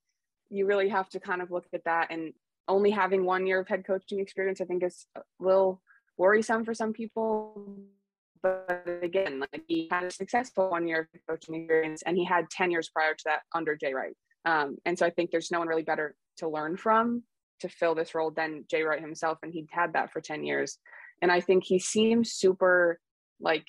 you 0.54 0.66
really 0.66 0.89
have 0.89 1.10
to 1.10 1.20
kind 1.20 1.42
of 1.42 1.52
look 1.52 1.66
at 1.74 1.84
that 1.86 2.08
and 2.12 2.34
only 2.68 2.92
having 2.92 3.26
one 3.26 3.46
year 3.46 3.60
of 3.60 3.68
head 3.68 3.86
coaching 3.86 4.20
experience, 4.20 4.62
I 4.62 4.66
think 4.66 4.84
is 4.84 5.06
a 5.18 5.22
little 5.39 5.82
worrisome 6.18 6.63
for 6.63 6.74
some 6.74 6.94
people 6.94 7.86
but 8.44 8.86
again, 9.02 9.39
like 9.39 9.63
he 9.68 9.88
had 9.89 10.04
a 10.04 10.12
successful 10.12 10.70
one 10.70 10.86
year 10.86 11.08
of 11.13 11.22
coaching 11.28 11.56
experience, 11.56 12.04
and 12.06 12.18
he 12.18 12.26
had 12.26 12.50
ten 12.50 12.70
years 12.70 12.89
prior 12.89 13.13
to 13.13 13.24
that 13.26 13.39
under 13.56 13.76
Jay 13.76 13.94
Wright. 13.94 14.16
Um, 14.46 14.78
and 14.86 15.00
so 15.00 15.06
I 15.06 15.10
think 15.10 15.32
there's 15.32 15.50
no 15.50 15.60
one 15.60 15.70
really 15.70 15.84
better 15.84 16.16
to 16.38 16.50
learn 16.50 16.76
from 16.76 17.24
to 17.62 17.70
fill 17.70 17.96
this 17.96 18.13
role 18.13 18.32
than 18.32 18.66
Jay 18.70 18.84
Wright 18.84 19.00
himself, 19.00 19.38
and 19.42 19.54
he'd 19.54 19.70
had 19.72 19.94
that 19.94 20.12
for 20.12 20.20
ten 20.20 20.44
years. 20.44 20.78
And 21.22 21.32
I 21.32 21.39
think 21.39 21.63
he 21.63 21.80
seems 21.80 22.34
super 22.34 23.00
like 23.39 23.66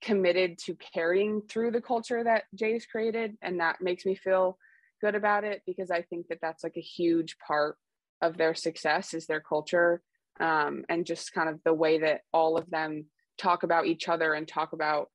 committed 0.00 0.58
to 0.66 0.76
carrying 0.94 1.42
through 1.42 1.72
the 1.72 1.80
culture 1.80 2.22
that 2.22 2.44
Jay's 2.54 2.86
created, 2.86 3.36
and 3.42 3.58
that 3.58 3.80
makes 3.80 4.06
me 4.06 4.14
feel 4.14 4.56
good 5.02 5.14
about 5.14 5.44
it 5.44 5.62
because 5.66 5.90
I 5.90 6.02
think 6.02 6.28
that 6.28 6.38
that's 6.40 6.64
like 6.64 6.76
a 6.76 6.80
huge 6.80 7.36
part 7.38 7.76
of 8.22 8.38
their 8.38 8.54
success 8.54 9.12
is 9.12 9.26
their 9.26 9.40
culture 9.40 10.00
um, 10.40 10.84
and 10.88 11.04
just 11.04 11.34
kind 11.34 11.48
of 11.48 11.60
the 11.64 11.74
way 11.74 11.98
that 11.98 12.22
all 12.32 12.56
of 12.56 12.70
them 12.70 13.06
talk 13.36 13.64
about 13.64 13.86
each 13.86 14.08
other 14.08 14.32
and 14.32 14.46
talk 14.46 14.72
about 14.72 15.10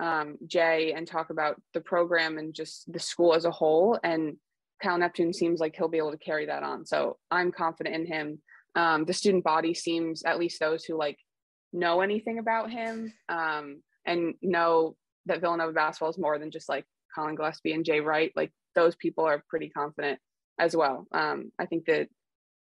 um, 0.00 0.38
Jay 0.46 0.94
and 0.96 1.06
talk 1.06 1.30
about 1.30 1.60
the 1.74 1.80
program 1.80 2.38
and 2.38 2.54
just 2.54 2.90
the 2.90 2.98
school 2.98 3.34
as 3.34 3.44
a 3.44 3.50
whole. 3.50 3.98
And 4.02 4.36
Kyle 4.82 4.98
Neptune 4.98 5.32
seems 5.32 5.60
like 5.60 5.74
he'll 5.76 5.88
be 5.88 5.98
able 5.98 6.12
to 6.12 6.18
carry 6.18 6.46
that 6.46 6.62
on. 6.62 6.86
So 6.86 7.18
I'm 7.30 7.52
confident 7.52 7.94
in 7.94 8.06
him. 8.06 8.38
Um, 8.74 9.04
the 9.04 9.12
student 9.12 9.44
body 9.44 9.74
seems, 9.74 10.22
at 10.24 10.38
least 10.38 10.60
those 10.60 10.84
who 10.84 10.96
like 10.96 11.18
know 11.72 12.00
anything 12.00 12.38
about 12.38 12.70
him 12.70 13.12
um, 13.28 13.82
and 14.06 14.34
know 14.40 14.96
that 15.26 15.40
Villanova 15.40 15.72
basketball 15.72 16.10
is 16.10 16.18
more 16.18 16.38
than 16.38 16.50
just 16.50 16.68
like 16.68 16.84
Collin 17.14 17.36
Gillespie 17.36 17.72
and 17.72 17.84
Jay 17.84 18.00
Wright. 18.00 18.32
Like 18.34 18.52
those 18.74 18.96
people 18.96 19.24
are 19.24 19.42
pretty 19.48 19.68
confident 19.68 20.18
as 20.58 20.76
well. 20.76 21.06
Um, 21.12 21.52
I 21.58 21.66
think 21.66 21.86
that 21.86 22.08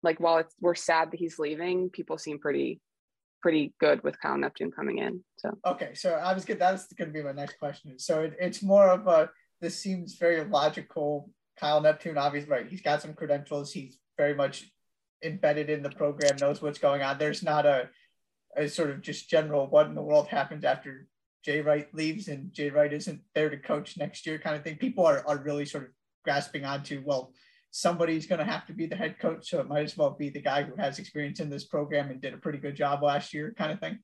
like 0.03 0.19
while 0.19 0.37
it's 0.37 0.53
we're 0.61 0.75
sad 0.75 1.11
that 1.11 1.19
he's 1.19 1.39
leaving, 1.39 1.89
people 1.89 2.17
seem 2.17 2.39
pretty 2.39 2.79
pretty 3.41 3.73
good 3.79 4.03
with 4.03 4.19
Kyle 4.19 4.37
Neptune 4.37 4.71
coming 4.71 4.97
in. 4.97 5.23
So 5.37 5.51
Okay, 5.65 5.93
so 5.93 6.13
I 6.13 6.33
was 6.33 6.45
good. 6.45 6.57
That's 6.57 6.91
going 6.93 7.09
to 7.09 7.13
be 7.13 7.23
my 7.23 7.31
next 7.31 7.59
question. 7.59 7.99
So 7.99 8.21
it, 8.23 8.35
it's 8.39 8.63
more 8.63 8.89
of 8.89 9.07
a. 9.07 9.29
This 9.61 9.79
seems 9.79 10.15
very 10.15 10.43
logical. 10.43 11.29
Kyle 11.59 11.79
Neptune, 11.79 12.17
obviously, 12.17 12.51
right? 12.51 12.67
He's 12.67 12.81
got 12.81 13.01
some 13.01 13.13
credentials. 13.13 13.71
He's 13.71 13.97
very 14.17 14.33
much 14.33 14.65
embedded 15.23 15.69
in 15.69 15.83
the 15.83 15.89
program. 15.89 16.37
Knows 16.41 16.61
what's 16.61 16.79
going 16.79 17.01
on. 17.01 17.17
There's 17.17 17.43
not 17.43 17.65
a, 17.65 17.89
a 18.57 18.67
sort 18.67 18.89
of 18.89 19.01
just 19.01 19.29
general 19.29 19.67
what 19.67 19.87
in 19.87 19.95
the 19.95 20.01
world 20.01 20.27
happens 20.27 20.65
after 20.65 21.07
Jay 21.45 21.61
Wright 21.61 21.87
leaves 21.93 22.27
and 22.27 22.51
Jay 22.51 22.71
Wright 22.71 22.91
isn't 22.91 23.21
there 23.35 23.51
to 23.51 23.57
coach 23.57 23.97
next 23.97 24.25
year, 24.25 24.39
kind 24.39 24.55
of 24.55 24.63
thing. 24.63 24.77
People 24.77 25.05
are 25.05 25.23
are 25.27 25.37
really 25.37 25.65
sort 25.65 25.83
of 25.83 25.89
grasping 26.23 26.65
onto 26.65 27.03
well. 27.05 27.31
Somebody's 27.69 28.25
going 28.25 28.39
to 28.39 28.51
have 28.51 28.65
to 28.65 28.73
be 28.73 28.87
the 28.87 28.95
head 28.95 29.19
coach, 29.19 29.49
so 29.49 29.59
it 29.59 29.67
might 29.67 29.83
as 29.83 29.95
well 29.95 30.09
be 30.09 30.29
the 30.29 30.41
guy 30.41 30.63
who 30.63 30.75
has 30.77 30.97
experience 30.97 31.39
in 31.39 31.49
this 31.49 31.65
program 31.65 32.09
and 32.09 32.19
did 32.19 32.33
a 32.33 32.37
pretty 32.37 32.57
good 32.57 32.75
job 32.75 33.03
last 33.03 33.33
year, 33.33 33.53
kind 33.57 33.71
of 33.71 33.79
thing. 33.79 33.99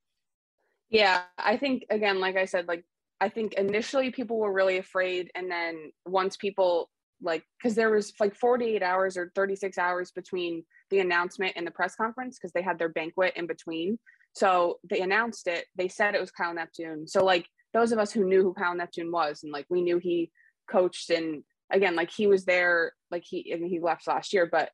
yeah, 0.90 1.24
I 1.38 1.58
think 1.58 1.86
again, 1.90 2.20
like 2.20 2.36
I 2.36 2.46
said, 2.46 2.68
like 2.68 2.86
I 3.20 3.30
think 3.30 3.54
initially 3.54 4.12
people 4.12 4.38
were 4.38 4.54
really 4.54 4.78
afraid, 4.78 5.32
and 5.34 5.50
then 5.50 5.92
once 6.06 6.38
people 6.38 6.90
like 7.24 7.44
because 7.58 7.76
there 7.76 7.90
was 7.90 8.14
like 8.20 8.36
48 8.36 8.84
hours 8.84 9.18
or 9.18 9.32
36 9.34 9.78
hours 9.80 10.12
between 10.12 10.64
the 10.92 11.00
announcement 11.00 11.54
and 11.56 11.66
the 11.66 11.72
press 11.72 11.96
conference 11.96 12.38
because 12.38 12.52
they 12.52 12.62
had 12.62 12.78
their 12.78 12.90
banquet 12.90 13.34
in 13.36 13.48
between. 13.48 13.98
So 14.34 14.80
they 14.90 15.02
announced 15.02 15.48
it. 15.48 15.66
They 15.76 15.88
said 15.88 16.16
it 16.16 16.22
was 16.22 16.32
Kyle 16.32 16.54
Neptune. 16.54 17.08
So 17.08 17.24
like 17.24 17.46
those 17.74 17.92
of 17.92 18.00
us 18.00 18.12
who 18.12 18.26
knew 18.26 18.42
who 18.44 18.54
Kyle 18.54 18.76
Neptune 18.76 19.12
was 19.12 19.44
and 19.44 19.52
like 19.52 19.66
we 19.70 19.82
knew 19.82 19.98
he 19.98 20.32
coached 20.70 21.10
and 21.10 21.44
again 21.72 21.96
like 21.96 22.12
he 22.12 22.28
was 22.28 22.46
there 22.46 22.94
like 23.10 23.24
he 23.26 23.52
and 23.52 23.66
he 23.66 23.80
left 23.80 24.08
last 24.08 24.34
year 24.34 24.48
but 24.50 24.70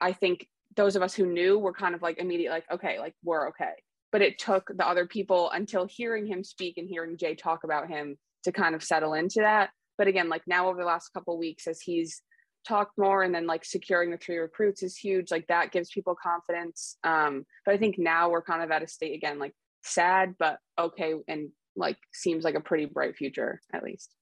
I 0.00 0.12
think 0.12 0.46
those 0.76 0.96
of 0.96 1.02
us 1.02 1.14
who 1.14 1.26
knew 1.26 1.58
were 1.58 1.72
kind 1.72 1.94
of 1.94 2.02
like 2.02 2.18
immediately 2.18 2.54
like 2.54 2.70
okay 2.70 2.98
like 2.98 3.14
we're 3.22 3.48
okay 3.48 3.72
but 4.12 4.22
it 4.22 4.38
took 4.38 4.70
the 4.76 4.86
other 4.86 5.06
people 5.06 5.50
until 5.50 5.86
hearing 5.86 6.26
him 6.26 6.44
speak 6.44 6.78
and 6.78 6.88
hearing 6.88 7.16
Jay 7.16 7.34
talk 7.34 7.64
about 7.64 7.88
him 7.88 8.16
to 8.44 8.52
kind 8.52 8.74
of 8.74 8.82
settle 8.82 9.14
into 9.14 9.40
that 9.40 9.70
but 9.96 10.08
again 10.08 10.28
like 10.28 10.42
now 10.46 10.68
over 10.68 10.78
the 10.78 10.86
last 10.86 11.10
couple 11.10 11.38
weeks 11.38 11.66
as 11.66 11.80
he's 11.80 12.22
talked 12.66 12.96
more 12.96 13.22
and 13.22 13.34
then 13.34 13.46
like 13.46 13.64
securing 13.64 14.10
the 14.10 14.16
three 14.16 14.38
recruits 14.38 14.82
is 14.82 14.96
huge 14.96 15.30
like 15.30 15.46
that 15.48 15.72
gives 15.72 15.90
people 15.90 16.14
confidence 16.14 16.96
um 17.04 17.44
but 17.64 17.74
i 17.74 17.78
think 17.78 17.98
now 17.98 18.30
we're 18.30 18.42
kind 18.42 18.62
of 18.62 18.70
at 18.70 18.82
a 18.82 18.88
state 18.88 19.14
again 19.14 19.38
like 19.38 19.52
sad 19.82 20.34
but 20.38 20.58
okay 20.78 21.14
and 21.28 21.50
like 21.76 21.98
seems 22.12 22.44
like 22.44 22.54
a 22.54 22.60
pretty 22.60 22.86
bright 22.86 23.16
future 23.16 23.60
at 23.72 23.82
least 23.82 24.14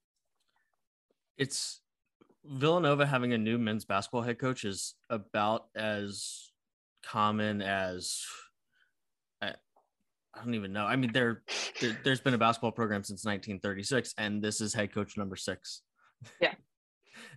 it's 1.38 1.81
Villanova 2.44 3.07
having 3.07 3.33
a 3.33 3.38
new 3.38 3.59
men's 3.59 3.85
basketball 3.85 4.22
head 4.22 4.38
coach 4.38 4.64
is 4.64 4.94
about 5.09 5.66
as 5.76 6.50
common 7.05 7.62
as 7.62 8.24
I, 9.40 9.55
I 10.35 10.44
don't 10.44 10.55
even 10.55 10.72
know. 10.72 10.85
I 10.85 10.96
mean, 10.96 11.12
there, 11.12 11.42
there 11.81 11.98
there's 12.05 12.20
been 12.20 12.35
a 12.35 12.38
basketball 12.38 12.72
program 12.72 13.05
since 13.05 13.24
1936, 13.24 14.14
and 14.18 14.42
this 14.42 14.61
is 14.61 14.74
head 14.74 14.92
coach 14.92 15.16
number 15.16 15.37
six. 15.37 15.83
Yeah. 16.40 16.55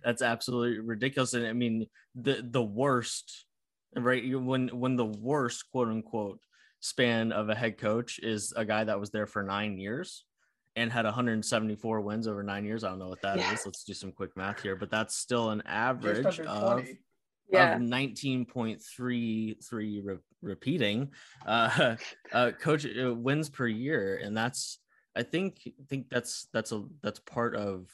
That's 0.04 0.22
absolutely 0.22 0.80
ridiculous. 0.80 1.34
And 1.34 1.46
I 1.46 1.52
mean, 1.52 1.86
the 2.14 2.46
the 2.48 2.62
worst, 2.62 3.46
right? 3.94 4.22
When 4.38 4.68
when 4.68 4.96
the 4.96 5.06
worst 5.06 5.70
quote 5.70 5.88
unquote 5.88 6.40
span 6.80 7.32
of 7.32 7.48
a 7.48 7.54
head 7.54 7.78
coach 7.78 8.18
is 8.20 8.52
a 8.56 8.64
guy 8.64 8.84
that 8.84 9.00
was 9.00 9.10
there 9.10 9.26
for 9.26 9.42
nine 9.42 9.78
years 9.78 10.24
and 10.76 10.92
had 10.92 11.04
174 11.06 12.00
wins 12.02 12.28
over 12.28 12.42
nine 12.42 12.64
years. 12.64 12.84
I 12.84 12.90
don't 12.90 12.98
know 12.98 13.08
what 13.08 13.22
that 13.22 13.38
is. 13.38 13.44
Yeah. 13.44 13.56
Let's 13.64 13.82
do 13.84 13.94
some 13.94 14.12
quick 14.12 14.36
math 14.36 14.62
here, 14.62 14.76
but 14.76 14.90
that's 14.90 15.16
still 15.16 15.50
an 15.50 15.62
average 15.66 16.38
of, 16.40 16.86
yeah 17.50 17.76
of 17.76 17.82
19.33 17.82 19.72
re- 19.72 20.18
repeating 20.42 21.10
uh, 21.46 21.96
uh, 22.32 22.50
coach 22.60 22.86
uh, 22.86 23.14
wins 23.14 23.48
per 23.48 23.66
year, 23.66 24.20
and 24.22 24.36
that's 24.36 24.78
I 25.16 25.22
think 25.22 25.66
think 25.88 26.10
that's 26.10 26.48
that's 26.52 26.72
a 26.72 26.84
that's 27.02 27.20
part 27.20 27.56
of 27.56 27.88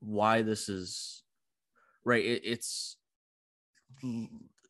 why 0.00 0.42
this 0.42 0.68
is 0.68 1.24
right. 2.04 2.24
It, 2.24 2.42
it's 2.44 2.96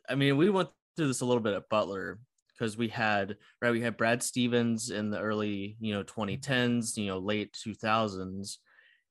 I 0.09 0.15
mean 0.15 0.37
we 0.37 0.51
went 0.51 0.71
through 0.97 1.09
this 1.09 1.21
a 1.21 1.27
little 1.27 1.43
bit 1.43 1.55
at 1.55 1.69
Butler 1.69 2.21
because 2.49 2.77
we 2.77 2.89
had 2.89 3.39
right 3.63 3.73
we 3.73 3.81
had 3.81 3.97
Brad 3.97 4.23
Stevens 4.23 4.91
in 4.91 5.11
the 5.11 5.21
early 5.21 5.77
you 5.81 5.93
know 5.93 6.03
2010s 6.03 6.97
you 6.97 7.07
know 7.07 7.19
late 7.19 7.57
2000s 7.63 8.59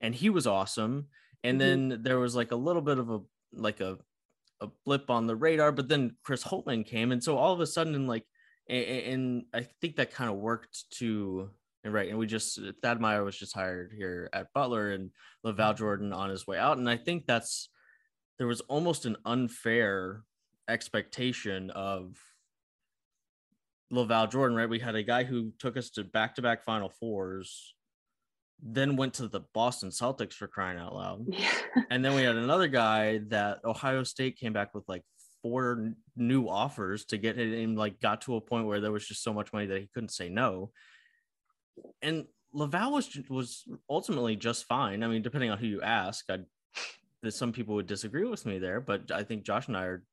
and 0.02 0.14
he 0.14 0.30
was 0.30 0.48
awesome 0.48 1.08
and 1.44 1.60
Mhm. 1.60 1.60
then 1.60 2.02
there 2.04 2.20
was 2.20 2.36
like 2.36 2.52
a 2.52 2.56
little 2.56 2.82
bit 2.82 2.98
of 3.00 3.10
a 3.10 3.20
like 3.54 3.82
a 3.82 3.98
a 4.62 4.68
blip 4.86 5.10
on 5.10 5.28
the 5.28 5.36
radar, 5.36 5.72
but 5.72 5.90
then 5.90 6.18
Chris 6.24 6.44
Holtmann 6.44 6.86
came, 6.86 7.12
and 7.12 7.24
so 7.24 7.38
all 7.38 7.54
of 7.54 7.60
a 7.62 7.68
sudden, 7.68 8.08
like, 8.08 8.26
and, 8.70 8.86
and 8.86 9.46
I 9.54 9.64
think 9.64 9.98
that 9.98 10.12
kind 10.12 10.32
of 10.32 10.38
worked 10.38 10.90
to 11.00 11.52
and 11.84 11.94
right, 11.94 12.10
and 12.10 12.18
we 12.18 12.28
just 12.28 12.60
uh, 12.60 12.72
Thad 12.82 13.00
Matta 13.00 13.24
was 13.24 13.38
just 13.38 13.56
hired 13.56 13.94
here 13.96 14.30
at 14.34 14.54
Butler, 14.54 14.92
and 14.92 15.12
LaVall 15.46 15.78
Jordan 15.78 16.14
on 16.14 16.30
his 16.30 16.46
way 16.46 16.58
out, 16.58 16.78
and 16.78 16.90
I 16.90 16.98
think 16.98 17.26
that's 17.26 17.70
there 18.38 18.48
was 18.48 18.62
almost 18.62 19.06
an 19.06 19.18
unfair 19.26 20.24
expectation 20.68 21.70
of 21.72 22.16
LaVall 23.92 24.32
Jordan, 24.32 24.58
right? 24.58 24.70
We 24.70 24.80
had 24.80 24.96
a 24.96 25.04
guy 25.04 25.24
who 25.24 25.52
took 25.60 25.78
us 25.78 25.90
to 25.92 26.04
back 26.04 26.36
to 26.36 26.42
back 26.42 26.64
Final 26.64 26.90
Fours, 26.90 27.74
then 28.62 28.96
went 28.96 29.16
to 29.16 29.28
the 29.28 29.42
Boston 29.54 29.90
Celtics 29.90 30.34
for 30.34 30.48
crying 30.48 30.78
out 30.78 30.96
loud. 30.96 31.26
Yeah. 31.28 31.52
and 31.90 32.04
then 32.04 32.16
we 32.16 32.24
had 32.24 32.36
another 32.36 32.68
guy 32.68 33.20
that 33.30 33.60
Ohio 33.66 34.04
State 34.04 34.38
came 34.38 34.54
back 34.54 34.74
with 34.74 34.84
like 34.88 35.04
four 35.42 35.94
new 36.16 36.48
offers 36.48 37.06
to 37.06 37.18
get 37.18 37.40
it 37.40 37.64
and 37.64 37.78
like 37.78 38.00
got 38.00 38.22
to 38.22 38.36
a 38.36 38.42
point 38.42 38.66
where 38.68 38.82
there 38.82 38.92
was 38.92 39.08
just 39.08 39.24
so 39.24 39.34
much 39.34 39.54
money 39.54 39.68
that 39.68 39.82
he 39.82 39.90
couldn't 39.94 40.10
say 40.10 40.30
no. 40.30 40.72
And 42.02 42.26
LaVall 42.56 42.92
was 42.92 43.18
was 43.30 43.66
ultimately 43.90 44.36
just 44.36 44.66
fine. 44.66 45.04
I 45.04 45.08
mean, 45.08 45.22
depending 45.22 45.52
on 45.52 45.58
who 45.58 45.68
you 45.68 45.82
ask, 45.82 46.26
I 46.30 46.40
some 47.30 47.52
people 47.52 47.76
would 47.76 47.88
disagree 47.88 48.26
with 48.26 48.46
me 48.46 48.60
there, 48.60 48.80
but 48.80 49.12
I 49.12 49.24
think 49.24 49.44
Josh 49.44 49.68
and 49.68 49.76
I 49.76 49.84
are 49.84 50.04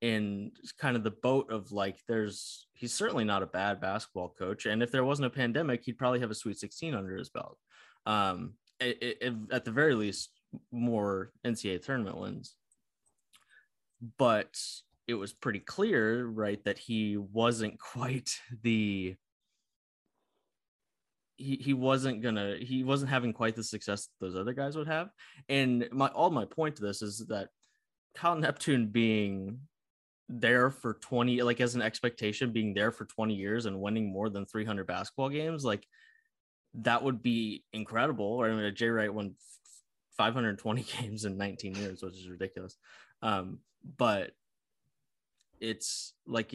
in 0.00 0.52
kind 0.78 0.96
of 0.96 1.02
the 1.02 1.10
boat 1.10 1.50
of 1.50 1.72
like 1.72 1.98
there's 2.06 2.68
he's 2.74 2.94
certainly 2.94 3.24
not 3.24 3.42
a 3.42 3.46
bad 3.46 3.80
basketball 3.80 4.28
coach 4.38 4.66
and 4.66 4.80
if 4.80 4.92
there 4.92 5.04
wasn't 5.04 5.26
a 5.26 5.30
pandemic 5.30 5.82
he'd 5.82 5.98
probably 5.98 6.20
have 6.20 6.30
a 6.30 6.34
sweet 6.36 6.56
16 6.56 6.94
under 6.94 7.16
his 7.16 7.30
belt 7.30 7.58
um 8.06 8.52
at 8.80 9.64
the 9.64 9.72
very 9.72 9.96
least 9.96 10.30
more 10.70 11.32
ncaa 11.44 11.82
tournament 11.82 12.16
wins 12.16 12.54
but 14.18 14.56
it 15.08 15.14
was 15.14 15.32
pretty 15.32 15.58
clear 15.58 16.26
right 16.26 16.62
that 16.64 16.78
he 16.78 17.16
wasn't 17.16 17.76
quite 17.94 18.30
the 18.62 19.16
he, 21.38 21.56
he 21.56 21.72
wasn't 21.72 22.20
gonna 22.20 22.56
he 22.60 22.82
wasn't 22.82 23.10
having 23.10 23.32
quite 23.32 23.54
the 23.54 23.62
success 23.62 24.08
those 24.20 24.36
other 24.36 24.52
guys 24.52 24.76
would 24.76 24.88
have. 24.88 25.08
And 25.48 25.88
my 25.92 26.08
all 26.08 26.30
my 26.30 26.44
point 26.44 26.76
to 26.76 26.82
this 26.82 27.00
is 27.00 27.26
that 27.28 27.48
Kyle 28.14 28.36
Neptune 28.36 28.88
being 28.88 29.60
there 30.28 30.70
for 30.70 30.94
20 30.94 31.42
like 31.42 31.60
as 31.60 31.74
an 31.74 31.80
expectation 31.80 32.52
being 32.52 32.74
there 32.74 32.90
for 32.90 33.06
20 33.06 33.34
years 33.34 33.64
and 33.64 33.80
winning 33.80 34.12
more 34.12 34.28
than 34.28 34.44
300 34.44 34.86
basketball 34.86 35.30
games 35.30 35.64
like 35.64 35.86
that 36.74 37.02
would 37.02 37.22
be 37.22 37.64
incredible. 37.72 38.40
I 38.40 38.50
mean 38.50 38.74
jay 38.74 38.88
wright 38.88 39.14
won 39.14 39.34
520 40.18 40.82
games 41.00 41.24
in 41.24 41.38
19 41.38 41.76
years 41.76 42.02
which 42.02 42.18
is 42.18 42.28
ridiculous. 42.28 42.76
Um, 43.22 43.60
but 43.96 44.32
it's 45.60 46.12
like 46.24 46.54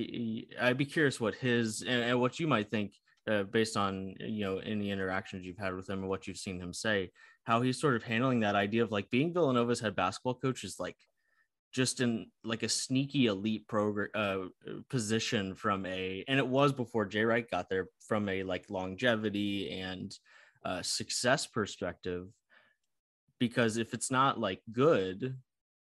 i'd 0.62 0.78
be 0.78 0.86
curious 0.86 1.20
what 1.20 1.36
his 1.36 1.82
and 1.82 2.22
what 2.22 2.40
you 2.40 2.48
might 2.48 2.72
think 2.72 2.94
uh, 3.30 3.44
based 3.44 3.78
on 3.78 4.16
you 4.20 4.44
know 4.46 4.58
any 4.58 4.92
interactions 4.92 5.46
you've 5.46 5.58
had 5.58 5.76
with 5.76 5.90
him 5.90 6.04
or 6.04 6.08
what 6.08 6.28
you've 6.28 6.38
seen 6.38 6.60
him 6.60 6.74
say 6.74 7.12
how 7.46 7.62
he's 7.62 7.80
sort 7.80 7.96
of 7.96 8.04
handling 8.04 8.42
that 8.42 8.56
idea 8.56 8.84
of 8.84 8.92
like 8.92 9.10
being 9.10 9.34
villanova's 9.34 9.80
head 9.80 9.96
basketball 9.96 10.34
coach 10.34 10.64
is 10.64 10.80
like 10.80 10.98
just 11.74 12.02
in 12.02 12.28
like 12.44 12.62
a 12.64 12.70
sneaky 12.70 13.26
elite 13.26 13.68
program 13.68 14.10
uh, 14.14 14.38
position 14.90 15.56
from 15.56 15.86
a 15.86 16.24
and 16.28 16.38
it 16.38 16.48
was 16.48 16.72
before 16.72 17.06
Jay 17.06 17.26
Wright 17.26 17.50
got 17.50 17.68
there 17.68 17.88
from 18.00 18.30
a 18.30 18.44
like 18.44 18.70
longevity 18.70 19.72
and 19.72 20.16
uh, 20.64 20.82
success 20.82 21.48
perspective 21.48 22.28
because 23.40 23.78
if 23.78 23.94
it's 23.94 24.12
not 24.12 24.40
like 24.40 24.62
good 24.72 25.36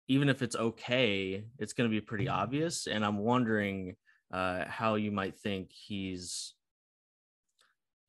even 0.08 0.30
if 0.30 0.42
it's 0.42 0.56
okay 0.56 1.44
it's 1.58 1.74
going 1.74 1.90
to 1.90 1.94
be 1.94 2.02
pretty 2.02 2.26
mm-hmm. 2.26 2.42
obvious 2.42 2.88
and 2.88 3.04
i'm 3.04 3.18
wondering 3.18 3.96
uh, 4.32 4.64
how 4.66 4.96
you 4.96 5.12
might 5.12 5.38
think 5.38 5.70
he's 5.72 6.54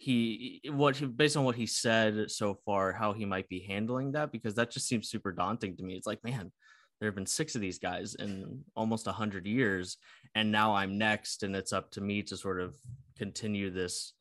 he 0.03 0.61
what 0.73 1.01
based 1.17 1.37
on 1.37 1.45
what 1.45 1.55
he 1.55 1.65
said 1.65 2.29
so 2.29 2.59
far 2.67 2.93
how 2.93 3.13
he 3.13 3.25
might 3.25 3.49
be 3.49 3.61
handling 3.61 4.11
that 4.11 4.33
because 4.33 4.55
that 4.57 4.69
just 4.69 4.89
seems 4.89 5.09
super 5.09 5.31
daunting 5.31 5.77
to 5.77 5.85
me. 5.85 5.95
It's 5.95 6.09
like 6.09 6.25
man 6.25 6.51
there 6.99 7.09
have 7.09 7.15
been 7.15 7.27
six 7.27 7.55
of 7.55 7.61
these 7.61 7.79
guys 7.79 8.17
in 8.17 8.65
almost 8.77 9.07
a 9.07 9.13
hundred 9.13 9.47
years 9.47 9.97
and 10.35 10.51
now 10.53 10.73
i'm 10.73 10.99
next 10.99 11.43
and 11.43 11.55
it's 11.57 11.73
up 11.73 11.91
to 11.91 12.01
me 12.01 12.23
to 12.23 12.37
sort 12.37 12.61
of 12.61 12.77
continue 13.19 13.71
this 13.71 14.13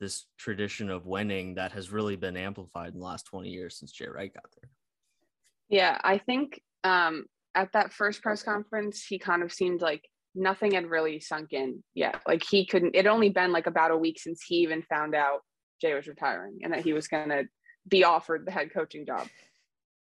this 0.00 0.26
tradition 0.38 0.88
of 0.88 1.06
winning 1.06 1.54
that 1.54 1.72
has 1.72 1.90
really 1.90 2.14
been 2.14 2.36
amplified 2.36 2.92
in 2.94 3.00
the 3.00 3.04
last 3.04 3.26
20 3.26 3.48
years 3.48 3.76
since 3.78 3.90
jay 3.90 4.06
wright 4.06 4.32
got 4.34 4.46
there. 4.60 4.70
Yeah 5.68 5.98
i 6.02 6.18
think 6.18 6.60
um 6.84 7.26
at 7.56 7.72
that 7.72 7.92
first 7.92 8.22
press 8.22 8.42
conference 8.42 9.04
he 9.04 9.18
kind 9.18 9.42
of 9.42 9.52
seemed 9.52 9.80
like 9.80 10.08
nothing 10.38 10.72
had 10.72 10.86
really 10.86 11.20
sunk 11.20 11.52
in 11.52 11.82
yet 11.94 12.20
like 12.26 12.42
he 12.48 12.64
couldn't 12.64 12.94
it 12.94 13.06
only 13.06 13.28
been 13.28 13.52
like 13.52 13.66
about 13.66 13.90
a 13.90 13.96
week 13.96 14.18
since 14.18 14.42
he 14.42 14.56
even 14.56 14.82
found 14.82 15.14
out 15.14 15.40
jay 15.80 15.94
was 15.94 16.06
retiring 16.06 16.58
and 16.62 16.72
that 16.72 16.84
he 16.84 16.92
was 16.92 17.08
going 17.08 17.28
to 17.28 17.44
be 17.88 18.04
offered 18.04 18.46
the 18.46 18.50
head 18.50 18.72
coaching 18.72 19.04
job 19.04 19.26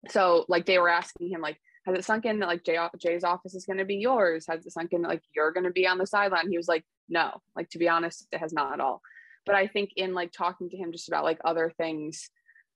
so 0.10 0.46
like 0.50 0.66
they 0.66 0.78
were 0.78 0.90
asking 0.90 1.30
him 1.30 1.42
like 1.42 1.58
has 1.86 1.98
it 1.98 2.06
sunk 2.06 2.26
in 2.26 2.40
that 2.40 2.48
like 2.48 2.64
Jay, 2.64 2.78
Jay's 3.00 3.24
office 3.24 3.54
is 3.54 3.66
going 3.66 3.78
to 3.78 3.86
be 3.86 3.98
yours? 3.98 4.46
Has 4.48 4.66
it 4.66 4.72
sunk 4.72 4.92
in 4.92 5.04
that 5.04 5.08
like 5.08 5.22
you're 5.36 5.52
going 5.52 5.66
to 5.66 5.72
be 5.72 5.88
on 5.88 5.98
the 5.98 6.08
sideline? 6.08 6.50
He 6.50 6.58
was 6.58 6.68
like, 6.68 6.84
no, 7.10 7.42
like 7.56 7.70
to 7.70 7.78
be 7.78 7.88
honest, 7.88 8.28
it 8.32 8.40
has 8.40 8.54
not 8.54 8.74
at 8.74 8.80
all. 8.80 9.02
But 9.46 9.56
I 9.56 9.68
think 9.68 9.92
in 9.96 10.16
like 10.16 10.32
talking 10.32 10.70
to 10.70 10.78
him 10.78 10.92
just 10.92 11.08
about 11.08 11.24
like 11.24 11.40
other 11.46 11.72
things, 11.78 12.30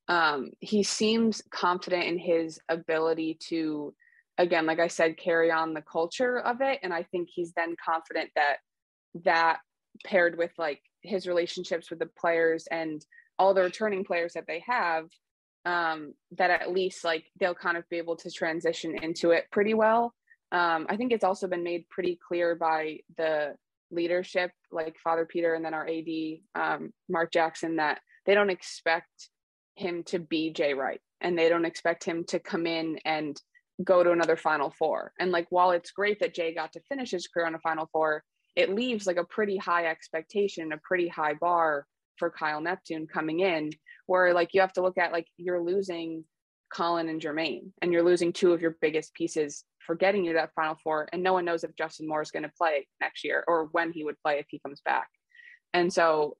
um, 0.07 0.51
he 0.59 0.83
seems 0.83 1.41
confident 1.51 2.05
in 2.05 2.19
his 2.19 2.59
ability 2.69 3.39
to, 3.49 3.93
again, 4.39 4.65
like 4.65 4.79
I 4.79 4.87
said, 4.87 5.17
carry 5.17 5.51
on 5.51 5.73
the 5.73 5.81
culture 5.81 6.39
of 6.39 6.61
it. 6.61 6.79
And 6.81 6.93
I 6.93 7.03
think 7.03 7.29
he's 7.31 7.51
then 7.51 7.75
confident 7.83 8.31
that 8.35 8.57
that 9.25 9.59
paired 10.05 10.37
with 10.37 10.51
like 10.57 10.81
his 11.03 11.27
relationships 11.27 11.89
with 11.89 11.99
the 11.99 12.09
players 12.17 12.65
and 12.71 13.05
all 13.37 13.53
the 13.53 13.61
returning 13.61 14.05
players 14.05 14.33
that 14.33 14.45
they 14.47 14.63
have 14.65 15.05
um, 15.65 16.13
that 16.37 16.49
at 16.49 16.71
least 16.71 17.03
like 17.03 17.25
they'll 17.39 17.53
kind 17.53 17.77
of 17.77 17.87
be 17.89 17.97
able 17.97 18.15
to 18.15 18.31
transition 18.31 18.95
into 19.03 19.31
it 19.31 19.45
pretty 19.51 19.73
well. 19.73 20.13
Um, 20.51 20.87
I 20.89 20.95
think 20.95 21.11
it's 21.11 21.23
also 21.23 21.47
been 21.47 21.63
made 21.63 21.87
pretty 21.89 22.17
clear 22.25 22.55
by 22.55 22.99
the 23.17 23.55
leadership, 23.91 24.51
like 24.71 24.95
Father 25.03 25.25
Peter 25.25 25.53
and 25.53 25.65
then 25.65 25.73
our 25.73 25.87
AD, 25.87 26.39
um, 26.55 26.93
Mark 27.09 27.31
Jackson, 27.31 27.75
that 27.75 27.99
they 28.25 28.33
don't 28.33 28.49
expect 28.49 29.29
him 29.75 30.03
to 30.05 30.19
be 30.19 30.53
Jay 30.53 30.73
Wright 30.73 31.01
and 31.19 31.37
they 31.37 31.49
don't 31.49 31.65
expect 31.65 32.05
him 32.05 32.23
to 32.25 32.39
come 32.39 32.65
in 32.65 32.99
and 33.03 33.39
go 33.83 34.03
to 34.03 34.11
another 34.11 34.35
Final 34.35 34.73
Four. 34.77 35.13
And 35.19 35.31
like, 35.31 35.47
while 35.49 35.71
it's 35.71 35.91
great 35.91 36.19
that 36.19 36.33
Jay 36.33 36.53
got 36.53 36.73
to 36.73 36.81
finish 36.89 37.11
his 37.11 37.27
career 37.27 37.47
on 37.47 37.55
a 37.55 37.59
Final 37.59 37.89
Four, 37.91 38.23
it 38.55 38.73
leaves 38.73 39.07
like 39.07 39.17
a 39.17 39.23
pretty 39.23 39.57
high 39.57 39.85
expectation, 39.85 40.71
a 40.71 40.77
pretty 40.77 41.07
high 41.07 41.33
bar 41.33 41.85
for 42.17 42.29
Kyle 42.29 42.59
Neptune 42.61 43.07
coming 43.07 43.39
in 43.39 43.71
where 44.09 44.33
like 44.33 44.55
you 44.55 44.61
have 44.61 44.73
to 44.73 44.81
look 44.81 44.97
at 44.97 45.11
like 45.11 45.27
you're 45.37 45.61
losing 45.61 46.25
Collin 46.73 47.09
and 47.09 47.21
Jermaine, 47.21 47.71
and 47.81 47.93
you're 47.93 48.03
losing 48.03 48.33
two 48.33 48.53
of 48.53 48.61
your 48.61 48.75
biggest 48.81 49.13
pieces 49.13 49.63
for 49.85 49.95
getting 49.95 50.25
you 50.25 50.33
that 50.33 50.53
Final 50.55 50.77
Four, 50.83 51.07
and 51.13 51.21
no 51.21 51.33
one 51.33 51.45
knows 51.45 51.63
if 51.63 51.75
Justin 51.75 52.07
Moore 52.07 52.23
is 52.23 52.31
going 52.31 52.43
to 52.43 52.51
play 52.57 52.87
next 52.99 53.23
year 53.23 53.43
or 53.47 53.69
when 53.71 53.91
he 53.91 54.03
would 54.03 54.19
play 54.23 54.39
if 54.39 54.47
he 54.49 54.59
comes 54.59 54.81
back. 54.83 55.07
And 55.73 55.93
so, 55.93 56.37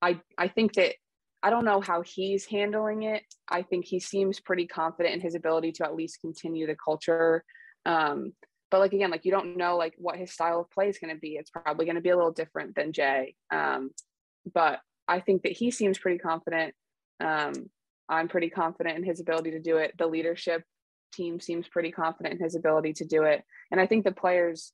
I 0.00 0.20
I 0.36 0.48
think 0.48 0.74
that 0.74 0.94
I 1.42 1.50
don't 1.50 1.64
know 1.64 1.80
how 1.80 2.02
he's 2.02 2.46
handling 2.46 3.02
it. 3.02 3.22
I 3.48 3.62
think 3.62 3.84
he 3.84 3.98
seems 3.98 4.40
pretty 4.40 4.66
confident 4.66 5.14
in 5.14 5.20
his 5.20 5.34
ability 5.34 5.72
to 5.72 5.84
at 5.84 5.94
least 5.94 6.20
continue 6.20 6.66
the 6.66 6.76
culture. 6.76 7.44
Um, 7.84 8.32
but 8.70 8.80
like 8.80 8.92
again, 8.92 9.10
like 9.10 9.24
you 9.24 9.32
don't 9.32 9.56
know 9.56 9.76
like 9.76 9.94
what 9.98 10.16
his 10.16 10.32
style 10.32 10.60
of 10.60 10.70
play 10.70 10.88
is 10.88 10.98
going 10.98 11.14
to 11.14 11.20
be. 11.20 11.36
It's 11.36 11.50
probably 11.50 11.84
going 11.84 11.96
to 11.96 12.00
be 12.00 12.10
a 12.10 12.16
little 12.16 12.32
different 12.32 12.74
than 12.74 12.92
Jay. 12.92 13.34
Um, 13.52 13.90
but 14.54 14.80
I 15.08 15.20
think 15.20 15.42
that 15.42 15.52
he 15.52 15.70
seems 15.70 15.98
pretty 15.98 16.18
confident. 16.18 16.74
Um, 17.20 17.52
I'm 18.08 18.28
pretty 18.28 18.50
confident 18.50 18.96
in 18.96 19.04
his 19.04 19.20
ability 19.20 19.52
to 19.52 19.60
do 19.60 19.78
it. 19.78 19.94
The 19.98 20.06
leadership 20.06 20.62
team 21.12 21.40
seems 21.40 21.68
pretty 21.68 21.90
confident 21.90 22.38
in 22.38 22.44
his 22.44 22.54
ability 22.54 22.94
to 22.94 23.04
do 23.04 23.24
it. 23.24 23.42
And 23.70 23.80
I 23.80 23.86
think 23.86 24.04
the 24.04 24.12
players 24.12 24.72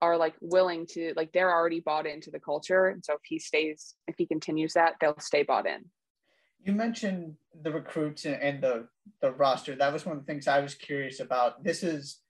are 0.00 0.16
like 0.16 0.34
willing 0.40 0.86
to 0.88 1.12
like 1.16 1.32
they're 1.32 1.52
already 1.52 1.80
bought 1.80 2.06
into 2.06 2.30
the 2.30 2.40
culture. 2.40 2.88
And 2.88 3.04
so 3.04 3.14
if 3.14 3.20
he 3.24 3.38
stays, 3.38 3.94
if 4.08 4.16
he 4.18 4.26
continues 4.26 4.74
that, 4.74 4.94
they'll 5.00 5.18
stay 5.20 5.42
bought 5.42 5.66
in. 5.66 5.84
You 6.64 6.72
mentioned 6.72 7.34
the 7.62 7.72
recruits 7.72 8.24
and 8.24 8.62
the 8.62 8.88
the 9.20 9.32
roster. 9.32 9.74
That 9.74 9.92
was 9.92 10.06
one 10.06 10.16
of 10.16 10.22
the 10.22 10.26
things 10.26 10.46
I 10.46 10.60
was 10.60 10.74
curious 10.74 11.20
about. 11.20 11.64
This 11.64 11.82
is 11.82 12.20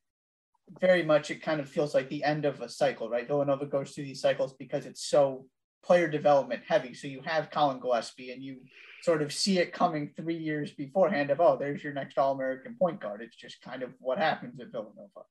very 0.81 1.03
much 1.03 1.31
it 1.31 1.43
kind 1.43 1.61
of 1.61 1.69
feels 1.69 1.95
like 1.95 2.09
the 2.09 2.25
end 2.25 2.45
of 2.45 2.61
a 2.61 2.69
cycle, 2.69 3.11
right? 3.11 3.27
Villanova 3.27 3.67
goes 3.67 3.91
through 3.91 4.05
these 4.05 4.23
cycles 4.23 4.55
because 4.55 4.87
it's 4.87 5.05
so 5.05 5.45
player 5.85 6.09
development 6.09 6.63
heavy. 6.67 6.95
So 6.95 7.09
you 7.09 7.21
have 7.25 7.51
Collin 7.51 7.81
Gillespie 7.81 8.31
and 8.31 8.43
you 8.43 8.61
sort 9.03 9.21
of 9.21 9.33
see 9.33 9.59
it 9.59 9.73
coming 9.73 10.13
three 10.17 10.37
years 10.37 10.71
beforehand 10.71 11.31
of, 11.31 11.41
oh, 11.41 11.57
there's 11.59 11.83
your 11.83 11.93
next 11.93 12.17
All 12.19 12.33
American 12.33 12.77
point 12.79 13.01
guard. 13.01 13.21
It's 13.21 13.37
just 13.37 13.61
kind 13.61 13.83
of 13.83 13.91
what 13.99 14.19
happens 14.19 14.61
at 14.61 14.71
Villanova. 14.71 15.25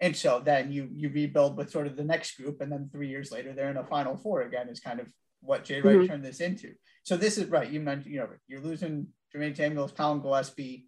And 0.00 0.16
so 0.16 0.40
then 0.42 0.72
you 0.72 0.88
you 0.94 1.10
rebuild 1.10 1.58
with 1.58 1.70
sort 1.70 1.86
of 1.86 1.96
the 1.96 2.04
next 2.04 2.36
group, 2.36 2.62
and 2.62 2.72
then 2.72 2.88
three 2.90 3.08
years 3.08 3.30
later 3.30 3.52
they're 3.52 3.70
in 3.70 3.76
a 3.76 3.84
Final 3.84 4.16
Four 4.16 4.42
again. 4.42 4.68
Is 4.70 4.80
kind 4.80 4.98
of 4.98 5.08
what 5.40 5.64
Jay 5.64 5.80
Wright 5.80 5.96
mm-hmm. 5.96 6.06
turned 6.06 6.24
this 6.24 6.40
into. 6.40 6.74
So 7.02 7.16
this 7.16 7.38
is 7.38 7.46
right. 7.46 7.70
You 7.70 7.80
mentioned 7.80 8.12
you 8.12 8.20
know 8.20 8.28
you're 8.46 8.60
losing 8.60 9.08
Jermaine 9.34 9.56
Samuels, 9.56 9.92
Collin 9.92 10.20
Gillespie. 10.20 10.86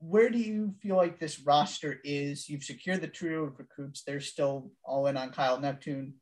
where 0.00 0.30
do 0.30 0.38
you 0.38 0.74
feel 0.80 0.96
like 0.96 1.18
this 1.18 1.40
roster 1.40 2.00
is? 2.04 2.48
You've 2.48 2.64
secured 2.64 3.00
the 3.00 3.08
trio 3.08 3.44
of 3.44 3.58
recruits. 3.58 4.02
They're 4.04 4.20
still 4.20 4.70
all 4.84 5.06
in 5.06 5.16
on 5.16 5.30
Kyle 5.30 5.58
Neptune. 5.58 6.14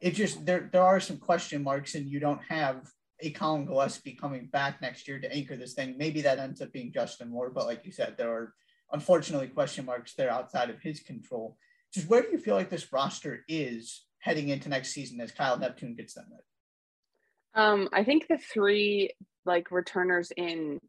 It 0.00 0.12
just 0.12 0.44
there 0.46 0.68
there 0.72 0.82
are 0.82 1.00
some 1.00 1.18
question 1.18 1.62
marks, 1.62 1.94
and 1.94 2.08
you 2.08 2.20
don't 2.20 2.42
have 2.48 2.88
a 3.20 3.30
Collin 3.30 3.66
Gillespie 3.66 4.14
coming 4.14 4.46
back 4.46 4.80
next 4.80 5.08
year 5.08 5.18
to 5.18 5.32
anchor 5.32 5.56
this 5.56 5.74
thing. 5.74 5.96
Maybe 5.96 6.20
that 6.22 6.38
ends 6.38 6.60
up 6.60 6.72
being 6.72 6.92
Justin 6.92 7.30
Moore, 7.30 7.50
but 7.50 7.66
like 7.66 7.84
you 7.84 7.92
said, 7.92 8.16
there 8.16 8.30
are 8.30 8.54
unfortunately 8.92 9.48
question 9.48 9.86
marks 9.86 10.14
there 10.14 10.30
outside 10.30 10.70
of 10.70 10.80
his 10.80 11.00
control. 11.00 11.56
Just 11.92 12.08
where 12.08 12.22
do 12.22 12.28
you 12.30 12.38
feel 12.38 12.54
like 12.54 12.70
this 12.70 12.92
roster 12.92 13.44
is 13.48 14.04
heading 14.18 14.48
into 14.50 14.68
next 14.68 14.92
season 14.92 15.20
as 15.20 15.32
Kyle 15.32 15.58
Neptune 15.58 15.94
gets 15.94 16.14
them 16.14 16.26
there? 16.30 16.44
Um, 17.56 17.88
I 17.92 18.04
think 18.04 18.28
the 18.28 18.38
three 18.38 19.10
like 19.46 19.70
returners 19.70 20.30
in 20.36 20.80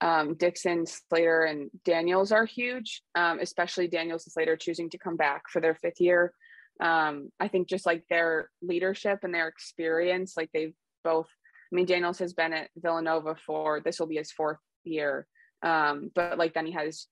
um, 0.00 0.34
Dixon, 0.34 0.84
Slater, 0.86 1.44
and 1.44 1.70
Daniels 1.84 2.32
are 2.32 2.44
huge, 2.44 3.02
um, 3.14 3.38
especially 3.40 3.88
Daniels 3.88 4.26
and 4.26 4.32
Slater 4.32 4.56
choosing 4.56 4.90
to 4.90 4.98
come 4.98 5.16
back 5.16 5.42
for 5.50 5.60
their 5.60 5.74
fifth 5.74 6.00
year. 6.00 6.32
Um, 6.80 7.30
I 7.40 7.48
think 7.48 7.68
just 7.68 7.86
like 7.86 8.04
their 8.10 8.50
leadership 8.60 9.20
and 9.22 9.32
their 9.32 9.48
experience, 9.48 10.34
like 10.36 10.50
they've 10.52 10.74
both, 11.04 11.28
I 11.72 11.76
mean, 11.76 11.86
Daniels 11.86 12.18
has 12.18 12.34
been 12.34 12.52
at 12.52 12.70
Villanova 12.76 13.36
for 13.46 13.80
this 13.80 13.98
will 13.98 14.06
be 14.06 14.16
his 14.16 14.32
fourth 14.32 14.58
year. 14.84 15.26
Um, 15.62 16.10
but 16.14 16.36
like 16.36 16.52
then 16.52 16.66
he 16.66 16.72
has 16.72 17.06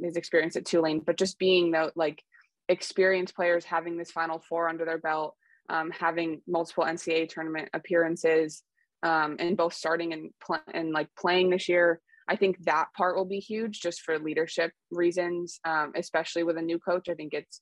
his 0.00 0.16
experience 0.16 0.56
at 0.56 0.66
Tulane, 0.66 1.00
but 1.04 1.16
just 1.16 1.38
being 1.38 1.70
the 1.70 1.92
like 1.96 2.22
experienced 2.68 3.34
players 3.34 3.64
having 3.64 3.96
this 3.96 4.10
final 4.10 4.42
four 4.48 4.68
under 4.68 4.84
their 4.84 4.98
belt, 4.98 5.34
um, 5.68 5.90
having 5.90 6.42
multiple 6.46 6.84
NCAA 6.84 7.28
tournament 7.28 7.68
appearances, 7.74 8.62
um, 9.02 9.36
and 9.38 9.56
both 9.56 9.74
starting 9.74 10.12
and, 10.12 10.30
pl- 10.44 10.62
and 10.72 10.92
like 10.92 11.08
playing 11.18 11.50
this 11.50 11.68
year. 11.68 12.00
I 12.28 12.36
think 12.36 12.64
that 12.64 12.88
part 12.96 13.16
will 13.16 13.24
be 13.24 13.38
huge 13.38 13.80
just 13.80 14.00
for 14.00 14.18
leadership 14.18 14.72
reasons, 14.90 15.60
um, 15.64 15.92
especially 15.94 16.42
with 16.42 16.56
a 16.56 16.62
new 16.62 16.78
coach. 16.78 17.08
I 17.08 17.14
think 17.14 17.32
it's, 17.32 17.60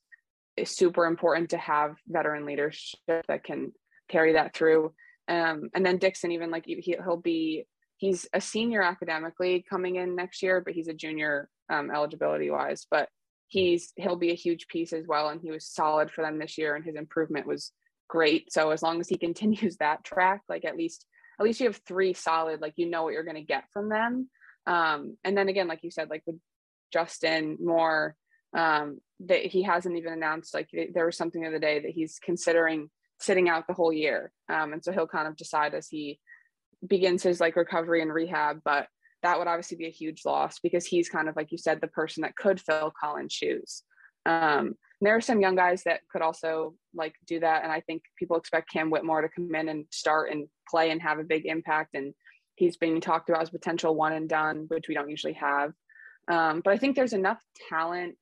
it's 0.57 0.77
super 0.77 1.05
important 1.05 1.51
to 1.51 1.59
have 1.59 1.97
veteran 2.09 2.47
leadership 2.47 2.99
that 3.29 3.45
can 3.45 3.73
carry 4.09 4.35
that 4.35 4.55
through. 4.55 4.95
Um, 5.29 5.69
and 5.75 5.85
then 5.85 5.99
Dixon, 5.99 6.33
even 6.33 6.51
like 6.51 6.65
he, 6.67 6.81
he'll 6.81 7.19
be, 7.19 7.67
he's 7.99 8.27
a 8.33 8.41
senior 8.41 8.83
academically 8.83 9.65
coming 9.69 9.97
in 9.97 10.17
next 10.17 10.43
year, 10.43 10.63
but 10.65 10.75
he's 10.75 10.89
a 10.89 10.95
junior 10.95 11.51
um, 11.69 11.91
eligibility 11.91 12.51
wise. 12.51 12.87
But 12.91 13.09
he's 13.49 13.93
he'll 13.97 14.17
be 14.17 14.31
a 14.31 14.37
huge 14.37 14.67
piece 14.69 14.93
as 14.93 15.07
well, 15.07 15.29
and 15.29 15.41
he 15.41 15.51
was 15.51 15.67
solid 15.67 16.11
for 16.11 16.23
them 16.23 16.39
this 16.39 16.59
year, 16.59 16.75
and 16.75 16.85
his 16.85 16.97
improvement 16.97 17.47
was 17.47 17.73
great. 18.09 18.53
So 18.53 18.71
as 18.71 18.83
long 18.83 19.01
as 19.01 19.09
he 19.09 19.17
continues 19.19 19.77
that 19.77 20.05
track, 20.05 20.43
like 20.49 20.65
at 20.65 20.77
least 20.77 21.07
at 21.39 21.45
least 21.45 21.61
you 21.61 21.67
have 21.67 21.81
three 21.87 22.15
solid, 22.15 22.61
like 22.61 22.75
you 22.77 22.89
know 22.89 23.03
what 23.03 23.13
you're 23.13 23.25
going 23.25 23.35
to 23.35 23.43
get 23.43 23.65
from 23.73 23.89
them. 23.89 24.29
Um, 24.67 25.17
and 25.25 25.37
then 25.37 25.49
again, 25.49 25.67
like 25.67 25.83
you 25.83 25.91
said, 25.91 26.09
like 26.09 26.23
with 26.27 26.37
Justin 26.93 27.59
Moore, 27.61 28.15
um, 28.57 29.01
that 29.21 29.45
he 29.45 29.63
hasn't 29.63 29.97
even 29.97 30.13
announced. 30.13 30.55
Like 30.55 30.69
there 30.93 31.07
was 31.07 31.17
something 31.17 31.43
the 31.43 31.49
other 31.49 31.59
day 31.59 31.81
that 31.81 31.91
he's 31.91 32.19
considering 32.23 32.89
sitting 33.19 33.49
out 33.49 33.67
the 33.67 33.75
whole 33.75 33.93
year, 33.93 34.33
um, 34.49 34.73
and 34.73 34.85
so 34.85 34.93
he'll 34.93 35.07
kind 35.07 35.29
of 35.29 35.37
decide 35.37 35.75
as 35.75 35.89
he 35.89 36.21
begins 36.87 37.23
his 37.23 37.41
like 37.41 37.57
recovery 37.57 38.01
and 38.01 38.13
rehab. 38.13 38.61
But 38.65 38.87
that 39.23 39.39
would 39.39 39.49
obviously 39.49 39.77
be 39.77 39.87
a 39.87 39.91
huge 39.91 40.25
loss 40.25 40.61
because 40.61 40.87
he's 40.87 41.09
kind 41.09 41.29
of 41.29 41.35
like 41.35 41.51
you 41.51 41.59
said, 41.59 41.81
the 41.81 41.89
person 41.89 42.23
that 42.23 42.37
could 42.37 42.61
fill 42.61 42.93
Collin's 42.99 43.33
shoes. 43.33 43.83
Um, 44.27 44.75
there 45.01 45.17
are 45.17 45.21
some 45.21 45.41
young 45.41 45.57
guys 45.57 45.83
that 45.85 46.01
could 46.11 46.23
also 46.23 46.75
like 46.95 47.15
do 47.27 47.41
that, 47.41 47.63
and 47.63 47.73
I 47.73 47.81
think 47.81 48.03
people 48.19 48.37
expect 48.37 48.71
Cam 48.71 48.91
Whitmore 48.91 49.23
to 49.23 49.29
come 49.29 49.55
in 49.55 49.69
and 49.69 49.87
start 49.91 50.31
and 50.31 50.49
play 50.69 50.91
and 50.91 51.01
have 51.03 51.19
a 51.19 51.25
big 51.25 51.47
impact. 51.47 51.95
And 51.95 52.15
he's 52.57 52.77
being 52.77 53.01
talked 53.01 53.29
about 53.29 53.43
as 53.43 53.51
potential 53.51 53.95
one 53.95 54.13
and 54.13 54.29
done, 54.29 54.67
which 54.69 54.87
we 54.89 54.95
don't 54.95 55.11
usually 55.11 55.35
have. 55.35 55.73
Um, 56.29 56.63
but 56.65 56.73
I 56.73 56.79
think 56.79 56.97
there's 56.97 57.13
enough 57.13 57.41
talent, 57.69 58.17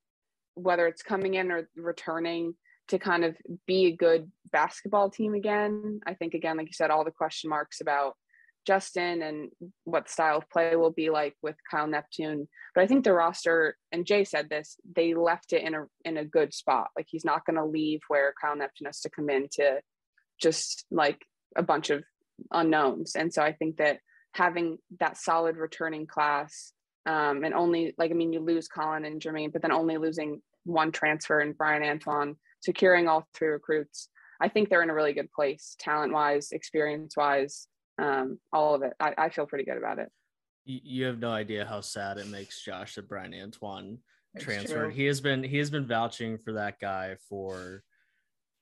whether 0.55 0.87
it's 0.87 1.03
coming 1.03 1.35
in 1.35 1.53
or 1.53 1.69
returning, 1.77 2.55
to 2.89 2.99
kind 2.99 3.25
of 3.25 3.37
be 3.67 3.87
a 3.87 3.97
good 3.97 4.31
basketball 4.51 5.11
team 5.11 5.35
again. 5.35 6.01
I 6.07 6.15
think 6.15 6.35
again, 6.35 6.57
like 6.57 6.67
you 6.67 6.73
said, 6.73 6.91
all 6.91 7.05
the 7.05 7.11
question 7.11 7.49
marks 7.49 7.81
about 7.81 8.17
Justin 8.67 9.23
and 9.23 9.51
what 9.85 10.09
style 10.09 10.39
of 10.39 10.51
play 10.51 10.77
will 10.77 10.93
be 10.93 11.11
like 11.11 11.35
with 11.43 11.57
Kyle 11.71 11.87
Neptune. 11.87 12.49
But 12.75 12.85
I 12.85 12.87
think 12.87 13.05
the 13.05 13.13
roster, 13.13 13.77
and 13.91 14.07
Jay 14.07 14.25
said 14.25 14.49
this, 14.49 14.77
they 14.97 15.15
left 15.15 15.53
it 15.53 15.63
in 15.63 15.75
a 15.75 15.85
in 16.05 16.17
a 16.17 16.25
good 16.25 16.55
spot. 16.55 16.89
Like 16.97 17.07
he's 17.09 17.25
not 17.25 17.45
going 17.45 17.57
to 17.57 17.65
leave 17.65 18.01
where 18.09 18.35
Kyle 18.41 18.57
Neptune 18.57 18.87
has 18.87 19.01
to 19.01 19.11
come 19.11 19.31
in 19.31 19.49
to 19.55 19.81
just 20.41 20.85
like 20.91 21.25
a 21.57 21.63
bunch 21.63 21.91
of 21.91 22.05
unknowns. 22.51 23.15
And 23.15 23.33
so 23.33 23.43
I 23.43 23.53
think 23.53 23.77
that 23.77 23.99
having 24.35 24.79
that 25.01 25.17
solid 25.17 25.57
returning 25.57 26.07
class 26.07 26.73
um, 27.05 27.45
and 27.45 27.55
only 27.55 27.95
like 27.99 28.11
I 28.11 28.15
mean 28.15 28.33
you 28.33 28.41
lose 28.41 28.69
Collin 28.69 29.05
and 29.05 29.21
Jermaine, 29.21 29.53
but 29.53 29.63
then 29.63 29.73
only 29.73 29.99
losing 29.99 30.41
one 30.65 30.93
transfer 30.93 31.41
and 31.41 31.57
Bryan 31.57 31.83
Antoine, 31.83 32.37
securing 32.61 33.09
all 33.09 33.27
three 33.35 33.49
recruits. 33.49 34.09
I 34.41 34.49
think 34.49 34.69
they're 34.69 34.83
in 34.83 34.91
a 34.91 34.95
really 34.95 35.13
good 35.13 35.31
place, 35.31 35.77
talent 35.79 36.13
wise, 36.13 36.49
experience 36.53 37.17
wise, 37.17 37.69
um, 37.99 38.39
all 38.53 38.75
of 38.75 38.83
it. 38.83 38.93
I, 39.01 39.15
I 39.19 39.29
feel 39.29 39.47
pretty 39.47 39.65
good 39.65 39.77
about 39.77 39.99
it. 39.99 40.11
You 40.65 41.07
have 41.07 41.19
no 41.19 41.33
idea 41.33 41.67
how 41.67 41.81
sad 41.81 42.19
it 42.19 42.29
makes 42.29 42.63
Josh 42.63 42.95
that 42.95 43.09
Bryan 43.09 43.35
Antoine 43.35 43.99
transferred. 44.39 44.93
He 44.95 45.07
has 45.07 45.21
been 45.21 45.43
he 45.43 45.59
has 45.59 45.71
been 45.71 45.87
vouching 45.87 46.39
for 46.39 46.53
that 46.53 46.79
guy 46.81 47.17
for 47.29 47.83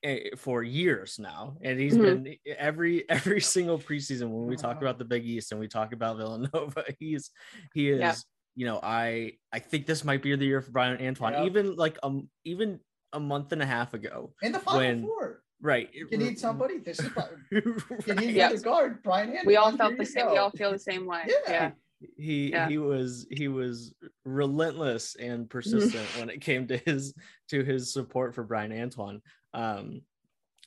eh, 0.03 0.29
for 0.35 0.63
years 0.63 1.19
now 1.19 1.57
and 1.61 1.79
he's 1.79 1.93
mm-hmm. 1.93 2.23
been 2.23 2.35
every 2.57 3.07
every 3.09 3.41
single 3.41 3.77
preseason 3.77 4.29
when 4.29 4.47
we 4.47 4.55
talk 4.55 4.81
about 4.81 4.97
the 4.97 5.05
big 5.05 5.25
east 5.25 5.51
and 5.51 5.61
we 5.61 5.67
talk 5.67 5.93
about 5.93 6.17
villanova 6.17 6.83
he's 6.99 7.29
he 7.73 7.89
is 7.89 7.99
yeah. 7.99 8.15
you 8.55 8.65
know 8.65 8.79
i 8.81 9.31
i 9.53 9.59
think 9.59 9.85
this 9.85 10.03
might 10.03 10.23
be 10.23 10.35
the 10.35 10.45
year 10.45 10.61
for 10.61 10.71
bryan 10.71 10.99
antoine 11.05 11.33
yeah. 11.33 11.45
even 11.45 11.75
like 11.75 11.99
um 12.01 12.27
even 12.43 12.79
a 13.13 13.19
month 13.19 13.51
and 13.51 13.61
a 13.61 13.65
half 13.65 13.93
ago 13.93 14.33
in 14.41 14.51
the 14.51 14.59
final 14.59 14.79
when, 14.79 15.01
four 15.03 15.43
Right. 15.63 15.89
You 15.93 16.17
need 16.17 16.39
somebody. 16.39 16.79
This 16.79 16.99
is 16.99 17.09
you 17.51 18.15
need 18.15 18.35
another 18.35 18.59
guard, 18.59 19.03
Bryan. 19.03 19.29
Antoine, 19.29 19.45
we 19.45 19.55
all 19.57 19.77
felt 19.77 19.95
the 19.95 20.05
same. 20.05 20.25
Go. 20.25 20.31
We 20.31 20.37
all 20.39 20.49
feel 20.49 20.71
the 20.71 20.79
same 20.79 21.05
way. 21.05 21.23
Yeah. 21.27 21.35
yeah. 21.47 21.71
He 22.17 22.49
yeah. 22.49 22.67
he 22.67 22.79
was 22.79 23.27
he 23.29 23.47
was 23.47 23.93
relentless 24.25 25.15
and 25.15 25.47
persistent 25.47 26.07
when 26.19 26.29
it 26.31 26.41
came 26.41 26.67
to 26.67 26.77
his 26.77 27.13
to 27.49 27.63
his 27.63 27.93
support 27.93 28.33
for 28.33 28.43
Bryan 28.43 28.71
Antoine. 28.71 29.21
Um, 29.53 30.01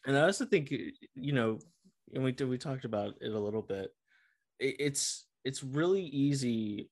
and 0.06 0.16
I 0.16 0.22
also 0.22 0.44
think 0.44 0.70
you 0.70 1.32
know, 1.32 1.58
and 2.14 2.22
we 2.22 2.32
we 2.44 2.56
talked 2.56 2.84
about 2.84 3.14
it 3.20 3.32
a 3.32 3.38
little 3.38 3.62
bit. 3.62 3.90
It, 4.60 4.76
it's 4.78 5.26
it's 5.44 5.64
really 5.64 6.04
easy 6.04 6.88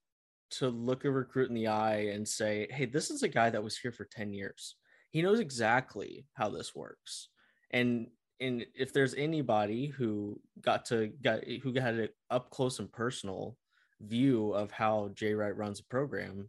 to 0.53 0.69
look 0.69 1.05
a 1.05 1.11
recruit 1.11 1.49
in 1.49 1.55
the 1.55 1.69
eye 1.69 2.09
and 2.13 2.27
say, 2.27 2.67
"Hey, 2.71 2.87
this 2.87 3.11
is 3.11 3.23
a 3.23 3.29
guy 3.29 3.49
that 3.51 3.63
was 3.63 3.79
here 3.79 3.93
for 3.93 4.07
ten 4.07 4.33
years. 4.33 4.75
He 5.11 5.23
knows 5.23 5.39
exactly 5.39 6.27
how 6.35 6.49
this 6.49 6.75
works." 6.75 7.29
And 7.73 8.09
and 8.41 8.67
if 8.75 8.93
there's 8.93 9.15
anybody 9.15 9.87
who 9.87 10.41
got 10.61 10.85
to 10.87 11.09
got 11.23 11.45
who 11.63 11.73
had 11.75 11.95
an 11.95 12.09
up 12.31 12.51
close 12.51 12.79
and 12.79 12.93
personal 12.93 13.57
view 14.01 14.53
of 14.53 14.71
how 14.73 15.11
Jay 15.15 15.33
Wright 15.33 15.57
runs 15.57 15.81
a 15.81 15.85
program, 15.85 16.49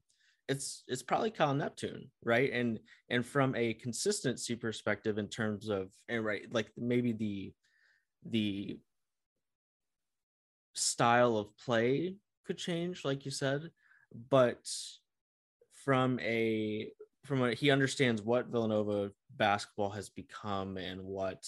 it's 0.49 0.83
it's 0.87 1.03
probably 1.03 1.31
Kyle 1.31 1.53
Neptune, 1.53 2.09
right? 2.23 2.51
And 2.51 2.79
and 3.09 3.25
from 3.25 3.55
a 3.55 3.75
consistency 3.75 4.55
perspective 4.55 5.17
in 5.17 5.27
terms 5.27 5.69
of 5.69 5.91
and 6.09 6.25
right, 6.25 6.43
like 6.51 6.71
maybe 6.77 7.13
the 7.13 7.53
the 8.25 8.79
style 10.73 11.37
of 11.37 11.55
play 11.57 12.15
could 12.45 12.57
change, 12.57 13.05
like 13.05 13.25
you 13.25 13.31
said, 13.31 13.69
but 14.29 14.67
from 15.85 16.19
a 16.21 16.89
from 17.23 17.43
a 17.43 17.53
he 17.53 17.71
understands 17.71 18.21
what 18.21 18.47
Villanova 18.47 19.11
basketball 19.37 19.89
has 19.91 20.09
become 20.09 20.77
and 20.77 21.01
what 21.03 21.45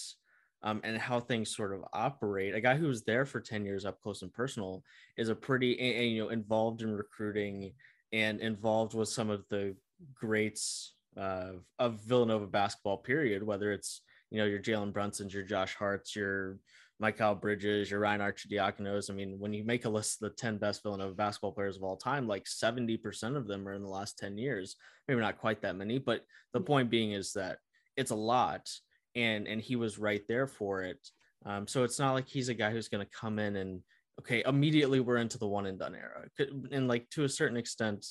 um, 0.62 0.80
and 0.84 0.98
how 0.98 1.20
things 1.20 1.54
sort 1.54 1.72
of 1.72 1.84
operate. 1.92 2.54
A 2.54 2.60
guy 2.60 2.76
who 2.76 2.88
was 2.88 3.02
there 3.02 3.24
for 3.24 3.40
10 3.40 3.64
years 3.64 3.84
up 3.84 4.00
close 4.00 4.22
and 4.22 4.32
personal 4.32 4.82
is 5.16 5.28
a 5.28 5.34
pretty 5.34 5.78
and, 5.78 5.96
and, 5.96 6.10
you 6.12 6.24
know 6.24 6.30
involved 6.30 6.82
in 6.82 6.94
recruiting 6.94 7.72
and 8.12 8.40
involved 8.40 8.94
with 8.94 9.08
some 9.08 9.30
of 9.30 9.44
the 9.48 9.76
greats 10.14 10.94
uh, 11.16 11.52
of 11.78 12.00
Villanova 12.00 12.46
basketball 12.46 12.98
period, 12.98 13.42
whether 13.42 13.72
it's 13.72 14.02
you 14.30 14.38
know 14.38 14.44
your 14.44 14.60
Jalen 14.60 14.92
Brunsons, 14.92 15.32
your 15.32 15.44
Josh 15.44 15.74
Harts, 15.74 16.16
your 16.16 16.58
Mikal 17.02 17.40
Bridges, 17.40 17.90
your 17.90 18.00
Ryan 18.00 18.20
Arcidiaconos. 18.20 19.10
I 19.10 19.14
mean, 19.14 19.38
when 19.38 19.52
you 19.52 19.64
make 19.64 19.84
a 19.84 19.90
list 19.90 20.22
of 20.22 20.30
the 20.30 20.36
10 20.36 20.58
best 20.58 20.82
Villanova 20.82 21.14
basketball 21.14 21.52
players 21.52 21.76
of 21.76 21.82
all 21.82 21.96
time, 21.96 22.26
like 22.26 22.44
70% 22.44 23.36
of 23.36 23.46
them 23.46 23.68
are 23.68 23.74
in 23.74 23.82
the 23.82 23.88
last 23.88 24.18
10 24.18 24.38
years. 24.38 24.76
Maybe 25.06 25.20
not 25.20 25.38
quite 25.38 25.60
that 25.62 25.76
many, 25.76 25.98
but 25.98 26.22
the 26.52 26.60
point 26.60 26.90
being 26.90 27.12
is 27.12 27.32
that 27.34 27.58
it's 27.96 28.10
a 28.10 28.16
lot. 28.16 28.70
And 29.14 29.46
and 29.46 29.60
he 29.60 29.76
was 29.76 29.98
right 29.98 30.22
there 30.28 30.46
for 30.46 30.82
it. 30.82 30.98
Um, 31.44 31.66
so 31.66 31.84
it's 31.84 31.98
not 31.98 32.12
like 32.12 32.28
he's 32.28 32.48
a 32.48 32.54
guy 32.54 32.70
who's 32.70 32.88
going 32.88 33.04
to 33.04 33.18
come 33.18 33.38
in 33.38 33.56
and 33.56 33.80
okay, 34.20 34.42
immediately 34.46 35.00
we're 35.00 35.18
into 35.18 35.38
the 35.38 35.46
one 35.46 35.66
and 35.66 35.78
done 35.78 35.94
era. 35.94 36.26
And 36.70 36.88
like 36.88 37.08
to 37.10 37.24
a 37.24 37.28
certain 37.28 37.56
extent, 37.56 38.06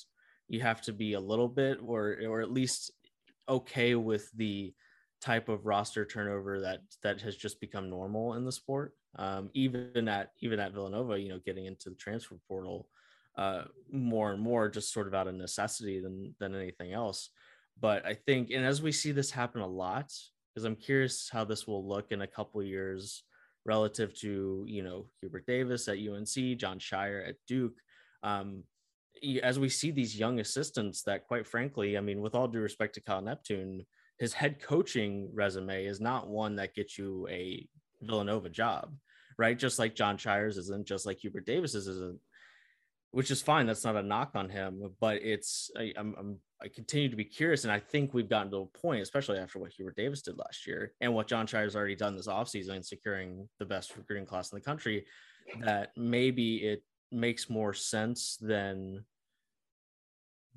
you 0.48 0.62
have 0.62 0.82
to 0.84 0.94
be 0.94 1.14
a 1.14 1.20
little 1.20 1.48
bit 1.48 1.80
or 1.84 2.18
or 2.28 2.42
at 2.42 2.52
least 2.52 2.92
okay 3.48 3.96
with 3.96 4.32
the 4.32 4.74
type 5.22 5.50
of 5.50 5.66
roster 5.66 6.06
turnover 6.06 6.62
that 6.62 6.82
that 7.04 7.22
has 7.22 7.36
just 7.36 7.60
become 7.60 7.90
normal 7.90 8.36
in 8.36 8.46
the 8.46 8.52
sport. 8.52 8.94
Um, 9.18 9.50
even 9.54 10.08
at 10.08 10.32
even 10.42 10.60
at 10.60 10.74
Villanova, 10.74 11.20
you 11.20 11.30
know, 11.30 11.40
getting 11.46 11.66
into 11.66 11.90
the 11.90 11.96
transfer 11.96 12.38
portal, 12.48 12.88
uh, 13.38 13.64
more 13.92 14.32
and 14.32 14.42
more, 14.42 14.70
just 14.70 14.94
sort 14.94 15.08
of 15.08 15.14
out 15.14 15.28
of 15.28 15.36
necessity 15.36 16.00
than 16.00 16.36
than 16.40 16.54
anything 16.56 16.94
else. 16.94 17.30
But 17.80 18.06
I 18.06 18.14
think, 18.14 18.52
and 18.52 18.66
as 18.66 18.82
we 18.82 18.92
see 18.92 19.12
this 19.12 19.32
happen 19.32 19.62
a 19.62 19.68
lot, 19.68 20.12
because 20.54 20.66
I'm 20.66 20.76
curious 20.76 21.30
how 21.32 21.44
this 21.44 21.68
will 21.68 21.88
look 21.88 22.12
in 22.12 22.22
a 22.22 22.28
couple 22.28 22.64
years 22.64 23.24
relative 23.66 24.14
to 24.20 24.64
you 24.68 24.84
know 24.84 25.08
Hubert 25.22 25.46
Davis 25.46 25.88
at 25.88 25.98
UNC, 25.98 26.58
Jon 26.58 26.80
Scheyer 26.80 27.28
at 27.28 27.36
Duke. 27.48 27.80
Um, 28.24 28.64
as 29.44 29.60
we 29.60 29.70
see 29.70 29.92
these 29.92 30.18
young 30.18 30.40
assistants 30.40 31.04
that 31.04 31.28
quite 31.28 31.48
frankly 31.48 31.98
i 31.98 32.02
mean 32.02 32.22
with 32.22 32.36
all 32.36 32.48
due 32.48 32.60
respect 32.60 32.94
to 32.96 33.02
kyle 33.02 33.22
neptune 33.22 33.86
his 34.20 34.34
head 34.34 34.62
coaching 34.62 35.30
resume 35.34 35.86
is 35.86 36.02
not 36.02 36.28
one 36.28 36.56
that 36.56 36.76
gets 36.76 36.98
you 36.98 37.28
a 37.30 37.68
villanova 38.02 38.50
job 38.50 38.94
right 39.38 39.58
just 39.58 39.80
like 39.80 39.96
Jon 39.96 40.18
Scheyer's 40.18 40.58
isn't 40.58 40.86
just 40.86 41.06
like 41.06 41.20
hubert 41.20 41.46
davis's 41.46 41.88
isn't 41.88 42.20
which 43.16 43.32
is 43.32 43.42
fine 43.42 43.66
that's 43.66 43.86
not 43.86 43.96
a 43.96 44.04
knock 44.04 44.32
on 44.36 44.50
him 44.50 44.92
but 45.00 45.16
it's 45.24 45.72
I, 45.78 45.94
I'm, 45.96 46.14
I'm 46.20 46.38
i 46.62 46.68
continue 46.68 47.08
to 47.08 47.16
be 47.16 47.24
curious 47.24 47.64
and 47.64 47.72
i 47.72 47.80
think 47.80 48.14
we've 48.14 48.28
gotten 48.28 48.52
to 48.52 48.58
a 48.58 48.66
point 48.78 49.02
especially 49.02 49.38
after 49.38 49.58
what 49.58 49.72
hubert 49.72 49.96
davis 49.96 50.22
did 50.22 50.38
last 50.38 50.68
year 50.68 50.92
and 51.00 51.14
what 51.14 51.28
jon 51.28 51.48
scheyer's 51.48 51.78
already 51.78 51.96
done 51.96 52.18
this 52.18 52.28
offseason 52.28 52.84
securing 52.84 53.48
the 53.58 53.66
best 53.66 53.96
recruiting 53.96 54.26
class 54.26 54.52
in 54.52 54.58
the 54.58 54.66
country 54.66 55.06
that 55.62 55.92
maybe 55.96 56.58
it 56.58 56.84
makes 57.10 57.50
more 57.50 57.74
sense 57.74 58.38
than 58.42 59.06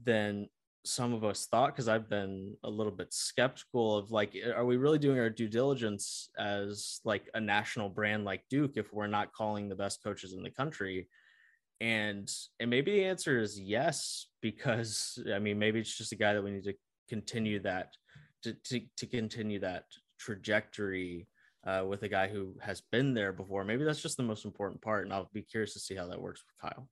than 0.02 0.48
some 0.84 1.12
of 1.12 1.22
us 1.22 1.46
thought 1.46 1.74
because 1.74 1.88
I've 1.88 2.08
been 2.08 2.56
a 2.64 2.70
little 2.70 2.92
bit 2.92 3.12
skeptical 3.12 3.96
of 3.96 4.10
like 4.10 4.34
are 4.56 4.64
we 4.64 4.78
really 4.78 4.98
doing 4.98 5.18
our 5.18 5.28
due 5.28 5.48
diligence 5.48 6.30
as 6.38 7.00
like 7.04 7.28
a 7.34 7.40
national 7.40 7.90
brand 7.90 8.24
like 8.24 8.42
Duke 8.48 8.72
if 8.76 8.92
we're 8.92 9.06
not 9.06 9.32
calling 9.32 9.68
the 9.68 9.74
best 9.74 10.02
coaches 10.02 10.32
in 10.32 10.42
the 10.42 10.50
country 10.50 11.08
and 11.80 12.30
and 12.60 12.70
maybe 12.70 12.92
the 12.92 13.04
answer 13.04 13.38
is 13.38 13.58
yes 13.58 14.26
because 14.40 15.18
I 15.32 15.38
mean 15.38 15.58
maybe 15.58 15.80
it's 15.80 15.96
just 15.96 16.12
a 16.12 16.16
guy 16.16 16.34
that 16.34 16.42
we 16.42 16.50
need 16.50 16.64
to 16.64 16.74
continue 17.08 17.60
that 17.60 17.92
to 18.42 18.54
to, 18.64 18.80
to 18.96 19.06
continue 19.06 19.60
that 19.60 19.84
trajectory 20.18 21.28
uh, 21.66 21.84
with 21.86 22.02
a 22.02 22.08
guy 22.08 22.28
who 22.28 22.54
has 22.60 22.80
been 22.92 23.14
there 23.14 23.32
before 23.32 23.64
maybe 23.64 23.84
that's 23.84 24.02
just 24.02 24.16
the 24.16 24.22
most 24.22 24.44
important 24.44 24.82
part 24.82 25.04
and 25.04 25.12
I'll 25.12 25.30
be 25.32 25.42
curious 25.42 25.72
to 25.74 25.80
see 25.80 25.94
how 25.94 26.06
that 26.08 26.20
works 26.20 26.42
with 26.44 26.70
Kyle 26.70 26.88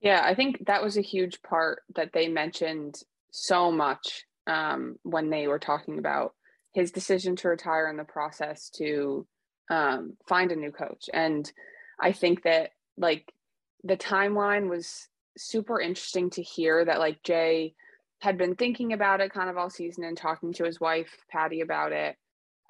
yeah, 0.00 0.22
I 0.24 0.34
think 0.34 0.66
that 0.66 0.82
was 0.82 0.96
a 0.96 1.02
huge 1.02 1.42
part 1.42 1.82
that 1.94 2.12
they 2.12 2.28
mentioned 2.28 3.00
so 3.32 3.72
much 3.72 4.24
um, 4.46 4.96
when 5.02 5.30
they 5.30 5.48
were 5.48 5.58
talking 5.58 5.98
about 5.98 6.34
his 6.72 6.92
decision 6.92 7.36
to 7.36 7.48
retire 7.48 7.88
in 7.88 7.96
the 7.96 8.04
process 8.04 8.70
to 8.76 9.26
um, 9.70 10.16
find 10.28 10.52
a 10.52 10.56
new 10.56 10.70
coach. 10.70 11.08
And 11.12 11.50
I 12.00 12.12
think 12.12 12.42
that 12.42 12.70
like 12.98 13.32
the 13.86 13.96
timeline 13.96 14.68
was 14.68 15.08
super 15.36 15.80
interesting 15.80 16.30
to 16.30 16.42
hear 16.42 16.84
that 16.84 16.98
like 16.98 17.22
Jay 17.22 17.74
had 18.20 18.38
been 18.38 18.56
thinking 18.56 18.92
about 18.92 19.20
it 19.20 19.32
kind 19.32 19.50
of 19.50 19.56
all 19.56 19.70
season 19.70 20.04
and 20.04 20.16
talking 20.16 20.52
to 20.54 20.64
his 20.64 20.80
wife 20.80 21.10
Patty 21.30 21.60
about 21.60 21.92
it. 21.92 22.16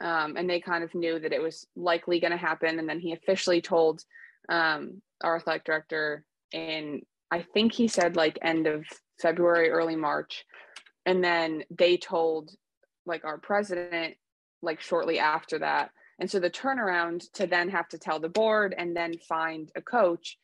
Um, 0.01 0.37
and 0.37 0.51
they 0.51 0.61
kind 0.61 0.85
of 0.85 0.95
knew 0.95 1.19
that 1.19 1.33
it 1.33 1.41
was 1.41 1.67
likely 1.75 2.21
going 2.21 2.33
to 2.33 2.37
happen. 2.37 2.79
And 2.79 2.89
then 2.89 3.01
he 3.01 3.13
officially 3.13 3.63
told 3.63 4.03
um, 4.49 5.01
our 5.23 5.37
athletic 5.37 5.65
director 5.65 6.25
in 6.53 7.03
I 7.31 7.43
think 7.43 7.73
he 7.73 7.89
said 7.89 8.15
like 8.15 8.39
end 8.43 8.67
of 8.67 8.85
February, 9.21 9.71
early 9.71 9.97
March. 9.97 10.45
And 11.07 11.25
then 11.25 11.65
they 11.71 11.97
told 11.97 12.51
like 13.07 13.25
our 13.25 13.39
president 13.39 14.15
like 14.63 14.81
shortly 14.81 15.19
after 15.19 15.59
that. 15.61 15.91
And 16.19 16.31
so 16.31 16.41
the 16.41 16.51
turnaround 16.51 17.25
to 17.35 17.47
then 17.47 17.69
have 17.71 17.89
to 17.89 17.99
tell 17.99 18.21
the 18.21 18.29
board 18.29 18.75
and 18.77 18.97
then 18.97 19.15
find 19.29 19.71
a 19.77 19.83
coach 19.83 20.39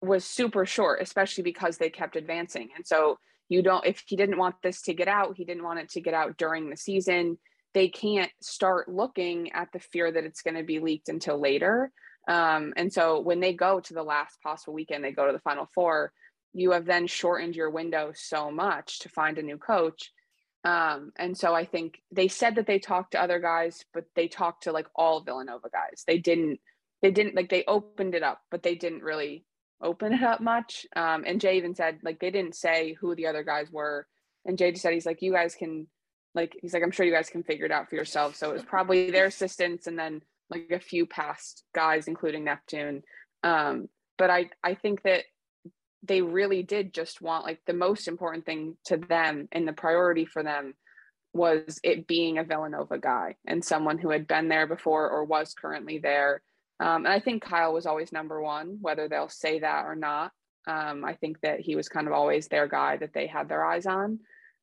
was 0.00 0.24
super 0.24 0.66
short, 0.66 1.00
especially 1.02 1.42
because 1.42 1.78
they 1.78 1.90
kept 1.90 2.16
advancing. 2.16 2.68
And 2.76 2.86
so 2.86 3.18
you 3.48 3.62
don't, 3.62 3.86
if 3.86 4.02
he 4.06 4.16
didn't 4.16 4.38
want 4.38 4.56
this 4.62 4.82
to 4.82 4.94
get 4.94 5.08
out, 5.08 5.36
he 5.36 5.44
didn't 5.44 5.64
want 5.64 5.80
it 5.80 5.90
to 5.90 6.00
get 6.00 6.14
out 6.14 6.36
during 6.36 6.70
the 6.70 6.76
season. 6.76 7.38
They 7.74 7.88
can't 7.88 8.30
start 8.40 8.88
looking 8.88 9.52
at 9.52 9.68
the 9.72 9.78
fear 9.78 10.10
that 10.10 10.24
it's 10.24 10.42
going 10.42 10.56
to 10.56 10.62
be 10.62 10.80
leaked 10.80 11.08
until 11.08 11.40
later. 11.40 11.90
Um, 12.28 12.74
and 12.76 12.92
so 12.92 13.20
when 13.20 13.40
they 13.40 13.54
go 13.54 13.80
to 13.80 13.94
the 13.94 14.02
last 14.02 14.40
possible 14.42 14.74
weekend, 14.74 15.02
they 15.02 15.12
go 15.12 15.26
to 15.26 15.32
the 15.32 15.38
final 15.38 15.68
four, 15.74 16.12
you 16.52 16.72
have 16.72 16.84
then 16.84 17.06
shortened 17.06 17.56
your 17.56 17.70
window 17.70 18.12
so 18.14 18.50
much 18.50 19.00
to 19.00 19.08
find 19.08 19.38
a 19.38 19.42
new 19.42 19.58
coach. 19.58 20.12
Um, 20.64 21.12
and 21.16 21.36
so 21.36 21.54
I 21.54 21.64
think 21.64 22.00
they 22.10 22.28
said 22.28 22.56
that 22.56 22.66
they 22.66 22.78
talked 22.78 23.12
to 23.12 23.22
other 23.22 23.38
guys, 23.38 23.84
but 23.94 24.04
they 24.14 24.28
talked 24.28 24.64
to 24.64 24.72
like 24.72 24.88
all 24.94 25.20
Villanova 25.20 25.70
guys. 25.70 26.04
They 26.06 26.18
didn't, 26.18 26.60
they 27.00 27.10
didn't 27.10 27.36
like 27.36 27.48
they 27.48 27.64
opened 27.66 28.14
it 28.14 28.22
up, 28.22 28.40
but 28.50 28.62
they 28.62 28.74
didn't 28.74 29.02
really 29.02 29.44
open 29.82 30.12
it 30.12 30.22
up 30.22 30.40
much. 30.40 30.86
Um, 30.94 31.24
and 31.26 31.40
Jay 31.40 31.56
even 31.56 31.74
said 31.74 31.98
like 32.02 32.20
they 32.20 32.30
didn't 32.30 32.54
say 32.54 32.96
who 33.00 33.14
the 33.14 33.26
other 33.26 33.42
guys 33.42 33.70
were. 33.70 34.06
And 34.44 34.58
Jay 34.58 34.70
just 34.70 34.82
said 34.82 34.92
he's 34.92 35.06
like, 35.06 35.22
you 35.22 35.32
guys 35.32 35.54
can 35.54 35.86
like 36.34 36.56
he's 36.60 36.72
like, 36.72 36.82
I'm 36.82 36.90
sure 36.90 37.06
you 37.06 37.12
guys 37.12 37.30
can 37.30 37.42
figure 37.42 37.66
it 37.66 37.72
out 37.72 37.88
for 37.88 37.96
yourselves. 37.96 38.38
So 38.38 38.50
it 38.50 38.54
was 38.54 38.64
probably 38.64 39.10
their 39.10 39.26
assistants 39.26 39.86
and 39.86 39.98
then 39.98 40.22
like 40.50 40.70
a 40.70 40.80
few 40.80 41.06
past 41.06 41.64
guys, 41.74 42.08
including 42.08 42.44
Neptune. 42.44 43.02
Um, 43.42 43.88
but 44.16 44.30
I 44.30 44.50
I 44.62 44.74
think 44.74 45.02
that 45.02 45.24
they 46.02 46.22
really 46.22 46.62
did 46.62 46.94
just 46.94 47.20
want 47.20 47.44
like 47.44 47.60
the 47.66 47.72
most 47.72 48.08
important 48.08 48.46
thing 48.46 48.76
to 48.84 48.96
them 48.96 49.48
and 49.52 49.66
the 49.66 49.72
priority 49.72 50.24
for 50.24 50.42
them 50.42 50.74
was 51.32 51.80
it 51.82 52.06
being 52.06 52.38
a 52.38 52.44
Villanova 52.44 52.98
guy 52.98 53.36
and 53.46 53.64
someone 53.64 53.98
who 53.98 54.10
had 54.10 54.26
been 54.26 54.48
there 54.48 54.66
before 54.66 55.08
or 55.10 55.24
was 55.24 55.54
currently 55.54 55.98
there. 55.98 56.42
Um, 56.80 57.04
and 57.04 57.08
I 57.08 57.20
think 57.20 57.42
Kyle 57.42 57.72
was 57.72 57.86
always 57.86 58.12
number 58.12 58.40
one, 58.40 58.78
whether 58.80 59.08
they'll 59.08 59.28
say 59.28 59.60
that 59.60 59.84
or 59.84 59.96
not. 59.96 60.32
Um, 60.66 61.04
I 61.04 61.14
think 61.14 61.40
that 61.40 61.60
he 61.60 61.76
was 61.76 61.88
kind 61.88 62.06
of 62.06 62.12
always 62.12 62.48
their 62.48 62.68
guy 62.68 62.96
that 62.98 63.12
they 63.14 63.26
had 63.26 63.48
their 63.48 63.64
eyes 63.64 63.86
on. 63.86 64.20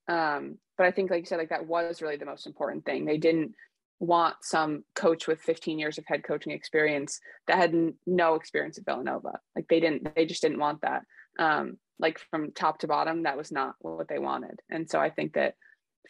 Um, 0.07 0.57
but 0.78 0.86
I 0.86 0.91
think, 0.91 1.09
like 1.09 1.22
you 1.22 1.26
said, 1.26 1.39
like 1.39 1.49
that 1.49 1.68
was 1.68 2.01
really 2.01 2.18
the 2.18 2.26
most 2.26 2.45
important 2.45 2.86
thing. 2.86 3.05
They 3.05 3.18
didn't 3.18 3.53
want 3.99 4.36
some 4.41 4.84
coach 4.93 5.28
with 5.28 5.39
15 5.41 5.80
years 5.80 5.97
of 5.97 6.05
head 6.05 6.24
coaching 6.24 6.51
experience 6.51 7.20
that 7.47 7.57
had 7.57 7.74
n- 7.74 7.95
no 8.05 8.36
experience 8.36 8.78
at 8.78 8.86
Villanova. 8.86 9.39
Like 9.55 9.68
they 9.68 9.80
didn't, 9.80 10.16
they 10.16 10.26
just 10.26 10.41
didn't 10.41 10.59
want 10.59 10.82
that. 10.82 11.03
Um, 11.39 11.78
like 11.97 12.20
from 12.30 12.51
top 12.51 12.80
to 12.80 12.88
bottom, 12.88 13.24
that 13.24 13.38
was 13.38 13.51
not 13.51 13.76
what 13.80 14.07
they 14.07 14.20
wanted. 14.20 14.59
And 14.70 14.89
so 14.89 14.99
I 14.99 15.09
think 15.09 15.34
that 15.34 15.55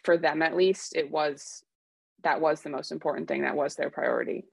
for 0.04 0.18
them, 0.18 0.42
at 0.42 0.56
least, 0.56 0.94
it 0.96 1.10
was 1.10 1.62
that 2.22 2.40
was 2.40 2.62
the 2.62 2.70
most 2.70 2.92
important 2.92 3.28
thing. 3.28 3.42
That 3.42 3.56
was 3.56 3.76
their 3.76 3.90
priority. 3.90 4.46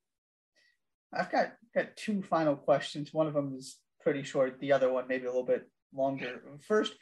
I've 1.15 1.31
got 1.31 1.53
got 1.73 1.95
two 1.95 2.21
final 2.21 2.55
questions. 2.55 3.13
One 3.13 3.27
of 3.27 3.33
them 3.33 3.55
is 3.57 3.77
pretty 4.01 4.23
short. 4.23 4.59
The 4.59 4.73
other 4.73 4.91
one 4.91 5.07
maybe 5.07 5.25
a 5.25 5.29
little 5.29 5.45
bit 5.45 5.69
longer. 5.93 6.41
First, 6.67 6.93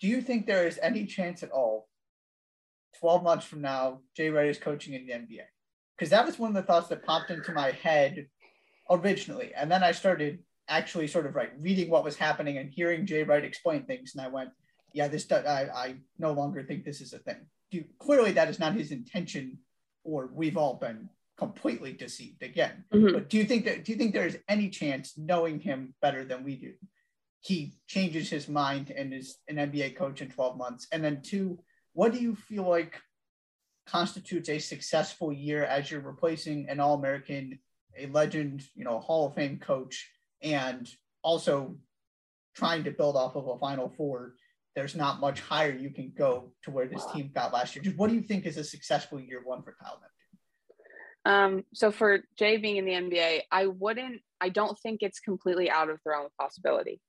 do 0.00 0.08
you 0.08 0.20
think 0.20 0.46
there 0.46 0.66
is 0.66 0.78
any 0.82 1.06
chance 1.06 1.42
at 1.42 1.50
all 1.50 1.88
12 2.98 3.22
months 3.22 3.46
from 3.46 3.60
now, 3.60 4.00
Jay 4.16 4.30
Wright 4.30 4.48
is 4.48 4.58
coaching 4.58 4.94
in 4.94 5.06
the 5.06 5.12
NBA? 5.12 5.44
Because 5.96 6.10
that 6.10 6.26
was 6.26 6.38
one 6.38 6.50
of 6.50 6.54
the 6.54 6.62
thoughts 6.62 6.88
that 6.88 7.04
popped 7.04 7.30
into 7.30 7.52
my 7.52 7.70
head 7.70 8.26
originally. 8.90 9.52
And 9.56 9.70
then 9.70 9.82
I 9.82 9.92
started 9.92 10.40
actually 10.68 11.06
sort 11.06 11.26
of 11.26 11.34
like 11.34 11.52
reading 11.60 11.90
what 11.90 12.04
was 12.04 12.16
happening 12.16 12.58
and 12.58 12.70
hearing 12.70 13.06
Jay 13.06 13.22
Wright 13.22 13.44
explain 13.44 13.84
things. 13.84 14.14
And 14.14 14.24
I 14.24 14.28
went, 14.28 14.50
yeah, 14.92 15.08
this, 15.08 15.30
I, 15.30 15.68
I 15.74 15.94
no 16.18 16.32
longer 16.32 16.62
think 16.62 16.84
this 16.84 17.00
is 17.00 17.12
a 17.12 17.18
thing. 17.18 17.46
Do, 17.70 17.84
clearly, 17.98 18.32
that 18.32 18.48
is 18.48 18.58
not 18.58 18.74
his 18.74 18.90
intention, 18.90 19.58
or 20.04 20.30
we've 20.32 20.56
all 20.56 20.74
been 20.74 21.08
completely 21.38 21.92
deceived 21.92 22.42
again. 22.42 22.84
Mm-hmm. 22.92 23.14
But 23.14 23.28
do 23.28 23.36
you 23.36 23.44
think 23.44 23.64
that, 23.64 23.84
do 23.84 23.92
you 23.92 23.98
think 23.98 24.12
there 24.12 24.26
is 24.26 24.38
any 24.48 24.68
chance, 24.68 25.14
knowing 25.16 25.60
him 25.60 25.94
better 26.00 26.24
than 26.24 26.44
we 26.44 26.56
do, 26.56 26.72
he 27.40 27.74
changes 27.88 28.30
his 28.30 28.48
mind 28.48 28.92
and 28.96 29.12
is 29.12 29.38
an 29.48 29.56
NBA 29.56 29.96
coach 29.96 30.20
in 30.20 30.28
12 30.28 30.56
months? 30.56 30.86
And 30.92 31.02
then, 31.02 31.22
two, 31.22 31.58
what 31.92 32.12
do 32.12 32.18
you 32.18 32.36
feel 32.36 32.68
like 32.68 33.00
constitutes 33.86 34.48
a 34.48 34.58
successful 34.58 35.32
year 35.32 35.64
as 35.64 35.90
you're 35.90 36.00
replacing 36.00 36.68
an 36.68 36.78
All 36.78 36.94
American, 36.94 37.58
a 37.98 38.06
legend, 38.06 38.62
you 38.74 38.84
know, 38.84 39.00
Hall 39.00 39.26
of 39.26 39.34
Fame 39.34 39.58
coach, 39.58 40.08
and 40.42 40.88
also 41.22 41.76
trying 42.54 42.84
to 42.84 42.90
build 42.92 43.16
off 43.16 43.34
of 43.36 43.48
a 43.48 43.58
Final 43.58 43.88
Four? 43.96 44.34
There's 44.74 44.94
not 44.94 45.20
much 45.20 45.40
higher 45.40 45.72
you 45.72 45.90
can 45.90 46.12
go 46.16 46.52
to 46.62 46.70
where 46.70 46.86
this 46.86 47.04
team 47.12 47.30
got 47.34 47.52
last 47.52 47.74
year. 47.74 47.84
Just 47.84 47.98
what 47.98 48.08
do 48.08 48.14
you 48.14 48.22
think 48.22 48.46
is 48.46 48.56
a 48.56 48.64
successful 48.64 49.20
year 49.20 49.42
one 49.44 49.62
for 49.62 49.76
Kyle 49.78 50.00
Neptune? 50.00 50.21
Um, 51.24 51.64
so 51.72 51.92
for 51.92 52.20
Jay 52.38 52.56
being 52.56 52.76
in 52.76 52.84
the 52.84 52.92
NBA, 52.92 53.42
I 53.50 53.66
wouldn't, 53.66 54.20
I 54.40 54.48
don't 54.48 54.78
think 54.80 55.02
it's 55.02 55.20
completely 55.20 55.70
out 55.70 55.88
of 55.88 55.98
the 56.04 56.10
realm 56.10 56.26
of 56.26 56.36
possibility. 56.36 57.00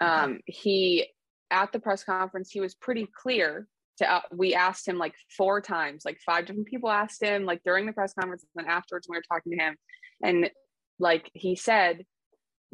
Um, 0.00 0.40
he 0.46 1.06
at 1.52 1.70
the 1.70 1.78
press 1.78 2.02
conference, 2.02 2.50
he 2.50 2.60
was 2.60 2.74
pretty 2.74 3.06
clear 3.22 3.68
to 3.98 4.10
uh, 4.10 4.20
we 4.32 4.54
asked 4.54 4.88
him 4.88 4.98
like 4.98 5.14
four 5.36 5.60
times 5.60 6.02
like 6.04 6.18
five 6.24 6.46
different 6.46 6.66
people 6.66 6.90
asked 6.90 7.22
him 7.22 7.44
like 7.44 7.62
during 7.62 7.86
the 7.86 7.92
press 7.92 8.14
conference 8.14 8.44
and 8.54 8.64
then 8.64 8.72
afterwards 8.72 9.06
when 9.06 9.16
we 9.16 9.18
were 9.18 9.36
talking 9.36 9.52
to 9.52 9.64
him. 9.64 9.76
And 10.22 10.50
like 10.98 11.30
he 11.34 11.56
said 11.56 12.04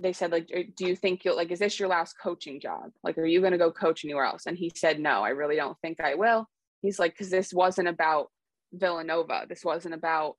they 0.01 0.13
said 0.13 0.31
like 0.31 0.49
do 0.77 0.87
you 0.87 0.95
think 0.95 1.25
you'll 1.25 1.37
like 1.37 1.51
is 1.51 1.59
this 1.59 1.79
your 1.79 1.89
last 1.89 2.15
coaching 2.23 2.61
job? 2.61 2.91
Like 3.03 3.19
are 3.19 3.27
you 3.27 3.41
going 3.41 3.53
to 3.53 3.59
go 3.59 3.73
coach 3.73 4.05
anywhere 4.05 4.25
else? 4.25 4.47
And 4.47 4.57
he 4.57 4.71
said 4.75 5.01
no 5.01 5.23
i 5.23 5.31
really 5.31 5.57
don't 5.57 5.79
think 5.83 6.01
i 6.01 6.15
will. 6.15 6.47
He's 6.83 6.99
like 6.99 7.13
because 7.13 7.31
this 7.31 7.53
wasn't 7.53 7.89
about 7.89 8.29
villanova. 8.73 9.47
This 9.49 9.65
wasn't 9.65 9.95
about 9.95 10.37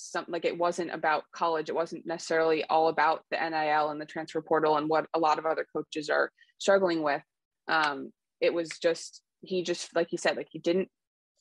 some 0.00 0.26
like 0.28 0.44
it 0.44 0.58
wasn't 0.58 0.92
about 0.92 1.24
college. 1.32 1.68
It 1.68 1.74
wasn't 1.74 2.06
necessarily 2.06 2.64
all 2.64 2.88
about 2.88 3.22
the 3.30 3.38
NIL 3.38 3.90
and 3.90 4.00
the 4.00 4.06
transfer 4.06 4.40
portal 4.40 4.76
and 4.76 4.88
what 4.88 5.06
a 5.14 5.18
lot 5.18 5.38
of 5.38 5.46
other 5.46 5.66
coaches 5.72 6.08
are 6.08 6.30
struggling 6.58 7.02
with. 7.02 7.22
Um, 7.68 8.12
it 8.40 8.52
was 8.52 8.70
just 8.82 9.22
he 9.42 9.62
just 9.62 9.94
like 9.94 10.08
he 10.10 10.16
said, 10.16 10.36
like 10.36 10.48
he 10.50 10.58
didn't 10.58 10.88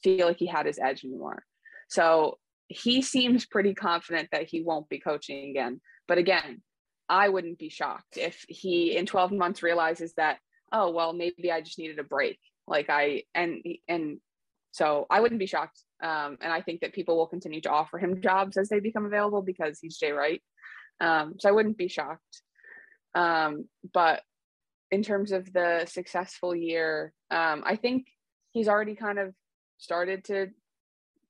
feel 0.03 0.27
like 0.27 0.37
he 0.37 0.47
had 0.47 0.65
his 0.65 0.79
edge 0.79 1.03
anymore. 1.03 1.43
So 1.89 2.37
he 2.67 3.01
seems 3.01 3.45
pretty 3.45 3.73
confident 3.73 4.29
that 4.31 4.47
he 4.47 4.61
won't 4.61 4.89
be 4.89 4.99
coaching 4.99 5.49
again. 5.49 5.81
But 6.07 6.17
again, 6.17 6.61
I 7.07 7.29
wouldn't 7.29 7.59
be 7.59 7.69
shocked 7.69 8.17
if 8.17 8.43
he 8.47 8.95
in 8.97 9.05
12 9.05 9.31
months 9.31 9.61
realizes 9.61 10.13
that, 10.17 10.37
oh, 10.71 10.91
well, 10.91 11.13
maybe 11.13 11.51
I 11.51 11.61
just 11.61 11.77
needed 11.77 11.99
a 11.99 12.03
break. 12.03 12.39
Like 12.67 12.89
I, 12.89 13.23
and, 13.35 13.63
and 13.87 14.19
so 14.75 15.07
I 15.09 15.21
wouldn't 15.21 15.39
be 15.39 15.45
shocked. 15.45 15.79
Um, 16.03 16.37
and 16.41 16.51
I 16.51 16.59
think 16.59 16.81
that 16.81 16.91
people 16.91 17.15
will 17.15 17.27
continue 17.27 17.61
to 17.61 17.71
offer 17.71 17.97
him 17.97 18.21
jobs 18.21 18.57
as 18.57 18.67
they 18.67 18.81
become 18.81 19.05
available 19.05 19.41
because 19.41 19.79
he's 19.79 19.97
Jay 19.97 20.11
Wright. 20.11 20.41
Um, 20.99 21.35
so 21.39 21.47
I 21.47 21.53
wouldn't 21.53 21.77
be 21.77 21.87
shocked. 21.87 22.41
Um, 23.15 23.69
but 23.93 24.21
in 24.91 25.01
terms 25.01 25.31
of 25.31 25.53
the 25.53 25.85
successful 25.87 26.53
year, 26.53 27.13
um, 27.31 27.63
I 27.65 27.77
think 27.77 28.07
he's 28.51 28.67
already 28.67 28.95
kind 28.95 29.17
of 29.17 29.33
started 29.77 30.25
to 30.25 30.47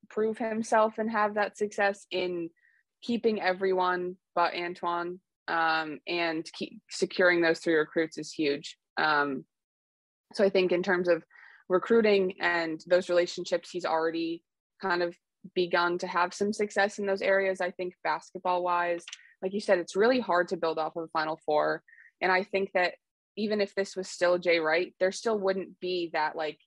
prove 0.10 0.40
himself 0.40 0.98
and 0.98 1.12
have 1.12 1.36
that 1.36 1.56
success 1.56 2.08
in 2.10 2.50
keeping 3.04 3.40
everyone 3.40 4.16
but 4.34 4.56
Antoine 4.56 5.20
um, 5.48 6.00
and 6.08 6.44
keep 6.52 6.82
securing 6.90 7.42
those 7.42 7.60
three 7.60 7.76
recruits 7.76 8.18
is 8.18 8.32
huge. 8.32 8.76
Um, 8.98 9.46
so 10.34 10.44
I 10.44 10.50
think 10.50 10.72
in 10.72 10.82
terms 10.82 11.08
of 11.08 11.24
recruiting 11.70 12.36
and 12.40 12.82
those 12.88 13.10
relationships, 13.10 13.70
he's 13.70 13.86
already 13.86 14.44
kind 14.82 15.02
of 15.02 15.16
begun 15.54 15.98
to 16.00 16.08
have 16.08 16.34
some 16.34 16.54
success 16.54 17.00
in 17.00 17.06
those 17.06 17.22
areas. 17.22 17.62
I 17.62 17.72
think 17.72 17.94
basketball 18.04 18.64
wise, 18.64 19.04
like 19.42 19.54
you 19.54 19.60
said, 19.60 19.80
it's 19.80 19.96
really 19.96 20.20
hard 20.20 20.48
to 20.50 20.58
build 20.58 20.78
off 20.78 20.96
of 20.96 21.04
a 21.04 21.08
Final 21.10 21.40
Four. 21.46 21.84
And 22.22 22.32
I 22.32 22.44
think 22.44 22.72
that 22.74 22.94
even 23.38 23.62
if 23.62 23.76
this 23.76 23.96
was 23.96 24.10
still 24.10 24.38
Jay 24.38 24.60
Wright, 24.60 24.94
there 25.00 25.12
still 25.12 25.38
wouldn't 25.38 25.80
be 25.80 26.10
that 26.14 26.36
like 26.36 26.58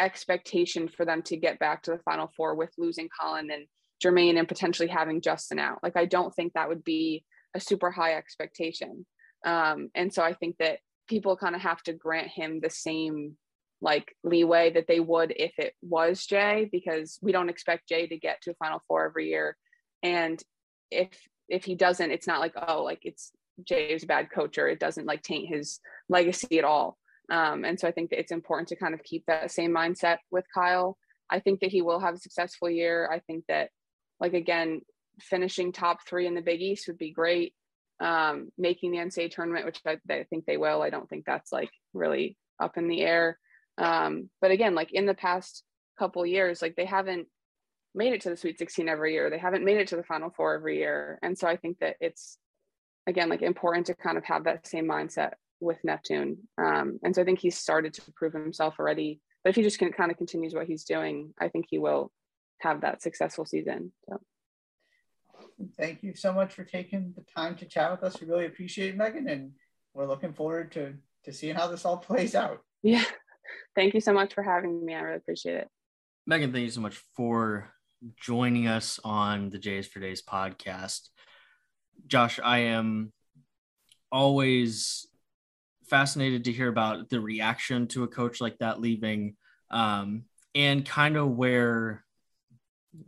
expectation 0.00 0.88
for 0.88 1.04
them 1.04 1.22
to 1.22 1.36
get 1.36 1.58
back 1.58 1.82
to 1.82 1.92
the 1.92 1.98
Final 1.98 2.30
Four 2.36 2.54
with 2.54 2.70
losing 2.78 3.08
Collin 3.20 3.50
and 3.50 3.66
Jermaine 4.02 4.38
and 4.38 4.48
potentially 4.48 4.88
having 4.88 5.20
Justin 5.20 5.58
out. 5.58 5.78
Like 5.82 5.96
I 5.96 6.06
don't 6.06 6.34
think 6.34 6.54
that 6.54 6.68
would 6.68 6.84
be 6.84 7.24
a 7.54 7.60
super 7.60 7.90
high 7.90 8.14
expectation. 8.14 9.06
Um, 9.46 9.90
and 9.94 10.12
so 10.12 10.22
I 10.22 10.32
think 10.32 10.56
that 10.58 10.78
people 11.08 11.36
kind 11.36 11.54
of 11.54 11.60
have 11.60 11.82
to 11.84 11.92
grant 11.92 12.28
him 12.28 12.60
the 12.60 12.70
same 12.70 13.36
like 13.80 14.14
leeway 14.22 14.70
that 14.72 14.86
they 14.86 15.00
would 15.00 15.32
if 15.36 15.52
it 15.58 15.74
was 15.82 16.24
Jay, 16.24 16.68
because 16.70 17.18
we 17.22 17.32
don't 17.32 17.48
expect 17.48 17.88
Jay 17.88 18.06
to 18.06 18.18
get 18.18 18.40
to 18.42 18.52
a 18.52 18.54
Final 18.54 18.82
Four 18.88 19.04
every 19.04 19.28
year. 19.28 19.56
And 20.02 20.42
if 20.90 21.08
if 21.48 21.64
he 21.64 21.74
doesn't, 21.74 22.10
it's 22.10 22.26
not 22.26 22.40
like 22.40 22.54
oh, 22.56 22.82
like 22.82 23.00
it's 23.02 23.32
Jay's 23.62 24.04
bad 24.04 24.30
coach 24.30 24.58
or 24.58 24.68
it 24.68 24.80
doesn't 24.80 25.06
like 25.06 25.22
taint 25.22 25.48
his 25.48 25.80
legacy 26.08 26.58
at 26.58 26.64
all. 26.64 26.98
Um, 27.30 27.64
and 27.64 27.78
so 27.78 27.88
I 27.88 27.92
think 27.92 28.10
that 28.10 28.20
it's 28.20 28.32
important 28.32 28.68
to 28.68 28.76
kind 28.76 28.94
of 28.94 29.02
keep 29.02 29.24
that 29.26 29.50
same 29.50 29.72
mindset 29.72 30.18
with 30.30 30.44
Kyle. 30.52 30.98
I 31.30 31.40
think 31.40 31.60
that 31.60 31.70
he 31.70 31.82
will 31.82 32.00
have 32.00 32.14
a 32.14 32.18
successful 32.18 32.68
year. 32.68 33.08
I 33.10 33.20
think 33.20 33.44
that, 33.48 33.70
like, 34.20 34.34
again, 34.34 34.82
finishing 35.20 35.72
top 35.72 36.06
three 36.06 36.26
in 36.26 36.34
the 36.34 36.42
Big 36.42 36.60
East 36.60 36.86
would 36.86 36.98
be 36.98 37.12
great. 37.12 37.54
Um, 38.00 38.50
making 38.58 38.90
the 38.90 38.98
NCAA 38.98 39.30
tournament, 39.30 39.64
which 39.64 39.80
I, 39.86 39.98
I, 40.10 40.24
think 40.24 40.44
they 40.44 40.56
will. 40.56 40.82
I 40.82 40.90
don't 40.90 41.08
think 41.08 41.24
that's 41.24 41.52
like 41.52 41.70
really 41.92 42.36
up 42.60 42.76
in 42.76 42.88
the 42.88 43.02
air. 43.02 43.38
Um, 43.78 44.30
but 44.40 44.50
again, 44.50 44.74
like 44.74 44.92
in 44.92 45.06
the 45.06 45.14
past 45.14 45.62
couple 45.98 46.24
years, 46.26 46.62
like 46.62 46.76
they 46.76 46.84
haven't 46.84 47.28
made 47.94 48.12
it 48.12 48.22
to 48.22 48.30
the 48.30 48.36
Sweet 48.36 48.58
16 48.58 48.88
every 48.88 49.12
year. 49.12 49.30
They 49.30 49.38
haven't 49.38 49.64
made 49.64 49.78
it 49.78 49.88
to 49.88 49.96
the 49.96 50.02
Final 50.02 50.30
Four 50.30 50.54
every 50.54 50.78
year. 50.78 51.18
And 51.22 51.38
so 51.38 51.46
I 51.46 51.56
think 51.56 51.78
that 51.80 51.96
it's 52.00 52.38
again 53.06 53.28
like 53.28 53.42
important 53.42 53.86
to 53.86 53.94
kind 53.94 54.18
of 54.18 54.24
have 54.24 54.44
that 54.44 54.66
same 54.66 54.86
mindset 54.86 55.32
with 55.60 55.78
Neptune. 55.84 56.38
Um, 56.58 56.98
and 57.02 57.14
so 57.14 57.22
I 57.22 57.24
think 57.24 57.38
he's 57.38 57.58
started 57.58 57.94
to 57.94 58.02
prove 58.16 58.32
himself 58.32 58.74
already. 58.78 59.20
But 59.42 59.50
if 59.50 59.56
he 59.56 59.62
just 59.62 59.78
can 59.78 59.92
kind 59.92 60.10
of 60.10 60.16
continues 60.16 60.54
what 60.54 60.66
he's 60.66 60.84
doing, 60.84 61.34
I 61.38 61.48
think 61.48 61.66
he 61.68 61.78
will 61.78 62.10
have 62.60 62.80
that 62.80 63.02
successful 63.02 63.44
season. 63.44 63.92
So. 64.08 64.20
Thank 65.76 66.02
you 66.02 66.14
so 66.14 66.32
much 66.32 66.52
for 66.52 66.64
taking 66.64 67.12
the 67.16 67.24
time 67.36 67.56
to 67.56 67.66
chat 67.66 67.90
with 67.90 68.02
us. 68.02 68.20
We 68.20 68.26
really 68.26 68.46
appreciate 68.46 68.94
it, 68.94 68.98
Meghann, 68.98 69.30
and 69.30 69.52
we're 69.92 70.06
looking 70.06 70.32
forward 70.32 70.72
to 70.72 70.94
to 71.24 71.32
seeing 71.32 71.54
how 71.54 71.66
this 71.68 71.84
all 71.84 71.96
plays 71.96 72.34
out. 72.34 72.60
Yeah. 72.82 73.04
Thank 73.74 73.94
you 73.94 74.00
so 74.00 74.12
much 74.12 74.34
for 74.34 74.42
having 74.42 74.84
me. 74.84 74.94
I 74.94 75.00
really 75.00 75.16
appreciate 75.16 75.56
it. 75.56 75.68
Meghann, 76.28 76.52
thank 76.52 76.64
you 76.64 76.70
so 76.70 76.80
much 76.80 77.00
for 77.16 77.70
joining 78.20 78.66
us 78.66 79.00
on 79.04 79.50
the 79.50 79.58
Jays 79.58 79.86
for 79.86 80.00
Days 80.00 80.22
podcast. 80.22 81.08
Josh, 82.06 82.38
I 82.42 82.58
am 82.58 83.12
always 84.10 85.06
fascinated 85.88 86.44
to 86.44 86.52
hear 86.52 86.68
about 86.68 87.10
the 87.10 87.20
reaction 87.20 87.86
to 87.88 88.04
a 88.04 88.08
coach 88.08 88.40
like 88.40 88.58
that 88.58 88.80
leaving 88.80 89.36
um, 89.70 90.24
and 90.54 90.86
kind 90.86 91.16
of 91.16 91.30
where 91.30 92.04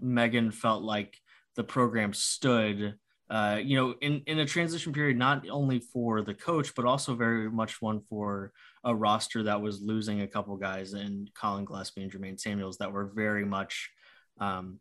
Meghann 0.02 0.52
felt 0.52 0.82
like 0.82 1.16
the 1.54 1.64
program 1.64 2.12
stood. 2.12 2.94
Uh, 3.28 3.58
you 3.60 3.76
know, 3.76 3.94
in, 4.00 4.22
in 4.26 4.38
a 4.38 4.46
transition 4.46 4.92
period, 4.92 5.16
not 5.16 5.48
only 5.48 5.80
for 5.80 6.22
the 6.22 6.34
coach, 6.34 6.74
but 6.76 6.84
also 6.84 7.14
very 7.14 7.50
much 7.50 7.82
one 7.82 8.00
for 8.00 8.52
a 8.84 8.94
roster 8.94 9.42
that 9.42 9.60
was 9.60 9.82
losing 9.82 10.20
a 10.20 10.28
couple 10.28 10.56
guys 10.56 10.92
and 10.92 11.32
Collin 11.34 11.64
Gillespie 11.64 12.02
and 12.02 12.12
Jermaine 12.12 12.38
Samuels 12.38 12.78
that 12.78 12.92
were 12.92 13.06
very 13.06 13.44
much 13.44 13.90
um, 14.38 14.78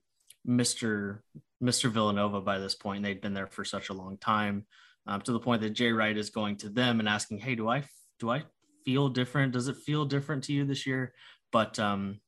Mr. 0.48 1.20
Mr. 1.64 1.90
Villanova 1.90 2.40
by 2.40 2.60
this 2.60 2.76
point. 2.76 3.04
They'd 3.04 3.22
been 3.22 3.34
there 3.34 3.48
for 3.48 3.66
such 3.66 3.90
a 3.90 3.94
long 3.94 4.18
time 4.18 4.66
um, 5.08 5.22
to 5.22 5.32
the 5.32 5.40
point 5.40 5.62
that 5.62 5.72
Jay 5.72 5.92
Wright 5.92 6.16
is 6.16 6.30
going 6.30 6.58
to 6.58 6.70
them 6.70 7.00
and 7.00 7.10
asking, 7.10 7.40
"Hey, 7.40 7.56
do 7.56 7.68
I 7.68 7.84
do 8.20 8.30
I 8.30 8.44
feel 8.86 9.10
different? 9.10 9.54
Does 9.54 9.68
it 9.68 9.78
feel 9.78 10.06
different 10.06 10.44
to 10.46 10.54
you 10.54 10.66
this 10.66 10.86
year?" 10.86 11.14
But 11.52 11.80
um, 11.80 12.20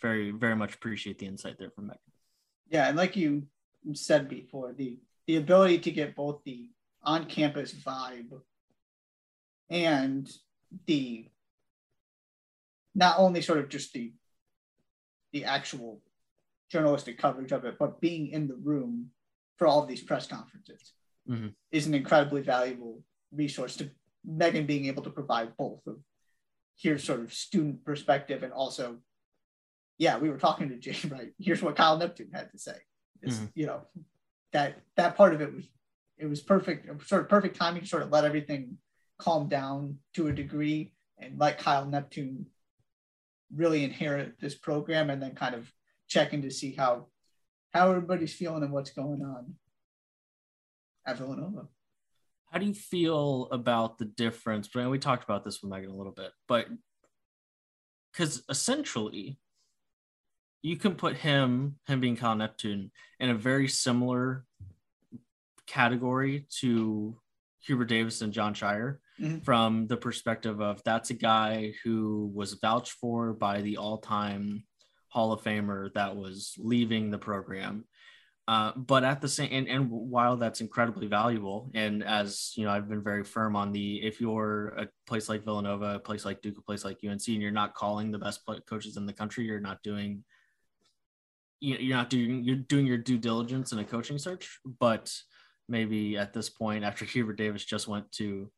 very 0.00 0.30
very 0.30 0.56
much 0.56 0.74
appreciate 0.74 1.18
the 1.18 1.26
insight 1.26 1.56
there 1.58 1.70
from 1.70 1.88
Meghann. 1.88 1.98
Yeah, 2.70 2.88
and 2.88 2.96
like 2.96 3.16
you 3.16 3.46
said 3.92 4.28
before, 4.28 4.72
the 4.72 4.98
the 5.30 5.36
ability 5.36 5.78
to 5.78 5.92
get 5.92 6.16
both 6.16 6.42
the 6.44 6.68
on 7.04 7.24
campus 7.24 7.72
vibe 7.72 8.32
and 9.70 10.28
the 10.88 11.28
not 12.96 13.14
only 13.16 13.40
sort 13.40 13.60
of 13.60 13.68
just 13.68 13.92
the 13.92 14.12
the 15.32 15.44
actual 15.44 16.02
journalistic 16.68 17.16
coverage 17.16 17.52
of 17.52 17.64
it, 17.64 17.76
but 17.78 18.00
being 18.00 18.26
in 18.26 18.48
the 18.48 18.56
room 18.56 19.06
for 19.56 19.68
all 19.68 19.80
of 19.80 19.88
these 19.88 20.02
press 20.02 20.26
conferences 20.26 20.94
mm-hmm. 21.28 21.46
is 21.70 21.86
an 21.86 21.94
incredibly 21.94 22.42
valuable 22.42 23.00
resource 23.32 23.76
to 23.76 23.88
Meghann 24.28 24.66
being 24.66 24.86
able 24.86 25.04
to 25.04 25.10
provide 25.10 25.56
both 25.56 25.86
of 25.86 25.98
here's 26.76 27.04
sort 27.04 27.20
of 27.20 27.32
student 27.32 27.84
perspective 27.84 28.42
and 28.42 28.52
also, 28.52 28.96
yeah, 29.96 30.18
we 30.18 30.28
were 30.28 30.38
talking 30.38 30.70
to 30.70 30.76
Jay, 30.76 30.96
right? 31.08 31.30
Here's 31.38 31.62
what 31.62 31.76
Kyle 31.76 31.96
Neptune 31.98 32.32
had 32.34 32.50
to 32.50 32.58
say. 32.58 32.78
mm-hmm. 33.24 33.44
you 33.54 33.66
know, 33.66 33.82
that 34.52 34.80
that 34.96 35.16
part 35.16 35.34
of 35.34 35.40
it 35.40 35.54
was 35.54 35.64
it 36.20 36.26
was 36.26 36.40
perfect, 36.40 36.86
sort 37.08 37.22
of 37.22 37.28
perfect 37.28 37.56
timing 37.56 37.84
sort 37.86 38.02
of 38.02 38.10
let 38.10 38.24
everything 38.24 38.76
calm 39.18 39.48
down 39.48 39.98
to 40.14 40.28
a 40.28 40.32
degree 40.32 40.92
and 41.18 41.38
let 41.38 41.58
Kyle 41.58 41.86
Neptune 41.86 42.46
really 43.54 43.84
inherit 43.84 44.38
this 44.38 44.54
program 44.54 45.10
and 45.10 45.20
then 45.20 45.34
kind 45.34 45.54
of 45.54 45.72
checking 46.08 46.42
to 46.42 46.50
see 46.50 46.74
how 46.74 47.06
how 47.72 47.88
everybody's 47.90 48.34
feeling 48.34 48.62
and 48.62 48.72
what's 48.72 48.90
going 48.90 49.22
on 49.22 49.54
at 51.06 51.18
Villanova. 51.18 51.68
How 52.50 52.58
do 52.58 52.66
you 52.66 52.74
feel 52.74 53.48
about 53.52 53.98
the 53.98 54.04
difference? 54.04 54.68
We 54.74 54.98
talked 54.98 55.24
about 55.24 55.44
this 55.44 55.62
with 55.62 55.72
Meghann 55.72 55.92
a 55.92 55.96
little 55.96 56.12
bit, 56.12 56.32
but 56.48 56.66
because 58.12 58.42
essentially 58.48 59.38
you 60.62 60.76
can 60.76 60.94
put 60.94 61.16
him, 61.16 61.76
him 61.86 62.00
being 62.00 62.16
Kyle 62.16 62.34
Neptune, 62.34 62.90
in 63.18 63.30
a 63.30 63.34
very 63.34 63.68
similar 63.68 64.44
category 65.66 66.46
to 66.60 67.16
Hubert 67.60 67.86
Davis 67.86 68.22
and 68.22 68.32
Jon 68.32 68.54
Scheyer 68.54 68.98
mm-hmm. 69.20 69.38
from 69.40 69.86
the 69.86 69.96
perspective 69.96 70.60
of 70.60 70.82
that's 70.84 71.10
a 71.10 71.14
guy 71.14 71.74
who 71.84 72.30
was 72.34 72.54
vouched 72.54 72.92
for 72.92 73.32
by 73.32 73.60
the 73.60 73.76
all-time 73.76 74.64
Hall 75.08 75.32
of 75.32 75.42
Famer 75.42 75.92
that 75.94 76.16
was 76.16 76.54
leaving 76.58 77.10
the 77.10 77.18
program. 77.18 77.84
Uh, 78.48 78.72
but 78.74 79.04
at 79.04 79.20
the 79.20 79.28
same 79.28 79.48
and, 79.52 79.68
and 79.68 79.88
while 79.88 80.36
that's 80.36 80.60
incredibly 80.60 81.06
valuable, 81.06 81.70
and 81.74 82.02
as 82.02 82.52
you 82.56 82.64
know, 82.64 82.72
I've 82.72 82.88
been 82.88 83.02
very 83.02 83.22
firm 83.22 83.54
on 83.54 83.70
the 83.70 84.02
if 84.02 84.20
you're 84.20 84.68
a 84.76 84.88
place 85.06 85.28
like 85.28 85.44
Villanova, 85.44 85.96
a 85.96 85.98
place 86.00 86.24
like 86.24 86.42
Duke, 86.42 86.58
a 86.58 86.62
place 86.62 86.84
like 86.84 86.98
UNC, 87.04 87.28
and 87.28 87.40
you're 87.40 87.52
not 87.52 87.74
calling 87.74 88.10
the 88.10 88.18
best 88.18 88.40
coaches 88.66 88.96
in 88.96 89.06
the 89.06 89.12
country, 89.12 89.44
you're 89.44 89.60
not 89.60 89.82
doing 89.84 90.24
you're 91.60 91.96
not 91.96 92.10
doing 92.10 92.42
you're 92.42 92.56
doing 92.56 92.86
your 92.86 92.98
due 92.98 93.18
diligence 93.18 93.72
in 93.72 93.78
a 93.78 93.84
coaching 93.84 94.18
search. 94.18 94.58
But 94.64 95.14
maybe 95.68 96.16
at 96.16 96.32
this 96.32 96.48
point, 96.48 96.84
after 96.84 97.04
Hubert 97.04 97.36
Davis 97.36 97.64
just 97.64 97.86
went 97.86 98.10
to 98.12 98.50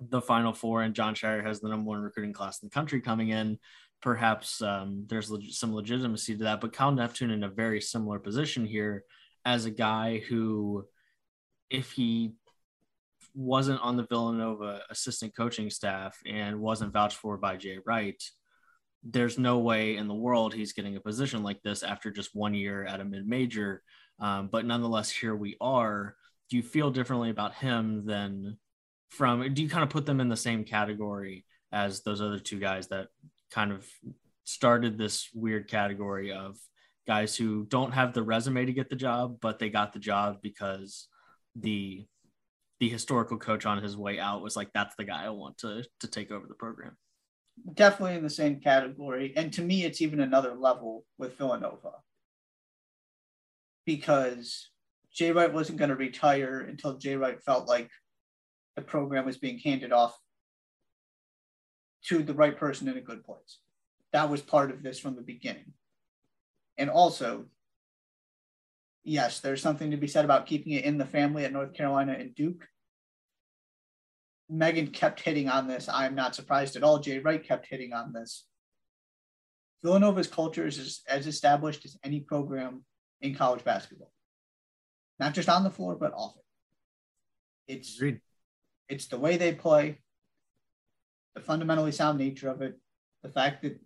the 0.00 0.20
Final 0.20 0.52
Four 0.52 0.82
and 0.82 0.94
Jon 0.94 1.14
Scheyer 1.14 1.44
has 1.44 1.60
the 1.60 1.68
number 1.68 1.88
one 1.88 2.02
recruiting 2.02 2.32
class 2.32 2.60
in 2.60 2.66
the 2.66 2.74
country 2.74 3.00
coming 3.00 3.28
in, 3.28 3.58
perhaps 4.00 4.60
um, 4.60 5.04
there's 5.08 5.30
leg- 5.30 5.52
some 5.52 5.74
legitimacy 5.74 6.36
to 6.36 6.44
that. 6.44 6.60
But 6.60 6.72
Kyle 6.72 6.92
Neptune 6.92 7.30
in 7.30 7.44
a 7.44 7.48
very 7.48 7.80
similar 7.80 8.18
position 8.18 8.66
here 8.66 9.04
as 9.44 9.64
a 9.64 9.70
guy 9.70 10.18
who, 10.28 10.86
if 11.70 11.92
he 11.92 12.32
wasn't 13.34 13.80
on 13.80 13.96
the 13.96 14.06
Villanova 14.06 14.82
assistant 14.90 15.34
coaching 15.36 15.70
staff 15.70 16.18
and 16.26 16.60
wasn't 16.60 16.92
vouched 16.92 17.16
for 17.16 17.36
by 17.36 17.56
Jay 17.56 17.78
Wright, 17.86 18.22
there's 19.04 19.38
no 19.38 19.58
way 19.58 19.96
in 19.96 20.06
the 20.06 20.14
world 20.14 20.54
he's 20.54 20.72
getting 20.72 20.96
a 20.96 21.00
position 21.00 21.42
like 21.42 21.60
this 21.62 21.82
after 21.82 22.10
just 22.10 22.34
one 22.34 22.54
year 22.54 22.84
at 22.84 23.00
a 23.00 23.04
mid 23.04 23.26
major. 23.26 23.82
Um, 24.20 24.48
but 24.50 24.64
nonetheless, 24.64 25.10
here 25.10 25.34
we 25.34 25.56
are. 25.60 26.14
Do 26.50 26.56
you 26.56 26.62
feel 26.62 26.90
differently 26.90 27.30
about 27.30 27.54
him 27.54 28.06
than 28.06 28.58
from? 29.08 29.52
Do 29.54 29.62
you 29.62 29.68
kind 29.68 29.82
of 29.82 29.90
put 29.90 30.06
them 30.06 30.20
in 30.20 30.28
the 30.28 30.36
same 30.36 30.64
category 30.64 31.44
as 31.72 32.02
those 32.02 32.20
other 32.20 32.38
two 32.38 32.60
guys 32.60 32.88
that 32.88 33.08
kind 33.50 33.72
of 33.72 33.86
started 34.44 34.98
this 34.98 35.28
weird 35.34 35.68
category 35.68 36.32
of 36.32 36.56
guys 37.06 37.34
who 37.34 37.64
don't 37.64 37.92
have 37.92 38.12
the 38.12 38.22
resume 38.22 38.66
to 38.66 38.72
get 38.72 38.88
the 38.88 38.96
job, 38.96 39.38
but 39.40 39.58
they 39.58 39.70
got 39.70 39.92
the 39.92 39.98
job 39.98 40.36
because 40.42 41.08
the 41.56 42.06
the 42.78 42.88
historical 42.88 43.38
coach 43.38 43.64
on 43.64 43.82
his 43.82 43.96
way 43.96 44.18
out 44.18 44.42
was 44.42 44.56
like, 44.56 44.68
that's 44.74 44.94
the 44.96 45.04
guy 45.04 45.24
I 45.24 45.30
want 45.30 45.58
to 45.58 45.84
to 46.00 46.06
take 46.06 46.30
over 46.30 46.46
the 46.46 46.54
program 46.54 46.96
definitely 47.74 48.16
in 48.16 48.22
the 48.22 48.30
same 48.30 48.60
category. 48.60 49.32
And 49.36 49.52
to 49.54 49.62
me, 49.62 49.84
it's 49.84 50.00
even 50.00 50.20
another 50.20 50.54
level 50.54 51.04
with 51.18 51.36
Villanova 51.36 51.92
because 53.84 54.70
Jay 55.12 55.32
Wright 55.32 55.52
wasn't 55.52 55.78
going 55.78 55.90
to 55.90 55.96
retire 55.96 56.60
until 56.60 56.98
Jay 56.98 57.16
Wright 57.16 57.42
felt 57.42 57.68
like 57.68 57.90
the 58.76 58.82
program 58.82 59.26
was 59.26 59.36
being 59.36 59.58
handed 59.58 59.92
off 59.92 60.16
to 62.04 62.22
the 62.22 62.34
right 62.34 62.56
person 62.56 62.88
in 62.88 62.96
a 62.96 63.02
good 63.02 63.24
place. 63.24 63.58
That 64.12 64.30
was 64.30 64.40
part 64.40 64.70
of 64.70 64.82
this 64.82 64.98
from 64.98 65.14
the 65.14 65.22
beginning. 65.22 65.72
And 66.78 66.90
also, 66.90 67.46
yes, 69.04 69.40
there's 69.40 69.62
something 69.62 69.90
to 69.90 69.96
be 69.96 70.08
said 70.08 70.24
about 70.24 70.46
keeping 70.46 70.72
it 70.72 70.84
in 70.84 70.98
the 70.98 71.06
family 71.06 71.44
at 71.44 71.52
North 71.52 71.74
Carolina 71.74 72.16
and 72.18 72.34
Duke. 72.34 72.66
Meghann 74.50 74.92
kept 74.92 75.20
hitting 75.20 75.48
on 75.48 75.66
this. 75.66 75.88
I'm 75.88 76.14
not 76.14 76.34
surprised 76.34 76.76
at 76.76 76.82
all. 76.82 76.98
Jay 76.98 77.18
Wright 77.18 77.42
kept 77.42 77.66
hitting 77.66 77.92
on 77.92 78.12
this. 78.12 78.46
Villanova's 79.82 80.28
culture 80.28 80.66
is 80.66 81.02
as 81.08 81.26
established 81.26 81.84
as 81.84 81.96
any 82.04 82.20
program 82.20 82.84
in 83.20 83.34
college 83.34 83.64
basketball, 83.64 84.12
not 85.18 85.34
just 85.34 85.48
on 85.48 85.64
the 85.64 85.70
floor, 85.70 85.96
but 85.96 86.12
off 86.14 86.34
it. 86.36 87.74
It's 87.74 87.96
Agreed. 87.96 88.20
it's 88.88 89.06
the 89.06 89.18
way 89.18 89.36
they 89.36 89.54
play, 89.54 89.98
the 91.34 91.40
fundamentally 91.40 91.92
sound 91.92 92.18
nature 92.18 92.48
of 92.48 92.62
it, 92.62 92.78
the 93.22 93.28
fact 93.28 93.62
that 93.62 93.80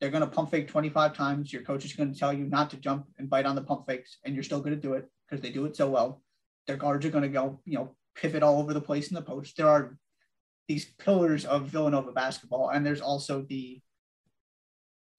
they're 0.00 0.10
going 0.10 0.24
to 0.24 0.30
pump 0.30 0.50
fake 0.50 0.68
25 0.68 1.14
times. 1.14 1.52
Your 1.52 1.62
coach 1.62 1.84
is 1.84 1.92
going 1.92 2.12
to 2.12 2.18
tell 2.18 2.32
you 2.32 2.44
not 2.44 2.70
to 2.70 2.76
jump 2.76 3.06
and 3.18 3.30
bite 3.30 3.46
on 3.46 3.54
the 3.54 3.62
pump 3.62 3.86
fakes, 3.86 4.18
and 4.24 4.34
you're 4.34 4.42
still 4.42 4.60
going 4.60 4.74
to 4.74 4.80
do 4.80 4.94
it 4.94 5.08
because 5.28 5.42
they 5.42 5.50
do 5.50 5.64
it 5.66 5.76
so 5.76 5.88
well. 5.88 6.22
Their 6.66 6.76
guards 6.76 7.04
are 7.06 7.10
going 7.10 7.22
to 7.22 7.28
go, 7.28 7.60
you 7.64 7.78
know, 7.78 7.96
pivot 8.14 8.42
all 8.42 8.60
over 8.60 8.74
the 8.74 8.80
place 8.80 9.08
in 9.08 9.14
the 9.14 9.22
post. 9.22 9.56
There 9.56 9.68
are 9.68 9.96
these 10.68 10.84
pillars 10.98 11.44
of 11.44 11.66
Villanova 11.66 12.12
basketball, 12.12 12.70
and 12.70 12.84
there's 12.84 13.00
also 13.00 13.42
the 13.48 13.80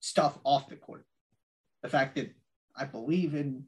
stuff 0.00 0.38
off 0.44 0.68
the 0.68 0.76
court. 0.76 1.06
The 1.82 1.88
fact 1.88 2.14
that 2.16 2.34
I 2.76 2.84
believe 2.84 3.34
in 3.34 3.64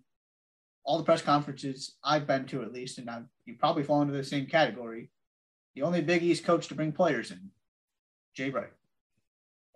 all 0.85 0.99
the 0.99 1.05
press 1.05 1.23
conferences 1.23 1.97
I've 2.03 2.27
been 2.27 2.47
to, 2.47 2.63
at 2.63 2.73
least, 2.73 2.99
and 2.99 3.11
I've, 3.11 3.27
you 3.45 3.55
probably 3.59 3.83
fall 3.83 4.03
into 4.03 4.15
the 4.15 4.25
same 4.25 4.47
category. 4.47 5.11
The 5.75 5.83
only 5.83 6.01
Big 6.01 6.23
East 6.23 6.45
coach 6.45 6.69
to 6.69 6.75
bring 6.75 6.93
players 6.93 7.31
in, 7.31 7.51
Jay 8.35 8.51
Wright. 8.51 8.73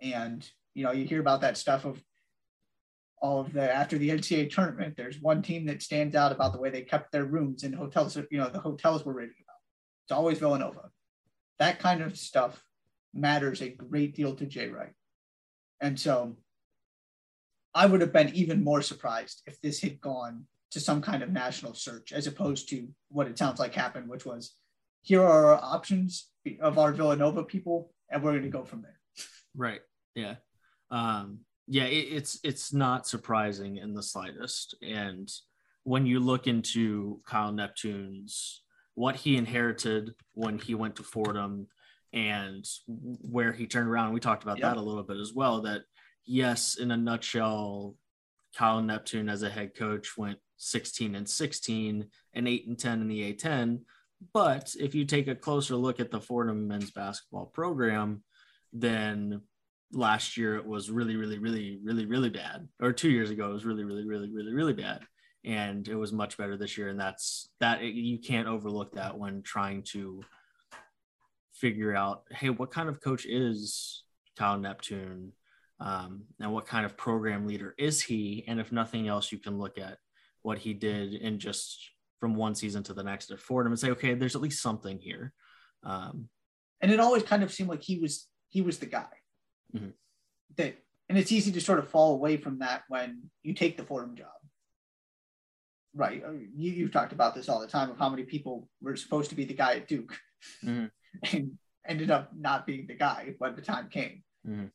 And, 0.01 0.49
you 0.73 0.83
know, 0.83 0.91
you 0.91 1.05
hear 1.05 1.19
about 1.19 1.41
that 1.41 1.57
stuff 1.57 1.85
of 1.85 2.01
all 3.21 3.39
of 3.39 3.53
the 3.53 3.73
after 3.73 3.97
the 3.97 4.09
NCAA 4.09 4.51
tournament, 4.51 4.95
there's 4.97 5.21
one 5.21 5.41
team 5.41 5.65
that 5.67 5.83
stands 5.83 6.15
out 6.15 6.31
about 6.31 6.53
the 6.53 6.59
way 6.59 6.69
they 6.69 6.81
kept 6.81 7.11
their 7.11 7.25
rooms 7.25 7.63
in 7.63 7.71
hotels. 7.71 8.15
You 8.15 8.39
know, 8.39 8.49
the 8.49 8.59
hotels 8.59 9.05
were 9.05 9.13
to 9.13 9.27
go. 9.27 9.53
It's 10.05 10.11
always 10.11 10.39
Villanova. 10.39 10.89
That 11.59 11.79
kind 11.79 12.01
of 12.01 12.17
stuff 12.17 12.63
matters 13.13 13.61
a 13.61 13.69
great 13.69 14.15
deal 14.15 14.35
to 14.35 14.45
Jay 14.45 14.69
Wright. 14.69 14.93
And 15.79 15.99
so 15.99 16.37
I 17.73 17.85
would 17.85 18.01
have 18.01 18.11
been 18.11 18.33
even 18.33 18.63
more 18.63 18.81
surprised 18.81 19.43
if 19.45 19.61
this 19.61 19.81
had 19.81 20.01
gone 20.01 20.45
to 20.71 20.79
some 20.79 21.01
kind 21.01 21.21
of 21.21 21.31
national 21.31 21.73
search 21.73 22.11
as 22.11 22.27
opposed 22.27 22.69
to 22.69 22.87
what 23.09 23.27
it 23.27 23.37
sounds 23.37 23.59
like 23.59 23.73
happened, 23.73 24.09
which 24.09 24.25
was 24.25 24.55
here 25.01 25.21
are 25.21 25.53
our 25.53 25.59
options 25.61 26.29
of 26.61 26.77
our 26.77 26.91
Villanova 26.91 27.43
people, 27.43 27.93
and 28.09 28.23
we're 28.23 28.31
going 28.31 28.43
to 28.43 28.49
go 28.49 28.63
from 28.63 28.81
there. 28.81 28.99
Right. 29.55 29.81
Yeah. 30.15 30.35
Um, 30.89 31.39
yeah, 31.71 31.85
it, 31.85 32.07
it's 32.11 32.37
it's 32.43 32.73
not 32.73 33.07
surprising 33.07 33.77
in 33.77 33.93
the 33.93 34.03
slightest. 34.03 34.75
And 34.81 35.31
when 35.83 36.05
you 36.05 36.19
look 36.19 36.45
into 36.45 37.21
Kyle 37.25 37.53
Neptune's 37.53 38.61
what 38.95 39.15
he 39.15 39.37
inherited 39.37 40.13
when 40.33 40.59
he 40.59 40.75
went 40.75 40.97
to 40.97 41.03
Fordham 41.03 41.67
and 42.11 42.67
where 42.87 43.53
he 43.53 43.67
turned 43.67 43.87
around, 43.87 44.11
we 44.11 44.19
talked 44.19 44.43
about 44.43 44.59
that 44.59 44.75
a 44.75 44.81
little 44.81 45.03
bit 45.03 45.15
as 45.15 45.31
well. 45.33 45.61
That 45.61 45.83
yes, 46.25 46.75
in 46.75 46.91
a 46.91 46.97
nutshell, 46.97 47.95
Kyle 48.53 48.81
Neptune 48.81 49.29
as 49.29 49.41
a 49.41 49.49
head 49.49 49.73
coach 49.73 50.17
went 50.17 50.39
16 50.57 51.15
and 51.15 51.27
16 51.27 52.05
and 52.33 52.47
8 52.49 52.67
and 52.67 52.77
10 52.77 53.01
in 53.01 53.07
the 53.07 53.33
A10. 53.33 53.79
But 54.33 54.75
if 54.77 54.93
you 54.93 55.05
take 55.05 55.29
a 55.29 55.35
closer 55.35 55.77
look 55.77 56.01
at 56.01 56.11
the 56.11 56.19
Fordham 56.19 56.67
men's 56.67 56.91
basketball 56.91 57.45
program, 57.45 58.23
then 58.73 59.41
last 59.93 60.37
year 60.37 60.55
it 60.55 60.65
was 60.65 60.89
really, 60.89 61.15
really, 61.15 61.39
really, 61.39 61.79
really, 61.83 62.05
really 62.05 62.29
bad. 62.29 62.67
Or 62.81 62.91
two 62.91 63.09
years 63.09 63.29
ago, 63.29 63.49
it 63.49 63.53
was 63.53 63.65
really, 63.65 63.83
really, 63.83 64.05
really, 64.05 64.31
really, 64.31 64.53
really 64.53 64.73
bad. 64.73 65.01
And 65.43 65.87
it 65.87 65.95
was 65.95 66.13
much 66.13 66.37
better 66.37 66.57
this 66.57 66.77
year. 66.77 66.89
And 66.89 66.99
that's 66.99 67.49
that 67.59 67.83
you 67.83 68.19
can't 68.19 68.47
overlook 68.47 68.93
that 68.93 69.17
when 69.17 69.41
trying 69.41 69.83
to 69.91 70.21
figure 71.53 71.95
out, 71.95 72.23
hey, 72.31 72.49
what 72.49 72.71
kind 72.71 72.89
of 72.89 73.01
coach 73.01 73.25
is 73.25 74.03
Kyle 74.37 74.57
Neptune? 74.57 75.33
Um, 75.79 76.25
and 76.39 76.53
what 76.53 76.67
kind 76.67 76.85
of 76.85 76.95
program 76.95 77.47
leader 77.47 77.73
is 77.77 78.01
he? 78.01 78.43
And 78.47 78.59
if 78.59 78.71
nothing 78.71 79.07
else, 79.07 79.31
you 79.31 79.39
can 79.39 79.57
look 79.57 79.79
at 79.79 79.97
what 80.43 80.59
he 80.59 80.73
did 80.73 81.13
in 81.13 81.39
just 81.39 81.89
from 82.19 82.35
one 82.35 82.53
season 82.53 82.83
to 82.83 82.93
the 82.93 83.03
next 83.03 83.31
at 83.31 83.39
Fordham 83.39 83.71
and 83.71 83.79
say, 83.79 83.89
okay, 83.91 84.13
there's 84.13 84.35
at 84.35 84.41
least 84.41 84.61
something 84.61 84.99
here. 84.99 85.33
Um, 85.83 86.29
and 86.81 86.91
it 86.91 86.99
always 86.99 87.23
kind 87.23 87.41
of 87.41 87.51
seemed 87.51 87.69
like 87.69 87.81
he 87.81 87.97
was 87.97 88.27
he 88.49 88.61
was 88.61 88.77
the 88.77 88.85
guy 88.85 89.07
mm-hmm. 89.75 89.89
that 90.57 90.77
and 91.09 91.17
it's 91.17 91.31
easy 91.31 91.51
to 91.51 91.61
sort 91.61 91.79
of 91.79 91.89
fall 91.89 92.13
away 92.13 92.37
from 92.37 92.59
that 92.59 92.83
when 92.87 93.23
you 93.43 93.53
take 93.53 93.75
the 93.75 93.83
Fordham 93.83 94.15
job. 94.15 94.29
Right. 95.93 96.23
You, 96.55 96.71
you've 96.71 96.93
talked 96.93 97.11
about 97.11 97.35
this 97.35 97.49
all 97.49 97.59
the 97.59 97.67
time 97.67 97.91
of 97.91 97.97
how 97.97 98.09
many 98.09 98.23
people 98.23 98.69
were 98.81 98.95
supposed 98.95 99.29
to 99.31 99.35
be 99.35 99.43
the 99.43 99.53
guy 99.53 99.75
at 99.75 99.89
Duke 99.89 100.17
mm-hmm. 100.63 100.85
and 101.35 101.57
ended 101.85 102.11
up 102.11 102.29
not 102.33 102.65
being 102.65 102.87
the 102.87 102.95
guy 102.95 103.33
when 103.39 103.55
the 103.55 103.61
time 103.61 103.89
came. 103.89 104.23
Mm-hmm. 104.47 104.67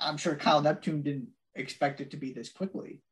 I'm 0.00 0.16
sure 0.16 0.34
Kyle 0.34 0.62
Neptune 0.62 1.02
didn't 1.02 1.28
expect 1.54 2.00
it 2.00 2.10
to 2.12 2.16
be 2.16 2.32
this 2.32 2.50
quickly. 2.50 3.02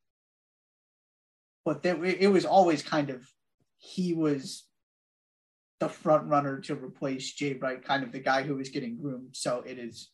But 1.67 1.83
that 1.83 2.03
it 2.03 2.29
was 2.29 2.45
always 2.45 2.83
kind 2.83 3.11
of 3.11 3.29
he 3.77 4.15
was 4.15 4.65
the 5.83 5.89
front 5.89 6.29
runner 6.29 6.61
to 6.61 6.77
replace 6.77 7.33
Jay 7.33 7.55
Wright, 7.55 7.85
kind 7.85 8.05
of 8.05 8.13
the 8.13 8.21
guy 8.21 8.45
who 8.45 8.55
was 8.55 8.69
getting 8.69 9.01
groomed. 9.01 9.35
So 9.35 9.65
it 9.67 9.81
is, 9.81 10.13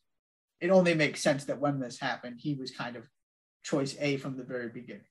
it 0.63 0.71
only 0.71 0.95
makes 0.95 1.21
sense 1.21 1.45
that 1.45 1.61
when 1.61 1.79
this 1.79 2.01
happened, 2.01 2.37
he 2.39 2.55
was 2.55 2.71
kind 2.71 2.97
of 2.97 3.07
choice 3.63 3.95
A 4.01 4.17
from 4.17 4.39
the 4.39 4.45
very 4.45 4.71
beginning, 4.71 5.05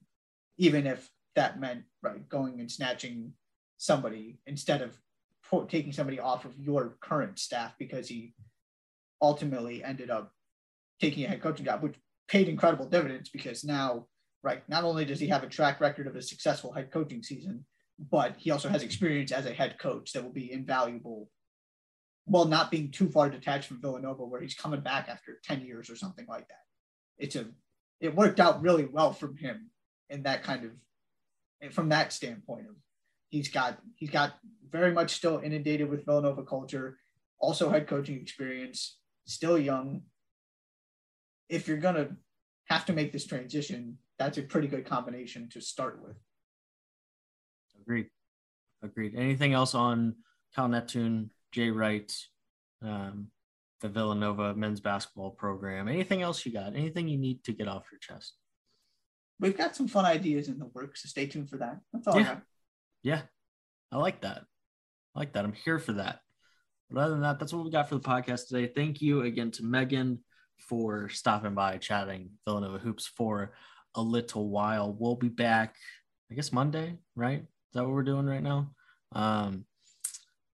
even 0.58 0.88
if 0.88 1.12
that 1.36 1.60
meant 1.60 1.84
right 2.02 2.28
going 2.28 2.60
and 2.60 2.72
snatching 2.72 3.34
somebody 3.78 4.40
instead 4.48 4.82
of 4.82 4.98
taking 5.68 5.92
somebody 5.94 6.20
off 6.20 6.44
of 6.44 6.58
your 6.58 6.98
current 7.02 7.38
staff 7.38 7.76
because 7.78 8.08
he 8.08 8.34
ultimately 9.22 9.84
ended 9.84 10.10
up 10.10 10.34
taking 11.00 11.24
a 11.24 11.28
head 11.28 11.42
coaching 11.44 11.66
job, 11.66 11.84
which 11.84 11.98
paid 12.28 12.50
incredible 12.50 12.88
dividends 12.88 13.30
because 13.30 13.64
now, 13.64 14.08
right, 14.42 14.68
not 14.68 14.84
only 14.84 15.06
does 15.06 15.20
he 15.20 15.28
have 15.28 15.44
a 15.44 15.48
track 15.48 15.80
record 15.80 16.08
of 16.08 16.16
a 16.16 16.22
successful 16.24 16.72
head 16.74 16.90
coaching 16.92 17.22
season, 17.22 17.64
but 18.00 18.36
he 18.38 18.52
also 18.52 18.70
has 18.70 18.84
experience 18.84 19.32
as 19.32 19.46
a 19.46 19.54
head 19.54 19.80
coach 19.80 20.14
that 20.14 20.24
will 20.24 20.32
be 20.32 20.52
invaluable 20.52 21.30
while 22.26 22.46
not 22.46 22.70
being 22.70 22.92
too 22.92 23.10
far 23.10 23.30
detached 23.30 23.68
from 23.68 23.82
Villanova, 23.82 24.26
where 24.26 24.42
he's 24.42 24.54
coming 24.54 24.82
back 24.82 25.08
after 25.08 25.40
10 25.44 25.62
years 25.62 25.90
or 25.90 25.96
something 25.96 26.26
like 26.28 26.48
that. 26.50 26.66
It's 27.18 27.36
a 27.36 27.46
it 28.00 28.16
worked 28.16 28.40
out 28.40 28.62
really 28.62 28.86
well 28.86 29.12
from 29.12 29.38
him 29.38 29.72
in 30.10 30.24
that 30.24 30.44
kind 30.44 30.66
of 30.66 31.74
from 31.74 31.90
that 31.90 32.14
standpoint 32.14 32.68
of 32.68 32.76
he's 33.30 33.50
got 33.50 33.80
he's 33.96 34.10
got 34.10 34.34
very 34.70 34.92
much 34.92 35.16
still 35.16 35.40
inundated 35.40 35.90
with 35.90 36.06
Villanova 36.06 36.44
culture, 36.44 36.98
also 37.40 37.70
head 37.70 37.88
coaching 37.88 38.20
experience, 38.22 39.00
still 39.26 39.58
young. 39.58 40.02
If 41.50 41.68
you're 41.68 41.78
gonna 41.78 42.10
have 42.66 42.86
to 42.86 42.94
make 42.94 43.12
this 43.12 43.26
transition, 43.26 43.98
that's 44.20 44.38
a 44.38 44.44
pretty 44.44 44.68
good 44.68 44.86
combination 44.86 45.50
to 45.50 45.62
start 45.62 46.02
with. 46.04 46.18
Agreed. 47.88 48.10
Agreed. 48.84 49.16
Anything 49.16 49.54
else 49.54 49.74
on 49.74 50.16
Kyle 50.56 50.68
Neptune, 50.68 51.32
Jay 51.54 51.72
Wright, 51.72 52.14
um, 52.84 53.28
the 53.82 53.88
Villanova 53.88 54.54
men's 54.56 54.82
basketball 54.82 55.32
program? 55.32 55.88
Anything 55.88 56.22
else 56.22 56.46
you 56.46 56.52
got? 56.52 56.76
Anything 56.76 57.08
you 57.08 57.18
need 57.18 57.44
to 57.46 57.54
get 57.54 57.68
off 57.68 57.86
your 57.92 58.00
chest? 58.00 58.34
we've 59.40 59.56
got 59.56 59.76
some 59.76 59.88
fun 59.88 60.04
ideas 60.04 60.48
in 60.48 60.58
the 60.58 60.66
works, 60.74 61.04
so 61.04 61.08
stay 61.08 61.28
tuned 61.28 61.48
for 61.48 61.58
that. 61.58 61.80
That's 61.94 62.08
all 62.08 62.16
I 62.16 62.20
Yeah. 62.22 62.26
got. 62.26 62.44
Yeah, 63.04 63.22
I 63.92 63.98
like 63.98 64.22
that. 64.22 64.46
I 65.14 65.20
like 65.20 65.34
that. 65.34 65.46
I'm 65.46 65.54
here 65.54 65.78
for 65.78 65.94
that. 65.94 66.22
But 66.90 67.00
other 67.02 67.12
than 67.12 67.22
that, 67.22 67.38
that's 67.38 67.54
what 67.54 67.64
we 67.64 67.70
got 67.70 67.88
for 67.88 67.94
the 67.96 68.02
podcast 68.02 68.48
today. 68.48 68.66
Thank 68.66 69.00
you 69.00 69.22
again 69.22 69.52
to 69.52 69.62
Meghann 69.62 70.22
for 70.58 71.08
stopping 71.10 71.54
by, 71.54 71.78
chatting 71.78 72.32
Villanova 72.46 72.80
Hoops 72.80 73.06
for 73.06 73.54
a 73.94 74.02
little 74.02 74.50
while. 74.50 74.92
We'll 74.92 75.16
be 75.16 75.30
back, 75.30 75.76
I 76.32 76.34
guess, 76.34 76.52
Monday, 76.52 76.98
right? 77.16 77.46
Is 77.70 77.74
that 77.74 77.84
what 77.84 77.94
we're 77.94 78.04
doing 78.04 78.26
right 78.26 78.44
now? 78.44 78.72
Um, 79.14 79.66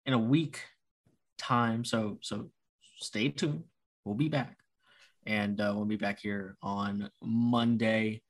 in 0.07 0.13
a 0.13 0.19
week 0.19 0.61
time. 1.39 1.85
So, 1.85 2.19
so 2.23 2.51
stay 2.99 3.29
tuned. 3.29 3.65
We'll 4.05 4.15
be 4.15 4.29
back. 4.29 4.57
And 5.27 5.61
uh, 5.61 5.73
we'll 5.75 5.85
be 5.85 5.97
back 5.97 6.21
here 6.21 6.57
on 6.63 7.11
Monday 7.23 8.23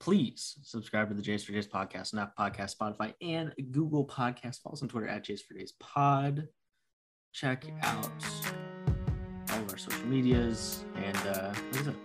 please 0.00 0.58
subscribe 0.62 1.08
to 1.08 1.14
the 1.14 1.22
Jays 1.22 1.44
for 1.44 1.52
Days 1.52 1.66
podcast, 1.66 2.14
not 2.14 2.36
podcast, 2.36 2.76
Spotify, 2.76 3.14
and 3.20 3.52
Google 3.70 4.06
Podcast. 4.06 4.62
Follow 4.62 4.74
us 4.74 4.82
on 4.82 4.88
Twitter 4.88 5.08
at 5.08 5.24
Jays 5.24 5.42
for 5.42 5.54
Days 5.54 5.72
Pod. 5.80 6.48
Check 7.32 7.64
out 7.82 8.10
all 9.50 9.58
of 9.58 9.70
our 9.70 9.78
social 9.78 10.06
medias, 10.06 10.84
and 10.96 11.16
uh, 11.28 11.54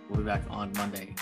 we'll 0.08 0.18
be 0.18 0.24
back 0.24 0.42
on 0.50 0.72
Monday. 0.76 1.14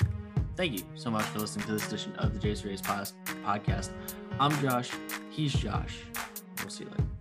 Thank 0.61 0.75
you 0.75 0.85
so 0.95 1.11
much 1.11 1.25
for 1.25 1.39
listening 1.39 1.65
to 1.69 1.73
this 1.73 1.87
edition 1.87 2.15
of 2.17 2.35
the 2.35 2.39
for 2.39 2.83
pod- 2.83 3.11
podcast. 3.43 3.93
I'm 4.39 4.53
Josh. 4.61 4.91
He's 5.31 5.55
Josh. 5.55 6.03
We'll 6.59 6.69
see 6.69 6.85
you 6.85 6.91
later. 6.91 7.20